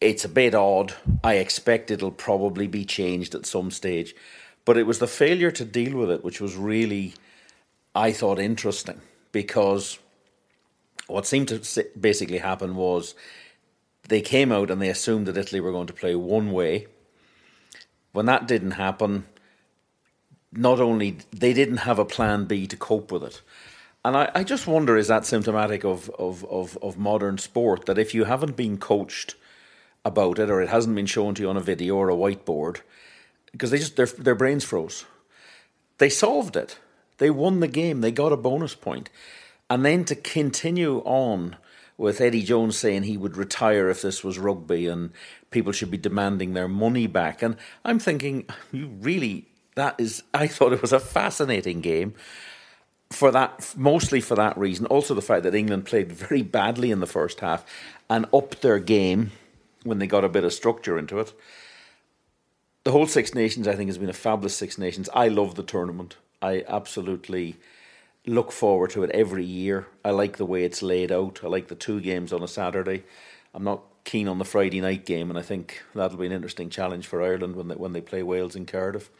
It's 0.00 0.24
a 0.24 0.28
bit 0.28 0.54
odd. 0.54 0.94
I 1.24 1.34
expect 1.34 1.90
it'll 1.90 2.10
probably 2.10 2.66
be 2.66 2.84
changed 2.84 3.34
at 3.34 3.46
some 3.46 3.70
stage. 3.70 4.14
But 4.64 4.76
it 4.76 4.86
was 4.86 4.98
the 4.98 5.06
failure 5.06 5.50
to 5.52 5.64
deal 5.64 5.96
with 5.96 6.10
it 6.10 6.22
which 6.22 6.40
was 6.40 6.56
really, 6.56 7.14
I 7.94 8.12
thought, 8.12 8.38
interesting 8.38 9.00
because 9.30 9.98
what 11.06 11.26
seemed 11.26 11.48
to 11.48 11.86
basically 11.98 12.38
happen 12.38 12.76
was 12.76 13.14
they 14.08 14.20
came 14.20 14.52
out 14.52 14.70
and 14.70 14.80
they 14.80 14.88
assumed 14.88 15.26
that 15.26 15.36
Italy 15.36 15.60
were 15.60 15.72
going 15.72 15.86
to 15.86 15.92
play 15.92 16.14
one 16.14 16.52
way. 16.52 16.86
When 18.12 18.26
that 18.26 18.46
didn't 18.46 18.72
happen, 18.72 19.26
not 20.52 20.80
only 20.80 21.18
they 21.32 21.52
didn't 21.52 21.78
have 21.78 21.98
a 21.98 22.04
plan 22.04 22.44
B 22.44 22.66
to 22.66 22.76
cope 22.76 23.10
with 23.10 23.22
it. 23.22 23.42
And 24.04 24.16
I, 24.16 24.30
I 24.34 24.44
just 24.44 24.66
wonder 24.66 24.96
is 24.96 25.08
that 25.08 25.26
symptomatic 25.26 25.84
of, 25.84 26.10
of, 26.10 26.44
of, 26.46 26.76
of 26.82 26.98
modern 26.98 27.38
sport 27.38 27.86
that 27.86 27.98
if 27.98 28.14
you 28.14 28.24
haven't 28.24 28.56
been 28.56 28.78
coached 28.78 29.36
about 30.04 30.38
it 30.38 30.50
or 30.50 30.60
it 30.60 30.68
hasn't 30.68 30.96
been 30.96 31.06
shown 31.06 31.34
to 31.36 31.42
you 31.42 31.48
on 31.48 31.56
a 31.56 31.60
video 31.60 31.96
or 31.96 32.10
a 32.10 32.16
whiteboard, 32.16 32.80
because 33.52 33.70
they 33.70 33.78
just 33.78 33.96
their 33.96 34.06
their 34.06 34.34
brains 34.34 34.64
froze. 34.64 35.04
They 35.98 36.08
solved 36.08 36.56
it. 36.56 36.78
They 37.18 37.30
won 37.30 37.60
the 37.60 37.68
game. 37.68 38.00
They 38.00 38.10
got 38.10 38.32
a 38.32 38.36
bonus 38.36 38.74
point. 38.74 39.08
And 39.72 39.86
then 39.86 40.04
to 40.04 40.14
continue 40.14 40.98
on 40.98 41.56
with 41.96 42.20
Eddie 42.20 42.42
Jones 42.42 42.76
saying 42.76 43.04
he 43.04 43.16
would 43.16 43.38
retire 43.38 43.88
if 43.88 44.02
this 44.02 44.22
was 44.22 44.38
rugby 44.38 44.86
and 44.86 45.12
people 45.50 45.72
should 45.72 45.90
be 45.90 45.96
demanding 45.96 46.52
their 46.52 46.68
money 46.68 47.06
back. 47.06 47.40
And 47.40 47.56
I'm 47.82 47.98
thinking, 47.98 48.44
you 48.70 48.88
really, 49.00 49.46
that 49.74 49.94
is, 49.98 50.24
I 50.34 50.46
thought 50.46 50.74
it 50.74 50.82
was 50.82 50.92
a 50.92 51.00
fascinating 51.00 51.80
game 51.80 52.12
for 53.10 53.30
that, 53.30 53.72
mostly 53.74 54.20
for 54.20 54.34
that 54.34 54.58
reason. 54.58 54.84
Also, 54.84 55.14
the 55.14 55.22
fact 55.22 55.42
that 55.44 55.54
England 55.54 55.86
played 55.86 56.12
very 56.12 56.42
badly 56.42 56.90
in 56.90 57.00
the 57.00 57.06
first 57.06 57.40
half 57.40 57.64
and 58.10 58.26
upped 58.30 58.60
their 58.60 58.78
game 58.78 59.30
when 59.84 60.00
they 60.00 60.06
got 60.06 60.22
a 60.22 60.28
bit 60.28 60.44
of 60.44 60.52
structure 60.52 60.98
into 60.98 61.18
it. 61.18 61.32
The 62.84 62.92
whole 62.92 63.06
Six 63.06 63.34
Nations, 63.34 63.66
I 63.66 63.74
think, 63.74 63.88
has 63.88 63.96
been 63.96 64.10
a 64.10 64.12
fabulous 64.12 64.54
Six 64.54 64.76
Nations. 64.76 65.08
I 65.14 65.28
love 65.28 65.54
the 65.54 65.62
tournament. 65.62 66.18
I 66.42 66.62
absolutely 66.68 67.56
look 68.26 68.52
forward 68.52 68.90
to 68.90 69.02
it 69.02 69.10
every 69.10 69.44
year. 69.44 69.88
I 70.04 70.10
like 70.10 70.36
the 70.36 70.46
way 70.46 70.64
it's 70.64 70.82
laid 70.82 71.10
out. 71.10 71.40
I 71.42 71.48
like 71.48 71.68
the 71.68 71.74
two 71.74 72.00
games 72.00 72.32
on 72.32 72.42
a 72.42 72.48
Saturday. 72.48 73.04
I'm 73.54 73.64
not 73.64 73.82
keen 74.04 74.28
on 74.28 74.38
the 74.38 74.44
Friday 74.44 74.80
night 74.80 75.06
game, 75.06 75.30
and 75.30 75.38
I 75.38 75.42
think 75.42 75.82
that'll 75.94 76.18
be 76.18 76.26
an 76.26 76.32
interesting 76.32 76.70
challenge 76.70 77.06
for 77.06 77.22
Ireland 77.22 77.56
when 77.56 77.68
they 77.68 77.74
when 77.74 77.92
they 77.92 78.00
play 78.00 78.22
Wales 78.22 78.56
in 78.56 78.66
Cardiff. 78.66 79.10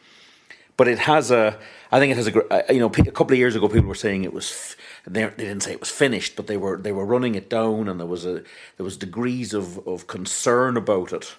But 0.75 0.87
it 0.87 0.99
has 0.99 1.29
a, 1.29 1.59
I 1.91 1.99
think 1.99 2.11
it 2.11 2.17
has 2.17 2.27
a, 2.27 2.73
you 2.73 2.79
know, 2.79 2.87
a 2.87 3.11
couple 3.11 3.33
of 3.33 3.37
years 3.37 3.55
ago 3.55 3.67
people 3.67 3.87
were 3.87 3.93
saying 3.93 4.23
it 4.23 4.33
was, 4.33 4.75
they, 5.05 5.21
didn't 5.29 5.61
say 5.61 5.73
it 5.73 5.79
was 5.79 5.91
finished, 5.91 6.35
but 6.35 6.47
they 6.47 6.57
were 6.57 6.77
they 6.77 6.91
were 6.91 7.05
running 7.05 7.35
it 7.35 7.49
down, 7.49 7.87
and 7.87 7.99
there 7.99 8.07
was 8.07 8.25
a 8.25 8.43
there 8.77 8.83
was 8.83 8.97
degrees 8.97 9.53
of 9.53 9.85
of 9.87 10.07
concern 10.07 10.77
about 10.77 11.13
it. 11.13 11.35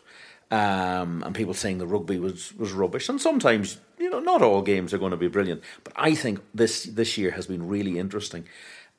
Um, 0.51 1.23
and 1.25 1.35
people 1.35 1.55
saying 1.55 1.79
the 1.79 1.87
rugby 1.87 2.19
was, 2.19 2.55
was 2.55 2.73
rubbish. 2.73 3.09
And 3.09 3.21
sometimes, 3.21 3.79
you 3.99 4.11
know, 4.11 4.21
not 4.21 4.43
all 4.43 4.63
games 4.63 4.95
are 4.95 4.99
going 4.99 5.11
to 5.11 5.17
be 5.17 5.29
brilliant. 5.29 5.63
But 5.83 5.95
I 5.97 6.15
think 6.15 6.41
this 6.55 6.85
this 6.85 7.19
year 7.19 7.33
has 7.33 7.47
been 7.47 7.67
really 7.67 7.99
interesting. 7.99 8.47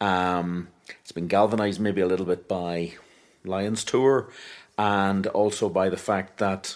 Um, 0.02 0.68
it's 1.02 1.12
been 1.12 1.28
galvanised 1.28 1.80
maybe 1.80 2.02
a 2.02 2.08
little 2.08 2.26
bit 2.26 2.48
by 2.48 2.94
Lions 3.46 3.84
Tour 3.84 4.30
and 4.78 5.28
also 5.28 5.70
by 5.70 5.90
the 5.90 5.98
fact 5.98 6.38
that 6.40 6.76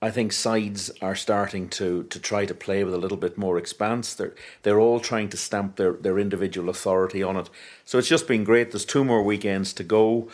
I 0.00 0.10
think 0.10 0.32
sides 0.32 0.92
are 1.02 1.16
starting 1.16 1.68
to 1.70 2.04
to 2.04 2.20
try 2.20 2.46
to 2.46 2.54
play 2.54 2.84
with 2.84 2.94
a 2.94 2.98
little 2.98 3.16
bit 3.16 3.36
more 3.36 3.58
expanse. 3.58 4.14
They're 4.14 4.34
they're 4.62 4.78
all 4.78 5.00
trying 5.00 5.28
to 5.30 5.36
stamp 5.36 5.76
their, 5.76 5.92
their 5.92 6.18
individual 6.18 6.68
authority 6.68 7.22
on 7.22 7.36
it. 7.36 7.50
So 7.84 7.98
it's 7.98 8.08
just 8.08 8.28
been 8.28 8.44
great. 8.44 8.70
There's 8.70 8.84
two 8.84 9.04
more 9.04 9.24
weekends 9.24 9.72
to 9.74 9.82
go. 9.82 10.28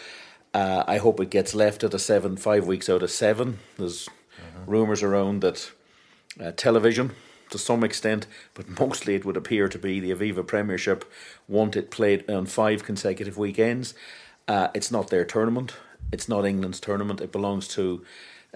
Uh, 0.55 0.85
I 0.87 0.99
hope 0.99 1.19
it 1.19 1.31
gets 1.31 1.53
left 1.53 1.83
at 1.83 1.95
a 1.95 1.99
seven, 1.99 2.37
five 2.37 2.65
weeks 2.65 2.89
out 2.89 3.03
of 3.03 3.11
seven. 3.11 3.59
There's 3.77 4.07
uh-huh. 4.09 4.61
rumours 4.67 5.03
around 5.03 5.41
that 5.41 5.73
uh, 6.41 6.53
television, 6.53 7.11
to 7.51 7.59
some 7.59 7.83
extent, 7.83 8.29
but 8.55 8.69
mostly 8.79 9.17
it 9.17 9.25
would 9.25 9.37
appear 9.37 9.69
to 9.69 9.79
be 9.79 9.99
the 9.99 10.13
Aviva 10.13 10.47
Premiership, 10.47 11.05
want 11.49 11.75
it 11.75 11.91
played 11.91 12.31
on 12.31 12.47
five 12.47 12.85
consecutive 12.85 13.37
weekends. 13.37 13.95
Uh, 14.47 14.69
it's 14.75 14.93
not 14.93 15.11
their 15.11 15.25
tournament. 15.25 15.75
It's 16.13 16.29
not 16.29 16.47
England's 16.47 16.79
tournament. 16.79 17.21
It 17.21 17.33
belongs 17.33 17.67
to 17.69 18.05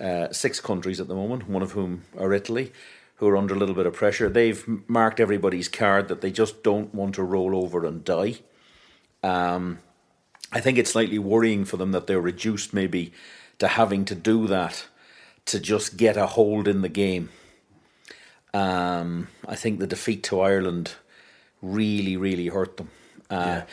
uh, 0.01 0.31
six 0.31 0.61
countries 0.61 1.01
at 1.01 1.09
the 1.09 1.15
moment, 1.17 1.49
one 1.49 1.63
of 1.63 1.73
whom 1.73 2.05
are 2.17 2.33
Italy, 2.33 2.73
who 3.17 3.27
are 3.27 3.37
under 3.37 3.55
a 3.55 3.59
little 3.59 3.75
bit 3.75 3.87
of 3.87 3.95
pressure. 3.95 4.29
They've 4.29 4.65
marked 4.89 5.19
everybody's 5.19 5.69
card 5.69 6.07
that 6.07 6.21
they 6.21 6.31
just 6.31 6.63
don't 6.63 6.95
want 6.95 7.17
to 7.17 7.25
roll 7.25 7.57
over 7.57 7.85
and 7.85 8.05
die. 8.05 8.37
Um, 9.25 9.81
I 10.53 10.61
think 10.61 10.79
it's 10.79 10.93
slightly 10.93 11.19
worrying 11.19 11.65
for 11.65 11.77
them 11.77 11.93
that 11.93 12.07
they're 12.07 12.21
reduced 12.21 12.73
maybe 12.73 13.13
to 13.59 13.69
having 13.69 14.05
to 14.07 14.15
do 14.15 14.47
that 14.47 14.87
to 15.47 15.61
just 15.61 15.97
get 15.97 16.17
a 16.17 16.27
hold 16.27 16.69
in 16.69 16.83
the 16.83 16.89
game. 16.89 17.31
Um, 18.55 19.29
I 19.47 19.57
think 19.57 19.79
the 19.79 19.87
defeat 19.87 20.23
to 20.25 20.41
Ireland 20.41 20.93
really, 21.61 22.17
really 22.17 22.49
hurt 22.49 22.77
them. 22.77 22.91
Uh, 23.31 23.35
yeah. 23.35 23.65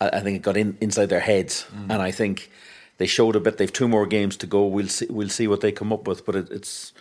I, 0.00 0.18
I, 0.18 0.20
think 0.20 0.36
it 0.36 0.42
got 0.42 0.56
in 0.56 0.78
inside 0.80 1.06
their 1.06 1.20
heads, 1.20 1.66
mm. 1.74 1.90
and 1.90 2.00
I 2.00 2.10
think 2.10 2.50
they 2.96 3.06
showed 3.06 3.36
a 3.36 3.40
bit. 3.40 3.58
They've 3.58 3.72
two 3.72 3.88
more 3.88 4.06
games 4.06 4.36
to 4.38 4.46
go. 4.46 4.64
We'll 4.66 4.88
see. 4.88 5.06
We'll 5.10 5.28
see 5.28 5.46
what 5.46 5.60
they 5.60 5.70
come 5.70 5.92
up 5.92 6.08
with. 6.08 6.24
But 6.24 6.36
it, 6.36 6.50
it's 6.50 6.92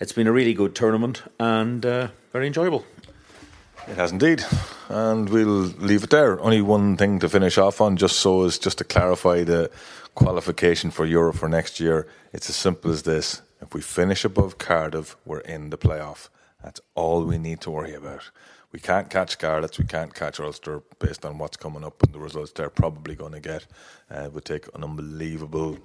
it's 0.00 0.12
been 0.12 0.26
a 0.26 0.32
really 0.32 0.54
good 0.54 0.74
tournament 0.74 1.22
and 1.38 1.86
uh, 1.86 2.08
very 2.32 2.48
enjoyable. 2.48 2.84
It 3.88 3.96
has 3.96 4.12
indeed. 4.12 4.44
And 4.88 5.28
we'll 5.28 5.72
leave 5.78 6.04
it 6.04 6.10
there. 6.10 6.40
Only 6.40 6.62
one 6.62 6.96
thing 6.96 7.18
to 7.20 7.28
finish 7.28 7.58
off 7.58 7.80
on, 7.80 7.96
just 7.96 8.16
so 8.16 8.44
as 8.44 8.58
just 8.58 8.78
to 8.78 8.84
clarify 8.84 9.44
the 9.44 9.70
qualification 10.14 10.90
for 10.90 11.06
Europe 11.06 11.36
for 11.36 11.48
next 11.48 11.80
year. 11.80 12.06
It's 12.32 12.48
as 12.48 12.56
simple 12.56 12.90
as 12.90 13.02
this. 13.02 13.42
If 13.60 13.74
we 13.74 13.80
finish 13.80 14.24
above 14.24 14.58
Cardiff, 14.58 15.16
we're 15.24 15.40
in 15.40 15.70
the 15.70 15.78
playoff. 15.78 16.28
That's 16.62 16.80
all 16.94 17.24
we 17.24 17.38
need 17.38 17.60
to 17.62 17.70
worry 17.70 17.94
about. 17.94 18.30
We 18.72 18.78
can't 18.78 19.10
catch 19.10 19.30
Scarlets, 19.30 19.78
we 19.78 19.84
can't 19.84 20.14
catch 20.14 20.38
Ulster 20.38 20.82
based 21.00 21.24
on 21.24 21.38
what's 21.38 21.56
coming 21.56 21.84
up 21.84 22.02
and 22.02 22.14
the 22.14 22.20
results 22.20 22.52
they're 22.52 22.70
probably 22.70 23.16
going 23.16 23.32
to 23.32 23.40
get. 23.40 23.66
Uh, 24.10 24.24
it 24.24 24.32
would 24.32 24.44
take 24.44 24.66
an 24.74 24.84
unbelievable 24.84 25.78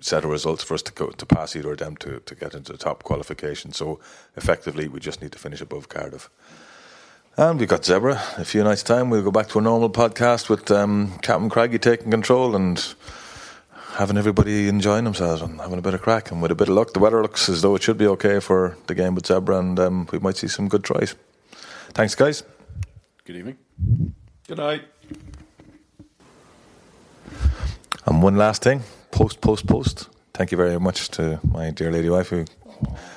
set 0.00 0.24
of 0.24 0.30
results 0.30 0.62
for 0.62 0.74
us 0.74 0.82
to 0.82 0.92
go 0.92 1.08
to 1.08 1.26
pass 1.26 1.56
either 1.56 1.72
of 1.72 1.78
them 1.78 1.96
to, 1.96 2.20
to 2.20 2.34
get 2.34 2.54
into 2.54 2.72
the 2.72 2.78
top 2.78 3.02
qualification. 3.02 3.72
So 3.72 4.00
effectively, 4.36 4.88
we 4.88 5.00
just 5.00 5.22
need 5.22 5.32
to 5.32 5.38
finish 5.38 5.62
above 5.62 5.88
Cardiff. 5.88 6.28
And 7.38 7.60
we've 7.60 7.68
got 7.68 7.82
Zebre. 7.82 8.16
A 8.38 8.46
few 8.46 8.64
nights' 8.64 8.82
time, 8.82 9.10
we'll 9.10 9.22
go 9.22 9.30
back 9.30 9.48
to 9.48 9.58
a 9.58 9.60
normal 9.60 9.90
podcast 9.90 10.48
with 10.48 10.70
um, 10.70 11.18
Captain 11.20 11.50
Craggy 11.50 11.78
taking 11.78 12.10
control 12.10 12.56
and 12.56 12.94
having 13.96 14.16
everybody 14.16 14.68
enjoying 14.68 15.04
themselves 15.04 15.42
and 15.42 15.60
having 15.60 15.78
a 15.78 15.82
bit 15.82 15.92
of 15.92 16.00
crack. 16.00 16.30
And 16.30 16.40
with 16.40 16.50
a 16.50 16.54
bit 16.54 16.70
of 16.70 16.74
luck, 16.74 16.94
the 16.94 16.98
weather 16.98 17.20
looks 17.20 17.50
as 17.50 17.60
though 17.60 17.74
it 17.74 17.82
should 17.82 17.98
be 17.98 18.06
okay 18.06 18.40
for 18.40 18.78
the 18.86 18.94
game 18.94 19.14
with 19.14 19.24
Zebre, 19.24 19.58
and 19.58 19.78
um, 19.78 20.08
we 20.12 20.18
might 20.18 20.38
see 20.38 20.48
some 20.48 20.66
good 20.66 20.82
tries. 20.82 21.14
Thanks, 21.88 22.14
guys. 22.14 22.42
Good 23.26 23.36
evening. 23.36 23.58
Good 24.48 24.56
night. 24.56 24.84
And 28.06 28.22
one 28.22 28.36
last 28.36 28.62
thing 28.62 28.82
post, 29.10 29.42
post, 29.42 29.66
post. 29.66 30.08
Thank 30.32 30.52
you 30.52 30.56
very 30.56 30.80
much 30.80 31.10
to 31.10 31.38
my 31.46 31.68
dear 31.68 31.92
lady 31.92 32.08
wife 32.08 32.28
who 32.28 32.46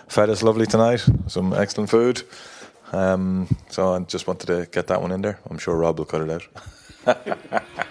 fed 0.10 0.30
us 0.30 0.44
lovely 0.44 0.66
tonight. 0.66 1.08
Some 1.28 1.54
excellent 1.54 1.90
food. 1.90 2.24
Um, 2.92 3.48
so 3.70 3.94
I 3.94 4.00
just 4.00 4.28
wanted 4.28 4.48
to 4.48 4.68
get 4.72 4.88
that 4.88 5.02
one 5.02 5.12
in 5.12 5.22
there. 5.22 5.40
I'm 5.50 5.58
sure 5.58 5.76
Rob 5.76 6.00
will 6.00 6.06
cut 6.06 6.22
it 6.22 6.30
out. 7.06 7.84